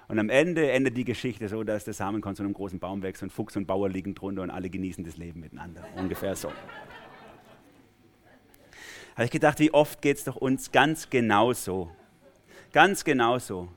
Und 0.09 0.19
am 0.19 0.31
Ende 0.31 0.71
endet 0.71 0.97
die 0.97 1.05
Geschichte 1.05 1.49
so, 1.49 1.63
dass 1.63 1.85
der 1.85 1.93
Samenkorn 1.93 2.35
zu 2.35 2.43
einem 2.43 2.55
großen 2.55 2.79
Baum 2.79 3.03
wächst 3.03 3.23
und 3.23 3.31
Fuchs 3.31 3.57
und 3.57 3.67
Bauer 3.67 3.91
liegen 3.91 4.15
drunter 4.15 4.43
und 4.43 4.51
alle 4.51 4.71
genießen 4.71 5.05
das 5.05 5.19
Leben 5.19 5.41
miteinander. 5.41 5.85
Ungefähr 5.97 6.35
so. 6.35 6.51
Habe 9.15 9.25
ich 9.25 9.31
gedacht, 9.31 9.59
wie 9.59 9.73
oft 9.75 10.01
geht 10.01 10.17
es 10.17 10.25
doch 10.25 10.37
uns 10.37 10.73
ganz 10.73 11.11
genauso. 11.11 11.91
Ganz 12.73 13.05
genauso. 13.05 13.69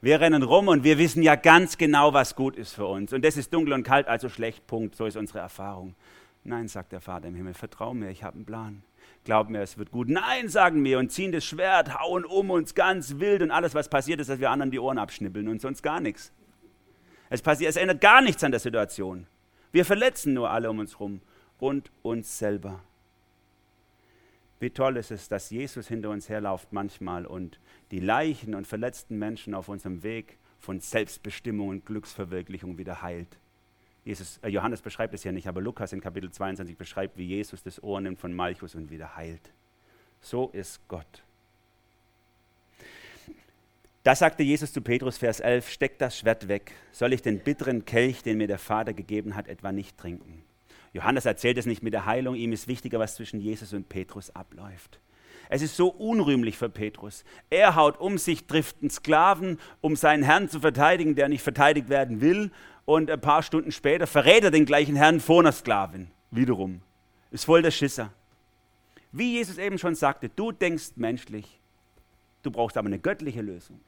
Wir 0.00 0.20
rennen 0.20 0.44
rum 0.44 0.68
und 0.68 0.84
wir 0.84 0.96
wissen 0.98 1.22
ja 1.22 1.34
ganz 1.34 1.76
genau, 1.76 2.14
was 2.14 2.36
gut 2.36 2.56
ist 2.56 2.72
für 2.72 2.86
uns. 2.86 3.12
Und 3.12 3.24
das 3.24 3.36
ist 3.36 3.52
dunkel 3.52 3.72
und 3.72 3.82
kalt, 3.82 4.06
also 4.06 4.28
schlecht, 4.28 4.66
Punkt. 4.68 4.94
So 4.94 5.06
ist 5.06 5.16
unsere 5.16 5.40
Erfahrung. 5.40 5.96
Nein, 6.44 6.68
sagt 6.68 6.92
der 6.92 7.00
Vater 7.00 7.28
im 7.28 7.34
Himmel, 7.34 7.54
vertrau 7.54 7.94
mir, 7.94 8.10
ich 8.10 8.22
habe 8.22 8.36
einen 8.36 8.46
Plan 8.46 8.82
glaub 9.24 9.48
mir, 9.48 9.60
es 9.60 9.78
wird 9.78 9.90
gut. 9.90 10.08
Nein, 10.08 10.48
sagen 10.48 10.84
wir 10.84 10.98
und 10.98 11.10
ziehen 11.12 11.32
das 11.32 11.44
Schwert, 11.44 11.98
hauen 12.00 12.24
um 12.24 12.50
uns 12.50 12.74
ganz 12.74 13.18
wild 13.18 13.42
und 13.42 13.50
alles, 13.50 13.74
was 13.74 13.88
passiert 13.88 14.20
ist, 14.20 14.30
dass 14.30 14.40
wir 14.40 14.50
anderen 14.50 14.70
die 14.70 14.78
Ohren 14.78 14.98
abschnippeln 14.98 15.48
und 15.48 15.60
sonst 15.60 15.82
gar 15.82 16.00
nichts. 16.00 16.32
Es, 17.28 17.42
passiert, 17.42 17.70
es 17.70 17.76
ändert 17.76 18.00
gar 18.00 18.22
nichts 18.22 18.42
an 18.42 18.50
der 18.50 18.60
Situation. 18.60 19.26
Wir 19.72 19.84
verletzen 19.84 20.34
nur 20.34 20.50
alle 20.50 20.70
um 20.70 20.80
uns 20.80 20.94
herum 20.94 21.20
und 21.58 21.90
uns 22.02 22.38
selber. 22.38 22.82
Wie 24.58 24.70
toll 24.70 24.96
ist 24.96 25.10
es, 25.10 25.28
dass 25.28 25.50
Jesus 25.50 25.88
hinter 25.88 26.10
uns 26.10 26.28
herläuft 26.28 26.72
manchmal 26.72 27.24
und 27.24 27.60
die 27.92 28.00
Leichen 28.00 28.54
und 28.54 28.66
verletzten 28.66 29.18
Menschen 29.18 29.54
auf 29.54 29.68
unserem 29.68 30.02
Weg 30.02 30.38
von 30.58 30.80
Selbstbestimmung 30.80 31.68
und 31.68 31.86
Glücksverwirklichung 31.86 32.76
wieder 32.76 33.00
heilt. 33.00 33.38
Jesus, 34.04 34.38
äh, 34.42 34.48
Johannes 34.48 34.80
beschreibt 34.80 35.14
es 35.14 35.24
ja 35.24 35.32
nicht, 35.32 35.46
aber 35.46 35.60
Lukas 35.60 35.92
in 35.92 36.00
Kapitel 36.00 36.30
22 36.30 36.76
beschreibt, 36.76 37.16
wie 37.18 37.26
Jesus 37.26 37.62
das 37.62 37.82
Ohr 37.82 38.00
nimmt 38.00 38.18
von 38.18 38.32
Malchus 38.32 38.74
und 38.74 38.90
wieder 38.90 39.16
heilt. 39.16 39.52
So 40.20 40.48
ist 40.50 40.80
Gott. 40.88 41.22
Da 44.02 44.14
sagte 44.14 44.42
Jesus 44.42 44.72
zu 44.72 44.80
Petrus, 44.80 45.18
Vers 45.18 45.40
11, 45.40 45.68
steck 45.68 45.98
das 45.98 46.18
Schwert 46.18 46.48
weg. 46.48 46.72
Soll 46.90 47.12
ich 47.12 47.20
den 47.20 47.40
bitteren 47.40 47.84
Kelch, 47.84 48.22
den 48.22 48.38
mir 48.38 48.46
der 48.46 48.58
Vater 48.58 48.94
gegeben 48.94 49.36
hat, 49.36 49.46
etwa 49.46 49.72
nicht 49.72 49.98
trinken? 49.98 50.42
Johannes 50.94 51.26
erzählt 51.26 51.58
es 51.58 51.66
nicht 51.66 51.82
mit 51.82 51.92
der 51.92 52.06
Heilung, 52.06 52.34
ihm 52.34 52.52
ist 52.52 52.66
wichtiger, 52.66 52.98
was 52.98 53.14
zwischen 53.14 53.40
Jesus 53.40 53.74
und 53.74 53.88
Petrus 53.88 54.34
abläuft. 54.34 54.98
Es 55.52 55.62
ist 55.62 55.76
so 55.76 55.88
unrühmlich 55.88 56.56
für 56.56 56.68
Petrus. 56.68 57.24
Er 57.50 57.74
haut 57.74 57.98
um 57.98 58.18
sich, 58.18 58.46
trifft 58.46 58.76
einen 58.80 58.90
Sklaven, 58.90 59.58
um 59.80 59.96
seinen 59.96 60.22
Herrn 60.22 60.48
zu 60.48 60.60
verteidigen, 60.60 61.16
der 61.16 61.28
nicht 61.28 61.42
verteidigt 61.42 61.88
werden 61.88 62.20
will 62.20 62.52
und 62.84 63.10
ein 63.10 63.20
paar 63.20 63.42
Stunden 63.42 63.72
später 63.72 64.06
verrät 64.06 64.44
er 64.44 64.52
den 64.52 64.64
gleichen 64.64 64.94
Herrn 64.94 65.18
vor 65.18 65.40
einer 65.40 65.50
Sklavin. 65.50 66.12
Wiederum. 66.30 66.82
Ist 67.32 67.46
voll 67.46 67.62
der 67.62 67.72
Schisser. 67.72 68.12
Wie 69.10 69.32
Jesus 69.32 69.58
eben 69.58 69.76
schon 69.76 69.96
sagte, 69.96 70.28
du 70.28 70.52
denkst 70.52 70.92
menschlich, 70.94 71.60
du 72.44 72.52
brauchst 72.52 72.76
aber 72.76 72.86
eine 72.86 73.00
göttliche 73.00 73.42
Lösung. 73.42 73.80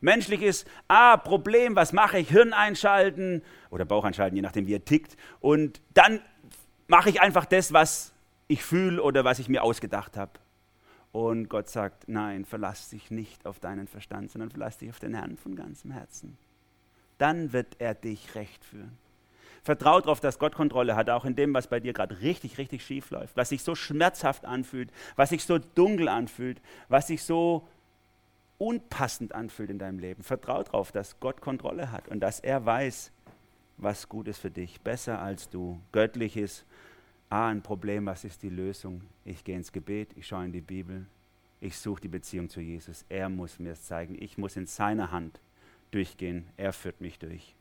Menschlich 0.00 0.40
ist, 0.40 0.66
ah, 0.88 1.18
Problem, 1.18 1.76
was 1.76 1.92
mache 1.92 2.20
ich? 2.20 2.30
Hirn 2.30 2.54
einschalten 2.54 3.42
oder 3.68 3.84
Bauch 3.84 4.04
einschalten, 4.04 4.34
je 4.34 4.40
nachdem, 4.40 4.66
wie 4.66 4.76
er 4.76 4.84
tickt. 4.86 5.18
Und 5.40 5.82
dann 5.92 6.22
mache 6.88 7.10
ich 7.10 7.20
einfach 7.20 7.44
das, 7.44 7.74
was 7.74 8.14
ich 8.48 8.64
fühle 8.64 9.02
oder 9.02 9.26
was 9.26 9.40
ich 9.40 9.50
mir 9.50 9.62
ausgedacht 9.62 10.16
habe. 10.16 10.32
Und 11.12 11.48
Gott 11.48 11.68
sagt, 11.68 12.08
nein, 12.08 12.44
verlass 12.44 12.90
dich 12.90 13.10
nicht 13.10 13.46
auf 13.46 13.58
deinen 13.58 13.88
Verstand, 13.88 14.30
sondern 14.30 14.50
verlass 14.50 14.78
dich 14.78 14.90
auf 14.90 15.00
den 15.00 15.14
Herrn 15.14 15.36
von 15.36 15.56
ganzem 15.56 15.90
Herzen. 15.90 16.38
Dann 17.18 17.52
wird 17.52 17.76
er 17.80 17.94
dich 17.94 18.34
recht 18.34 18.64
führen. 18.64 18.96
Vertrau 19.62 20.00
darauf, 20.00 20.20
dass 20.20 20.38
Gott 20.38 20.54
Kontrolle 20.54 20.96
hat, 20.96 21.10
auch 21.10 21.24
in 21.24 21.36
dem, 21.36 21.52
was 21.52 21.66
bei 21.66 21.80
dir 21.80 21.92
gerade 21.92 22.20
richtig, 22.22 22.56
richtig 22.56 22.84
schief 22.84 23.10
läuft, 23.10 23.36
was 23.36 23.50
sich 23.50 23.62
so 23.62 23.74
schmerzhaft 23.74 24.46
anfühlt, 24.46 24.90
was 25.16 25.30
sich 25.30 25.44
so 25.44 25.58
dunkel 25.58 26.08
anfühlt, 26.08 26.62
was 26.88 27.08
sich 27.08 27.22
so 27.24 27.68
unpassend 28.56 29.34
anfühlt 29.34 29.70
in 29.70 29.78
deinem 29.78 29.98
Leben. 29.98 30.22
Vertrau 30.22 30.62
darauf, 30.62 30.92
dass 30.92 31.20
Gott 31.20 31.40
Kontrolle 31.40 31.92
hat 31.92 32.08
und 32.08 32.20
dass 32.20 32.40
er 32.40 32.64
weiß, 32.64 33.12
was 33.76 34.08
gut 34.08 34.28
ist 34.28 34.38
für 34.38 34.50
dich, 34.50 34.80
besser 34.80 35.20
als 35.20 35.48
du. 35.48 35.80
Göttlich 35.92 36.36
ist, 36.36 36.64
ah, 37.30 37.48
ein 37.48 37.62
Problem, 37.62 38.06
was 38.06 38.24
ist 38.24 38.42
die 38.42 38.48
Lösung? 38.48 39.02
Ich 39.24 39.44
gehe 39.44 39.56
ins 39.56 39.72
Gebet, 39.72 40.10
ich 40.16 40.26
schaue 40.26 40.44
in 40.44 40.52
die 40.52 40.60
Bibel, 40.60 41.06
ich 41.60 41.78
suche 41.78 42.02
die 42.02 42.08
Beziehung 42.08 42.48
zu 42.48 42.60
Jesus. 42.60 43.04
Er 43.08 43.28
muss 43.28 43.58
mir 43.58 43.72
es 43.72 43.84
zeigen, 43.84 44.20
ich 44.20 44.36
muss 44.36 44.56
in 44.56 44.66
seiner 44.66 45.10
Hand 45.10 45.40
durchgehen, 45.90 46.46
er 46.56 46.72
führt 46.72 47.00
mich 47.00 47.18
durch. 47.18 47.54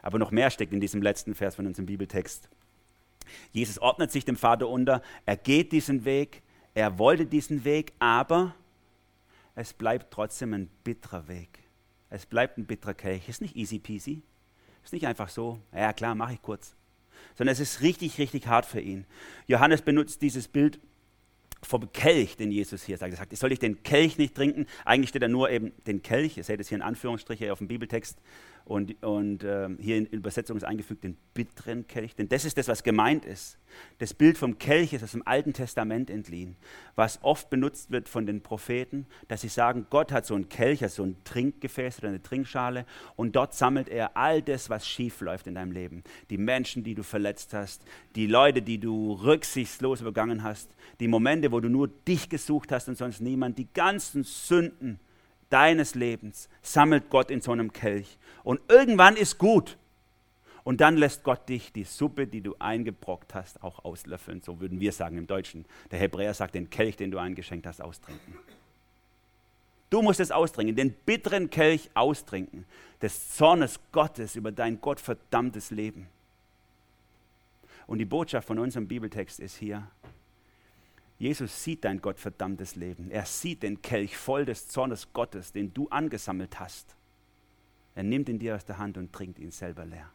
Aber 0.00 0.18
noch 0.18 0.30
mehr 0.30 0.50
steckt 0.50 0.72
in 0.72 0.80
diesem 0.80 1.02
letzten 1.02 1.34
Vers 1.34 1.56
von 1.56 1.66
unserem 1.66 1.86
Bibeltext. 1.86 2.48
Jesus 3.52 3.78
ordnet 3.78 4.12
sich 4.12 4.24
dem 4.24 4.36
Vater 4.36 4.68
unter, 4.68 5.02
er 5.26 5.36
geht 5.36 5.72
diesen 5.72 6.04
Weg, 6.04 6.42
er 6.74 6.98
wollte 6.98 7.26
diesen 7.26 7.64
Weg, 7.64 7.92
aber 7.98 8.54
es 9.54 9.72
bleibt 9.72 10.12
trotzdem 10.12 10.52
ein 10.52 10.68
bitterer 10.82 11.28
Weg. 11.28 11.60
Es 12.10 12.26
bleibt 12.26 12.58
ein 12.58 12.66
bitterer 12.66 12.94
Kelch. 12.94 13.28
Ist 13.28 13.40
nicht 13.40 13.56
easy 13.56 13.78
peasy. 13.78 14.22
Ist 14.82 14.92
nicht 14.92 15.06
einfach 15.06 15.28
so, 15.28 15.58
ja 15.72 15.92
klar, 15.92 16.14
mache 16.14 16.34
ich 16.34 16.42
kurz. 16.42 16.76
Sondern 17.36 17.52
es 17.52 17.60
ist 17.60 17.82
richtig, 17.82 18.18
richtig 18.18 18.46
hart 18.46 18.66
für 18.66 18.80
ihn. 18.80 19.06
Johannes 19.46 19.82
benutzt 19.82 20.22
dieses 20.22 20.48
Bild 20.48 20.78
vom 21.62 21.92
Kelch, 21.92 22.36
den 22.36 22.52
Jesus 22.52 22.84
hier 22.84 22.98
sagt. 22.98 23.12
Er 23.12 23.16
sagt, 23.16 23.36
soll 23.36 23.52
ich 23.52 23.58
den 23.58 23.82
Kelch 23.82 24.18
nicht 24.18 24.34
trinken? 24.34 24.66
Eigentlich 24.84 25.08
steht 25.08 25.22
da 25.22 25.28
nur 25.28 25.50
eben 25.50 25.72
den 25.86 26.02
Kelch. 26.02 26.36
Ihr 26.36 26.44
seht 26.44 26.60
es 26.60 26.68
hier 26.68 26.76
in 26.76 26.82
Anführungsstriche 26.82 27.52
auf 27.52 27.58
dem 27.58 27.68
Bibeltext 27.68 28.18
und, 28.64 29.02
und 29.02 29.44
äh, 29.44 29.68
hier 29.78 29.98
in 29.98 30.06
Übersetzung 30.06 30.56
ist 30.56 30.64
eingefügt 30.64 31.04
den 31.04 31.18
bitteren 31.34 31.86
Kelch, 31.86 32.14
denn 32.14 32.28
das 32.30 32.46
ist 32.46 32.56
das, 32.56 32.68
was 32.68 32.82
gemeint 32.82 33.26
ist. 33.26 33.58
Das 33.98 34.14
Bild 34.14 34.38
vom 34.38 34.58
Kelch 34.58 34.94
ist 34.94 35.02
aus 35.02 35.12
dem 35.12 35.26
Alten 35.26 35.52
Testament 35.52 36.08
entliehen, 36.08 36.56
was 36.94 37.22
oft 37.22 37.50
benutzt 37.50 37.90
wird 37.90 38.08
von 38.08 38.24
den 38.24 38.40
Propheten, 38.40 39.06
dass 39.28 39.42
sie 39.42 39.48
sagen, 39.48 39.86
Gott 39.90 40.12
hat 40.12 40.24
so 40.24 40.34
einen 40.34 40.48
Kelch, 40.48 40.82
also 40.82 41.02
so 41.02 41.10
ein 41.10 41.16
Trinkgefäß 41.24 41.98
oder 41.98 42.08
eine 42.08 42.22
Trinkschale 42.22 42.86
und 43.16 43.36
dort 43.36 43.52
sammelt 43.54 43.90
er 43.90 44.16
all 44.16 44.40
das, 44.40 44.70
was 44.70 44.88
schief 44.88 45.20
läuft 45.20 45.46
in 45.46 45.56
deinem 45.56 45.72
Leben. 45.72 46.02
Die 46.30 46.38
Menschen, 46.38 46.84
die 46.84 46.94
du 46.94 47.02
verletzt 47.02 47.52
hast, 47.52 47.84
die 48.16 48.26
Leute, 48.26 48.62
die 48.62 48.78
du 48.78 49.12
rücksichtslos 49.12 50.00
übergangen 50.00 50.42
hast, 50.42 50.70
die 51.00 51.08
Momente, 51.08 51.52
wo 51.52 51.60
du 51.60 51.68
nur 51.68 51.88
dich 51.88 52.30
gesucht 52.30 52.72
hast 52.72 52.88
und 52.88 52.96
sonst 52.96 53.20
niemand, 53.20 53.58
die 53.58 53.68
ganzen 53.74 54.22
Sünden, 54.22 55.00
deines 55.50 55.94
Lebens 55.94 56.48
sammelt 56.62 57.10
Gott 57.10 57.30
in 57.30 57.40
so 57.40 57.52
einem 57.52 57.72
Kelch. 57.72 58.18
Und 58.42 58.60
irgendwann 58.68 59.16
ist 59.16 59.38
gut. 59.38 59.76
Und 60.64 60.80
dann 60.80 60.96
lässt 60.96 61.24
Gott 61.24 61.48
dich 61.48 61.72
die 61.72 61.84
Suppe, 61.84 62.26
die 62.26 62.40
du 62.40 62.56
eingebrockt 62.58 63.34
hast, 63.34 63.62
auch 63.62 63.84
auslöffeln. 63.84 64.40
So 64.40 64.60
würden 64.60 64.80
wir 64.80 64.92
sagen 64.92 65.18
im 65.18 65.26
Deutschen. 65.26 65.66
Der 65.90 65.98
Hebräer 65.98 66.32
sagt, 66.32 66.54
den 66.54 66.70
Kelch, 66.70 66.96
den 66.96 67.10
du 67.10 67.18
eingeschenkt 67.18 67.66
hast, 67.66 67.82
austrinken. 67.82 68.38
Du 69.90 70.02
musst 70.02 70.20
es 70.20 70.30
austrinken, 70.30 70.74
den 70.74 70.92
bitteren 70.92 71.50
Kelch 71.50 71.90
austrinken, 71.94 72.64
des 73.02 73.34
Zornes 73.34 73.78
Gottes 73.92 74.34
über 74.34 74.50
dein 74.50 74.80
gottverdammtes 74.80 75.70
Leben. 75.70 76.08
Und 77.86 77.98
die 77.98 78.06
Botschaft 78.06 78.48
von 78.48 78.58
unserem 78.58 78.88
Bibeltext 78.88 79.40
ist 79.40 79.56
hier, 79.56 79.86
Jesus 81.18 81.62
sieht 81.62 81.84
dein 81.84 82.00
gottverdammtes 82.00 82.76
Leben. 82.76 83.10
Er 83.10 83.24
sieht 83.24 83.62
den 83.62 83.80
Kelch 83.82 84.16
voll 84.16 84.44
des 84.44 84.68
Zornes 84.68 85.12
Gottes, 85.12 85.52
den 85.52 85.72
du 85.72 85.88
angesammelt 85.88 86.58
hast. 86.58 86.96
Er 87.94 88.02
nimmt 88.02 88.28
ihn 88.28 88.38
dir 88.38 88.56
aus 88.56 88.64
der 88.64 88.78
Hand 88.78 88.98
und 88.98 89.12
trinkt 89.12 89.38
ihn 89.38 89.52
selber 89.52 89.84
leer. 89.84 90.10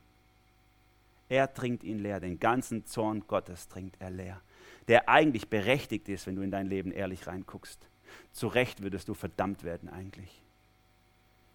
Er 1.29 1.53
trinkt 1.53 1.83
ihn 1.83 1.99
leer, 1.99 2.19
den 2.19 2.39
ganzen 2.39 2.85
Zorn 2.85 3.23
Gottes 3.27 3.67
trinkt 3.67 3.95
er 3.99 4.09
leer, 4.09 4.41
der 4.87 5.07
eigentlich 5.07 5.47
berechtigt 5.47 6.09
ist, 6.09 6.27
wenn 6.27 6.35
du 6.35 6.41
in 6.41 6.51
dein 6.51 6.67
Leben 6.67 6.91
ehrlich 6.91 7.27
reinguckst. 7.27 7.79
Zu 8.33 8.47
Recht 8.47 8.81
würdest 8.81 9.07
du 9.07 9.13
verdammt 9.13 9.63
werden 9.63 9.89
eigentlich. 9.89 10.41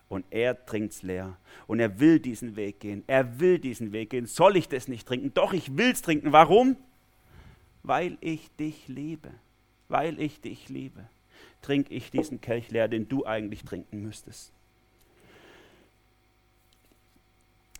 Und 0.08 0.24
er 0.30 0.64
trinkt 0.64 0.92
es 0.92 1.02
leer. 1.02 1.36
Und 1.66 1.80
er 1.80 1.98
will 1.98 2.20
diesen 2.20 2.56
Weg 2.56 2.78
gehen. 2.78 3.02
Er 3.08 3.40
will 3.40 3.58
diesen 3.58 3.92
Weg 3.92 4.10
gehen. 4.10 4.26
Soll 4.26 4.56
ich 4.56 4.68
das 4.68 4.86
nicht 4.86 5.08
trinken? 5.08 5.34
Doch, 5.34 5.52
ich 5.52 5.76
will 5.76 5.90
es 5.90 6.02
trinken. 6.02 6.30
Warum? 6.30 6.76
Weil 7.84 8.18
ich 8.20 8.50
dich 8.56 8.88
liebe, 8.88 9.30
weil 9.88 10.18
ich 10.18 10.40
dich 10.40 10.68
liebe, 10.68 11.06
trinke 11.62 11.94
ich 11.94 12.10
diesen 12.10 12.40
Kelch 12.40 12.70
leer, 12.70 12.88
den 12.88 13.08
du 13.08 13.24
eigentlich 13.24 13.62
trinken 13.62 14.02
müsstest. 14.02 14.52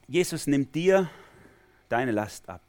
Jesus 0.07 0.47
nimmt 0.47 0.75
dir 0.75 1.11
deine 1.89 2.13
Last 2.13 2.49
ab, 2.51 2.63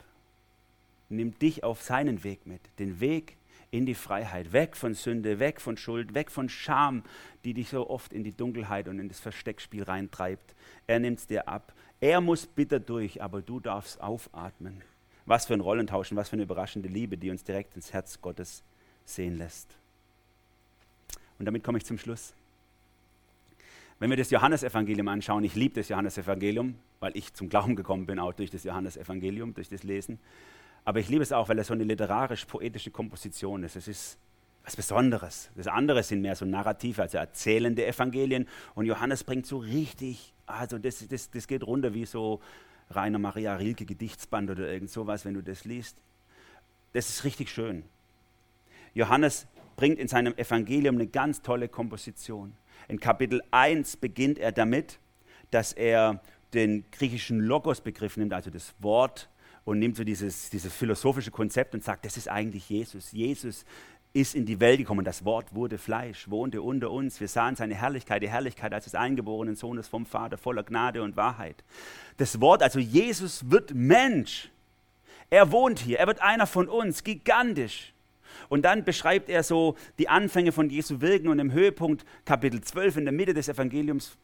nimmt 1.09 1.41
dich 1.41 1.63
auf 1.63 1.83
seinen 1.83 2.23
Weg 2.23 2.47
mit, 2.47 2.61
den 2.79 3.01
Weg 3.01 3.35
in 3.69 3.85
die 3.85 3.95
Freiheit, 3.95 4.53
weg 4.53 4.77
von 4.77 4.93
Sünde, 4.93 5.37
weg 5.37 5.59
von 5.59 5.75
Schuld, 5.75 6.13
weg 6.13 6.31
von 6.31 6.47
Scham, 6.47 7.03
die 7.43 7.53
dich 7.53 7.69
so 7.69 7.89
oft 7.89 8.13
in 8.13 8.23
die 8.23 8.35
Dunkelheit 8.35 8.87
und 8.87 8.99
in 8.99 9.09
das 9.09 9.19
Versteckspiel 9.19 9.83
reintreibt. 9.83 10.55
Er 10.87 10.99
nimmt 10.99 11.19
es 11.19 11.27
dir 11.27 11.49
ab. 11.49 11.73
Er 11.99 12.21
muss 12.21 12.47
bitter 12.47 12.79
durch, 12.79 13.21
aber 13.21 13.41
du 13.41 13.59
darfst 13.59 13.99
aufatmen. 13.99 14.81
Was 15.25 15.45
für 15.45 15.53
ein 15.53 15.61
Rollentauschen, 15.61 16.17
was 16.17 16.29
für 16.29 16.33
eine 16.33 16.43
überraschende 16.43 16.87
Liebe, 16.87 17.17
die 17.17 17.31
uns 17.31 17.43
direkt 17.43 17.75
ins 17.75 17.93
Herz 17.93 18.21
Gottes 18.21 18.63
sehen 19.05 19.37
lässt. 19.37 19.77
Und 21.39 21.45
damit 21.45 21.63
komme 21.63 21.77
ich 21.77 21.85
zum 21.85 21.97
Schluss. 21.97 22.33
Wenn 23.99 24.09
wir 24.09 24.17
das 24.17 24.29
Johannesevangelium 24.29 25.07
anschauen, 25.07 25.43
ich 25.43 25.55
liebe 25.55 25.75
das 25.75 25.89
Johannesevangelium, 25.89 26.75
weil 26.99 27.15
ich 27.15 27.33
zum 27.33 27.49
Glauben 27.49 27.75
gekommen 27.75 28.05
bin, 28.05 28.19
auch 28.19 28.33
durch 28.33 28.51
das 28.51 28.63
Johannesevangelium, 28.63 29.53
durch 29.53 29.69
das 29.69 29.83
Lesen. 29.83 30.19
Aber 30.83 30.99
ich 30.99 31.09
liebe 31.09 31.23
es 31.23 31.31
auch, 31.31 31.49
weil 31.49 31.57
es 31.59 31.67
so 31.67 31.73
eine 31.73 31.85
literarisch-poetische 31.85 32.91
Komposition 32.91 33.63
ist. 33.63 33.75
Es 33.75 33.87
ist 33.87 34.17
was 34.65 34.75
Besonderes. 34.75 35.49
Das 35.55 35.67
andere 35.67 36.03
sind 36.03 36.21
mehr 36.21 36.35
so 36.35 36.45
narrative, 36.45 37.03
also 37.03 37.17
erzählende 37.17 37.85
Evangelien. 37.85 38.47
Und 38.73 38.85
Johannes 38.85 39.23
bringt 39.23 39.45
so 39.45 39.57
richtig, 39.57 40.33
also 40.45 40.77
das, 40.77 41.07
das, 41.07 41.29
das 41.31 41.47
geht 41.47 41.63
runter 41.65 41.93
wie 41.93 42.05
so 42.05 42.41
Rainer 42.89 43.19
Maria 43.19 43.55
Rilke 43.55 43.85
Gedichtsband 43.85 44.49
oder 44.49 44.71
irgend 44.71 44.89
sowas, 44.89 45.25
wenn 45.25 45.33
du 45.33 45.41
das 45.41 45.65
liest. 45.65 45.97
Das 46.93 47.09
ist 47.09 47.23
richtig 47.23 47.49
schön. 47.49 47.83
Johannes 48.93 49.47
bringt 49.75 49.99
in 49.99 50.07
seinem 50.07 50.35
Evangelium 50.37 50.95
eine 50.95 51.07
ganz 51.07 51.41
tolle 51.41 51.67
Komposition. 51.67 52.53
In 52.87 52.99
Kapitel 52.99 53.41
1 53.51 53.97
beginnt 53.97 54.39
er 54.39 54.51
damit, 54.51 54.99
dass 55.51 55.73
er 55.73 56.21
den 56.53 56.85
griechischen 56.91 57.39
Logos-Begriff 57.39 58.17
nimmt, 58.17 58.33
also 58.33 58.49
das 58.49 58.73
Wort, 58.79 59.29
und 59.65 59.79
nimmt 59.79 59.97
so 59.97 60.03
dieses, 60.03 60.49
dieses 60.51 60.71
philosophische 60.71 61.31
Konzept 61.31 61.73
und 61.73 61.83
sagt, 61.83 62.05
das 62.05 62.17
ist 62.17 62.29
eigentlich 62.29 62.69
Jesus. 62.69 63.11
Jesus 63.11 63.65
ist 64.15 64.33
in 64.33 64.45
die 64.45 64.61
Welt 64.61 64.77
gekommen. 64.77 65.03
Das 65.03 65.25
Wort 65.25 65.53
wurde 65.53 65.77
Fleisch, 65.77 66.29
wohnte 66.29 66.61
unter 66.61 66.89
uns. 66.89 67.19
Wir 67.19 67.27
sahen 67.27 67.57
seine 67.57 67.75
Herrlichkeit, 67.75 68.23
die 68.23 68.29
Herrlichkeit 68.29 68.73
als 68.73 68.85
des 68.85 68.95
eingeborenen 68.95 69.57
Sohnes 69.57 69.89
vom 69.89 70.05
Vater, 70.05 70.37
voller 70.37 70.63
Gnade 70.63 71.03
und 71.03 71.17
Wahrheit. 71.17 71.63
Das 72.17 72.39
Wort, 72.39 72.63
also 72.63 72.79
Jesus 72.79 73.51
wird 73.51 73.73
Mensch. 73.75 74.49
Er 75.29 75.51
wohnt 75.51 75.79
hier, 75.79 75.99
er 75.99 76.07
wird 76.07 76.21
einer 76.21 76.47
von 76.47 76.69
uns, 76.69 77.03
gigantisch. 77.03 77.93
Und 78.47 78.63
dann 78.63 78.85
beschreibt 78.85 79.27
er 79.27 79.43
so 79.43 79.75
die 79.99 80.07
Anfänge 80.07 80.53
von 80.53 80.69
Jesu 80.69 81.01
Wirken 81.01 81.27
und 81.27 81.39
im 81.39 81.51
Höhepunkt 81.51 82.05
Kapitel 82.23 82.61
12 82.61 82.97
in 82.97 83.05
der 83.05 83.13
Mitte 83.13 83.33
des 83.33 83.49
Evangeliums 83.49 84.17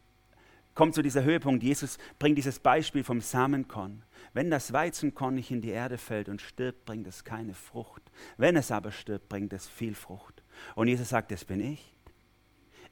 kommt 0.74 0.96
so 0.96 1.02
dieser 1.02 1.24
Höhepunkt. 1.24 1.64
Jesus 1.64 1.98
bringt 2.18 2.38
dieses 2.38 2.60
Beispiel 2.60 3.04
vom 3.04 3.20
Samenkorn. 3.20 4.04
Wenn 4.34 4.49
das 4.49 4.71
Weizenkorn 4.71 5.36
nicht 5.36 5.51
in 5.51 5.61
die 5.61 5.69
Erde 5.69 5.97
fällt 5.97 6.29
und 6.29 6.41
stirbt, 6.41 6.86
bringt 6.86 7.07
es 7.07 7.23
keine 7.23 7.53
Frucht. 7.53 8.01
Wenn 8.38 8.55
es 8.55 8.71
aber 8.71 8.91
stirbt, 8.91 9.27
bringt 9.27 9.51
es 9.51 9.67
viel 9.67 9.93
Frucht. 9.93 10.41
Und 10.75 10.88
Jesus 10.88 11.09
sagt, 11.09 11.32
das 11.32 11.43
bin 11.43 11.59
ich. 11.59 11.93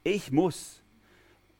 Ich 0.04 0.32
muss 0.32 0.82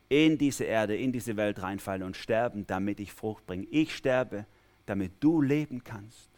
in 0.08 0.36
diese 0.38 0.64
Erde, 0.64 0.96
in 0.96 1.12
diese 1.12 1.36
Welt 1.36 1.62
reinfallen 1.62 2.02
und 2.02 2.16
sterben, 2.16 2.66
damit 2.66 3.00
ich 3.00 3.12
Frucht 3.12 3.46
bringe. 3.46 3.66
Ich 3.70 3.94
sterbe, 3.94 4.44
damit 4.86 5.12
du 5.20 5.40
leben 5.40 5.84
kannst. 5.84 6.29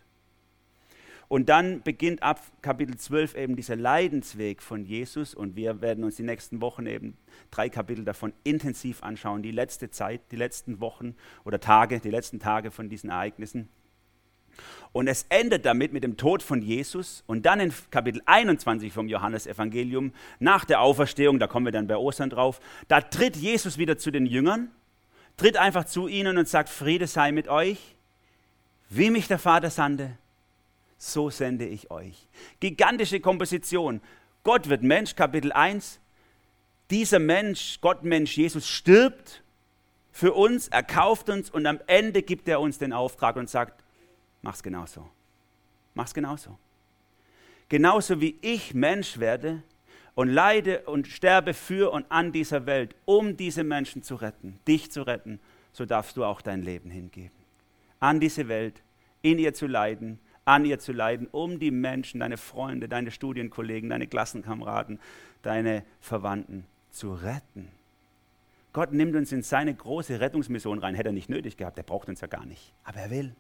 Und 1.33 1.49
dann 1.49 1.81
beginnt 1.81 2.23
ab 2.23 2.43
Kapitel 2.61 2.95
12 2.95 3.37
eben 3.37 3.57
dieser 3.57 3.75
Leidensweg 3.75 4.61
von 4.61 4.85
Jesus 4.85 5.33
und 5.33 5.57
wir 5.57 5.81
werden 5.81 6.05
uns 6.05 6.17
die 6.17 6.25
nächsten 6.25 6.61
Wochen 6.61 6.85
eben 6.85 7.17
drei 7.51 7.71
Kapitel 7.71 8.05
davon 8.05 8.35
intensiv 8.45 9.03
anschauen, 9.03 9.43
die 9.43 9.51
letzte 9.51 9.89
Zeit, 9.89 10.21
die 10.31 10.37
letzten 10.37 10.83
Wochen 10.83 11.17
oder 11.47 11.59
Tage, 11.59 12.01
die 12.01 12.11
letzten 12.11 12.39
Tage 12.39 12.71
von 12.71 12.91
diesen 12.91 13.09
Ereignissen. 13.09 13.71
Und 14.93 15.09
es 15.09 15.25
endet 15.31 15.65
damit 15.65 15.95
mit 15.95 16.05
dem 16.05 16.19
Tod 16.19 16.43
von 16.43 16.61
Jesus. 16.61 17.25
Und 17.27 17.47
dann 17.47 17.61
in 17.61 17.73
Kapitel 17.91 18.21
21 18.27 18.93
vom 18.93 19.09
Johannesevangelium, 19.09 20.13
nach 20.39 20.67
der 20.67 20.83
Auferstehung, 20.83 21.39
da 21.39 21.47
kommen 21.47 21.65
wir 21.65 21.73
dann 21.73 21.87
bei 21.87 21.97
Ostern 21.97 22.29
drauf, 22.29 22.61
da 22.89 23.01
tritt 23.01 23.37
Jesus 23.37 23.79
wieder 23.79 23.97
zu 23.97 24.11
den 24.11 24.27
Jüngern, 24.27 24.71
tritt 25.39 25.57
einfach 25.57 25.87
zu 25.87 26.09
ihnen 26.09 26.37
und 26.37 26.47
sagt, 26.47 26.69
Friede 26.69 27.07
sei 27.07 27.33
mit 27.33 27.49
euch. 27.49 27.97
Wie 28.91 29.09
mich 29.09 29.29
der 29.29 29.39
Vater 29.39 29.71
sandte, 29.71 30.19
so 31.03 31.31
sende 31.31 31.67
ich 31.67 31.91
euch. 31.91 32.29
Gigantische 32.61 33.19
Komposition. 33.19 34.01
Gott 34.45 34.69
wird 34.69 34.83
Mensch, 34.83 35.17
Kapitel 35.17 35.53
1. 35.53 35.99
Dieser 36.91 37.19
Mensch, 37.19 37.79
Gott 37.81 38.05
Mensch, 38.05 38.37
Jesus 38.37 38.69
stirbt 38.69 39.43
für 40.13 40.33
uns, 40.33 40.69
er 40.69 40.85
kauft 40.85 41.29
uns 41.29 41.51
und 41.51 41.67
am 41.67 41.81
Ende 41.87 42.23
gibt 42.23 42.49
er 42.49 42.61
uns 42.61 42.79
den 42.79 42.93
Auftrag 42.93 43.35
und 43.37 43.51
sagt, 43.51 43.83
mach's 44.43 44.63
genauso. 44.63 45.09
Mach's 45.95 46.15
genauso. 46.15 46.57
Genauso 47.69 48.21
wie 48.21 48.39
ich 48.41 48.75
Mensch 48.75 49.19
werde 49.19 49.63
und 50.15 50.29
leide 50.29 50.83
und 50.83 51.09
sterbe 51.09 51.53
für 51.53 51.91
und 51.91 52.07
an 52.11 52.31
dieser 52.31 52.67
Welt, 52.67 52.95
um 53.07 53.37
diese 53.37 53.65
Menschen 53.65 54.03
zu 54.05 54.15
retten, 54.15 54.61
dich 54.69 54.93
zu 54.93 55.03
retten, 55.03 55.41
so 55.73 55.85
darfst 55.85 56.17
du 56.17 56.25
auch 56.25 56.43
dein 56.43 56.63
Leben 56.63 56.91
hingeben. 56.91 57.37
An 57.99 58.21
diese 58.21 58.47
Welt, 58.47 58.83
in 59.23 59.39
ihr 59.39 59.55
zu 59.55 59.67
leiden, 59.67 60.21
an 60.45 60.65
ihr 60.65 60.79
zu 60.79 60.93
leiden, 60.93 61.29
um 61.31 61.59
die 61.59 61.71
Menschen, 61.71 62.21
deine 62.21 62.37
Freunde, 62.37 62.89
deine 62.89 63.11
Studienkollegen, 63.11 63.91
deine 63.91 64.07
Klassenkameraden, 64.07 64.99
deine 65.43 65.85
Verwandten 66.01 66.67
zu 66.91 67.15
retten. 67.15 67.69
Gott 68.73 68.93
nimmt 68.93 69.15
uns 69.15 69.33
in 69.33 69.43
seine 69.43 69.75
große 69.75 70.21
Rettungsmission 70.21 70.79
rein. 70.79 70.95
Hätte 70.95 71.11
er 71.11 71.13
nicht 71.13 71.29
nötig 71.29 71.57
gehabt, 71.57 71.77
er 71.77 71.85
braucht 71.85 72.09
uns 72.09 72.21
ja 72.21 72.27
gar 72.27 72.47
nicht. 72.47 72.73
Aber 72.85 73.01
er 73.01 73.11
will. 73.11 73.35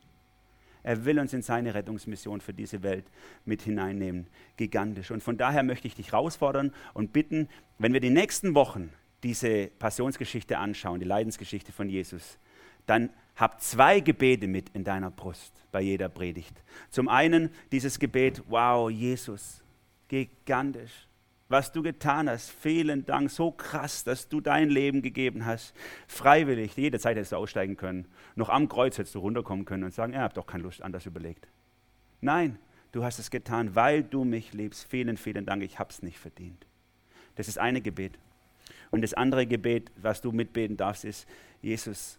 Er 0.82 1.05
will 1.05 1.18
uns 1.18 1.32
in 1.32 1.42
seine 1.42 1.74
Rettungsmission 1.74 2.40
für 2.40 2.53
diese 2.53 2.82
Welt 2.82 3.07
mit 3.44 3.62
hineinnehmen. 3.62 4.26
Gigantisch. 4.57 5.11
Und 5.11 5.22
von 5.22 5.36
daher 5.36 5.62
möchte 5.62 5.86
ich 5.86 5.94
dich 5.94 6.12
herausfordern 6.12 6.72
und 6.92 7.12
bitten, 7.12 7.48
wenn 7.78 7.92
wir 7.92 8.00
die 8.00 8.11
nächsten 8.11 8.55
Wochen 8.55 8.90
diese 9.22 9.68
Passionsgeschichte 9.78 10.59
anschauen, 10.59 10.98
die 10.98 11.07
Leidensgeschichte 11.07 11.72
von 11.72 11.88
Jesus, 11.88 12.38
dann 12.86 13.11
hab 13.37 13.61
zwei 13.61 14.01
Gebete 14.01 14.47
mit 14.47 14.70
in 14.70 14.85
deiner 14.85 15.11
Brust 15.11 15.53
bei 15.72 15.80
jeder 15.80 16.09
Predigt. 16.09 16.62
Zum 16.91 17.09
einen 17.09 17.51
dieses 17.70 17.99
Gebet, 17.99 18.43
wow, 18.49 18.91
Jesus, 18.91 19.62
gigantisch 20.09 21.09
was 21.53 21.70
du 21.70 21.83
getan 21.83 22.28
hast. 22.28 22.51
Vielen 22.51 23.05
Dank, 23.07 23.30
so 23.30 23.53
krass, 23.53 24.03
dass 24.03 24.28
du 24.28 24.41
dein 24.41 24.70
Leben 24.70 25.03
gegeben 25.03 25.47
hast. 25.47 25.74
Freiwillig, 26.09 26.76
jede 26.76 26.99
Zeit 26.99 27.16
hättest 27.16 27.33
du 27.33 27.37
aussteigen 27.37 27.76
können. 27.76 28.09
Noch 28.35 28.49
am 28.49 28.68
Kreuz 28.68 28.99
hättest 28.99 29.14
du 29.14 29.20
runterkommen 29.20 29.64
können 29.64 29.85
und 29.85 29.95
sagen, 29.95 30.14
ihr 30.14 30.22
habt 30.22 30.37
doch 30.37 30.47
keine 30.47 30.64
Lust, 30.64 30.83
anders 30.83 31.07
überlegt. 31.07 31.47
Nein, 32.20 32.59
du 32.91 33.05
hast 33.05 33.20
es 33.20 33.30
getan, 33.30 33.76
weil 33.76 34.03
du 34.03 34.24
mich 34.24 34.53
liebst. 34.53 34.85
Vielen, 34.91 35.16
vielen 35.16 35.47
Dank, 35.47 35.62
ich 35.62 35.78
habe 35.78 35.91
es 35.91 36.03
nicht 36.03 36.18
verdient. 36.18 36.66
Das 37.37 37.47
ist 37.47 37.59
eine 37.59 37.80
Gebet. 37.80 38.18
Und 38.91 39.03
das 39.03 39.14
andere 39.14 39.47
Gebet, 39.47 39.93
was 39.97 40.20
du 40.20 40.33
mitbeten 40.33 40.76
darfst, 40.76 41.05
ist, 41.05 41.28
Jesus, 41.61 42.18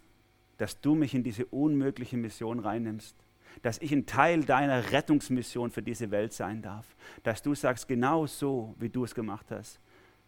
dass 0.57 0.79
du 0.79 0.95
mich 0.95 1.13
in 1.13 1.23
diese 1.23 1.45
unmögliche 1.45 2.17
Mission 2.17 2.59
reinnimmst 2.59 3.15
dass 3.61 3.77
ich 3.79 3.91
ein 3.91 4.05
Teil 4.05 4.43
deiner 4.43 4.91
Rettungsmission 4.91 5.71
für 5.71 5.81
diese 5.81 6.11
Welt 6.11 6.33
sein 6.33 6.61
darf. 6.61 6.85
Dass 7.23 7.41
du 7.41 7.53
sagst, 7.53 7.87
genau 7.87 8.25
so, 8.25 8.75
wie 8.79 8.89
du 8.89 9.03
es 9.03 9.13
gemacht 9.13 9.45
hast, 9.51 9.79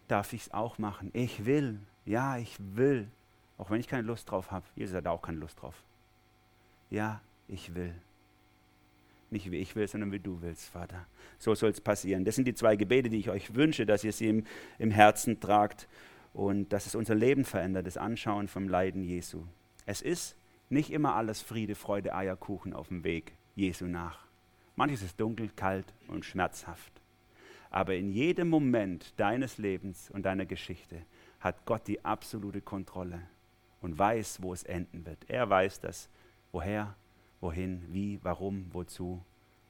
darf 0.08 0.32
ich 0.32 0.42
es 0.42 0.54
auch 0.54 0.78
machen. 0.78 1.10
Ich 1.12 1.44
will, 1.44 1.80
ja, 2.04 2.38
ich 2.38 2.56
will, 2.58 3.08
auch 3.58 3.70
wenn 3.70 3.80
ich 3.80 3.88
keine 3.88 4.02
Lust 4.02 4.30
drauf 4.30 4.50
habe. 4.50 4.64
Jesus 4.76 4.96
hat 4.96 5.06
auch 5.06 5.22
keine 5.22 5.38
Lust 5.38 5.60
drauf. 5.60 5.82
Ja, 6.90 7.20
ich 7.48 7.74
will. 7.74 7.94
Nicht 9.30 9.50
wie 9.50 9.56
ich 9.56 9.74
will, 9.74 9.88
sondern 9.88 10.12
wie 10.12 10.20
du 10.20 10.40
willst, 10.40 10.68
Vater. 10.68 11.04
So 11.38 11.54
soll 11.54 11.70
es 11.70 11.80
passieren. 11.80 12.24
Das 12.24 12.36
sind 12.36 12.46
die 12.46 12.54
zwei 12.54 12.76
Gebete, 12.76 13.10
die 13.10 13.18
ich 13.18 13.28
euch 13.28 13.54
wünsche, 13.54 13.84
dass 13.84 14.04
ihr 14.04 14.12
sie 14.12 14.28
im, 14.28 14.44
im 14.78 14.92
Herzen 14.92 15.40
tragt 15.40 15.88
und 16.32 16.72
dass 16.72 16.86
es 16.86 16.94
unser 16.94 17.16
Leben 17.16 17.44
verändert, 17.44 17.86
das 17.86 17.96
Anschauen 17.96 18.46
vom 18.46 18.68
Leiden 18.68 19.02
Jesu. 19.02 19.42
Es 19.86 20.02
ist 20.02 20.36
nicht 20.68 20.90
immer 20.90 21.14
alles 21.14 21.40
Friede, 21.40 21.76
Freude, 21.76 22.14
Eierkuchen 22.14 22.72
auf 22.72 22.88
dem 22.88 23.04
Weg 23.04 23.32
Jesu 23.54 23.86
nach. 23.86 24.26
Manches 24.74 25.02
ist 25.02 25.18
dunkel, 25.20 25.48
kalt 25.54 25.94
und 26.08 26.24
schmerzhaft. 26.24 26.92
Aber 27.70 27.94
in 27.94 28.10
jedem 28.10 28.48
Moment 28.48 29.14
deines 29.16 29.58
Lebens 29.58 30.10
und 30.10 30.24
deiner 30.24 30.44
Geschichte 30.44 31.02
hat 31.40 31.64
Gott 31.64 31.86
die 31.86 32.04
absolute 32.04 32.60
Kontrolle 32.60 33.22
und 33.80 33.98
weiß, 33.98 34.42
wo 34.42 34.52
es 34.52 34.64
enden 34.64 35.06
wird. 35.06 35.18
Er 35.28 35.48
weiß 35.48 35.80
das, 35.80 36.08
woher, 36.52 36.94
wohin, 37.40 37.82
wie, 37.92 38.18
warum, 38.22 38.66
wozu. 38.72 39.22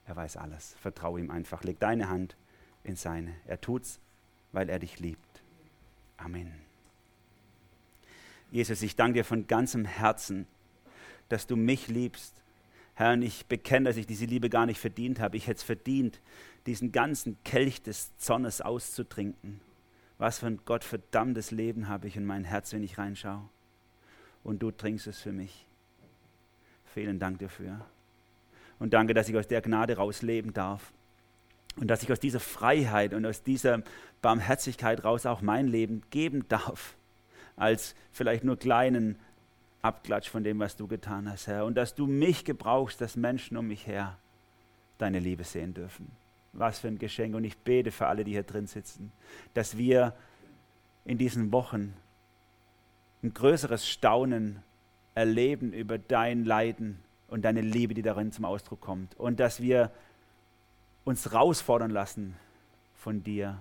Er 0.05 0.15
weiß 0.15 0.37
alles. 0.37 0.75
Vertraue 0.79 1.19
ihm 1.19 1.29
einfach. 1.29 1.63
Leg 1.63 1.79
deine 1.79 2.09
Hand 2.09 2.35
in 2.83 2.95
seine. 2.95 3.35
Er 3.45 3.61
tut's, 3.61 3.99
weil 4.51 4.69
er 4.69 4.79
dich 4.79 4.99
liebt. 4.99 5.43
Amen. 6.17 6.66
Jesus, 8.51 8.81
ich 8.81 8.95
danke 8.95 9.19
dir 9.19 9.25
von 9.25 9.47
ganzem 9.47 9.85
Herzen 9.85 10.47
dass 11.29 11.47
du 11.47 11.55
mich 11.55 11.87
liebst. 11.87 12.33
Herr, 12.95 13.13
und 13.13 13.21
ich 13.21 13.45
bekenne, 13.45 13.89
dass 13.89 13.97
ich 13.97 14.07
diese 14.07 14.25
Liebe 14.25 14.49
gar 14.49 14.65
nicht 14.65 14.79
verdient 14.79 15.19
habe. 15.19 15.37
Ich 15.37 15.47
hätte 15.47 15.57
es 15.57 15.63
verdient, 15.63 16.19
diesen 16.65 16.91
ganzen 16.91 17.37
Kelch 17.43 17.81
des 17.81 18.15
Zornes 18.17 18.61
auszutrinken. 18.61 19.59
Was 20.17 20.39
für 20.39 20.47
ein 20.47 20.59
gottverdammtes 20.65 21.51
Leben 21.51 21.87
habe 21.87 22.07
ich 22.07 22.15
in 22.15 22.25
mein 22.25 22.43
Herz, 22.43 22.73
wenn 22.73 22.83
ich 22.83 22.97
reinschaue. 22.97 23.47
Und 24.43 24.63
du 24.63 24.71
trinkst 24.71 25.05
es 25.07 25.19
für 25.19 25.31
mich. 25.31 25.67
Vielen 26.93 27.19
Dank 27.19 27.39
dafür. 27.39 27.85
Und 28.79 28.93
danke, 28.93 29.13
dass 29.13 29.29
ich 29.29 29.37
aus 29.37 29.47
der 29.47 29.61
Gnade 29.61 29.97
raus 29.97 30.23
leben 30.23 30.53
darf. 30.53 30.91
Und 31.75 31.87
dass 31.87 32.01
ich 32.01 32.11
aus 32.11 32.19
dieser 32.19 32.39
Freiheit 32.39 33.13
und 33.13 33.25
aus 33.27 33.43
dieser 33.43 33.83
Barmherzigkeit 34.23 35.03
raus 35.03 35.27
auch 35.27 35.41
mein 35.41 35.67
Leben 35.67 36.01
geben 36.09 36.47
darf. 36.47 36.96
Als 37.57 37.95
vielleicht 38.11 38.45
nur 38.45 38.57
kleinen 38.57 39.19
Abklatsch 39.81 40.29
von 40.29 40.43
dem, 40.43 40.59
was 40.59 40.77
du 40.77 40.87
getan 40.87 41.29
hast, 41.29 41.47
Herr. 41.47 41.65
Und 41.65 41.75
dass 41.75 41.95
du 41.95 42.07
mich 42.07 42.45
gebrauchst, 42.45 43.01
dass 43.01 43.17
Menschen 43.17 43.57
um 43.57 43.67
mich 43.67 43.85
her 43.85 44.17
deine 44.97 45.19
Liebe 45.19 45.43
sehen 45.43 45.73
dürfen. 45.73 46.11
Was 46.53 46.79
für 46.79 46.87
ein 46.87 46.97
Geschenk. 46.97 47.35
Und 47.35 47.43
ich 47.43 47.57
bete 47.57 47.91
für 47.91 48.07
alle, 48.07 48.23
die 48.23 48.31
hier 48.31 48.43
drin 48.43 48.67
sitzen, 48.67 49.11
dass 49.53 49.77
wir 49.77 50.13
in 51.05 51.17
diesen 51.17 51.51
Wochen 51.51 51.93
ein 53.23 53.33
größeres 53.33 53.87
Staunen 53.87 54.61
erleben 55.15 55.73
über 55.73 55.97
dein 55.97 56.45
Leiden 56.45 56.99
und 57.27 57.43
deine 57.43 57.61
Liebe, 57.61 57.93
die 57.93 58.01
darin 58.01 58.31
zum 58.31 58.45
Ausdruck 58.45 58.81
kommt. 58.81 59.15
Und 59.15 59.39
dass 59.39 59.61
wir 59.61 59.91
uns 61.05 61.25
herausfordern 61.25 61.91
lassen 61.91 62.35
von 62.95 63.23
dir, 63.23 63.59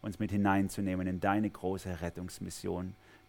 uns 0.00 0.18
mit 0.18 0.30
hineinzunehmen 0.30 1.06
in 1.06 1.20
deine 1.20 1.48
große 1.48 2.00
Rettungsmission 2.00 2.94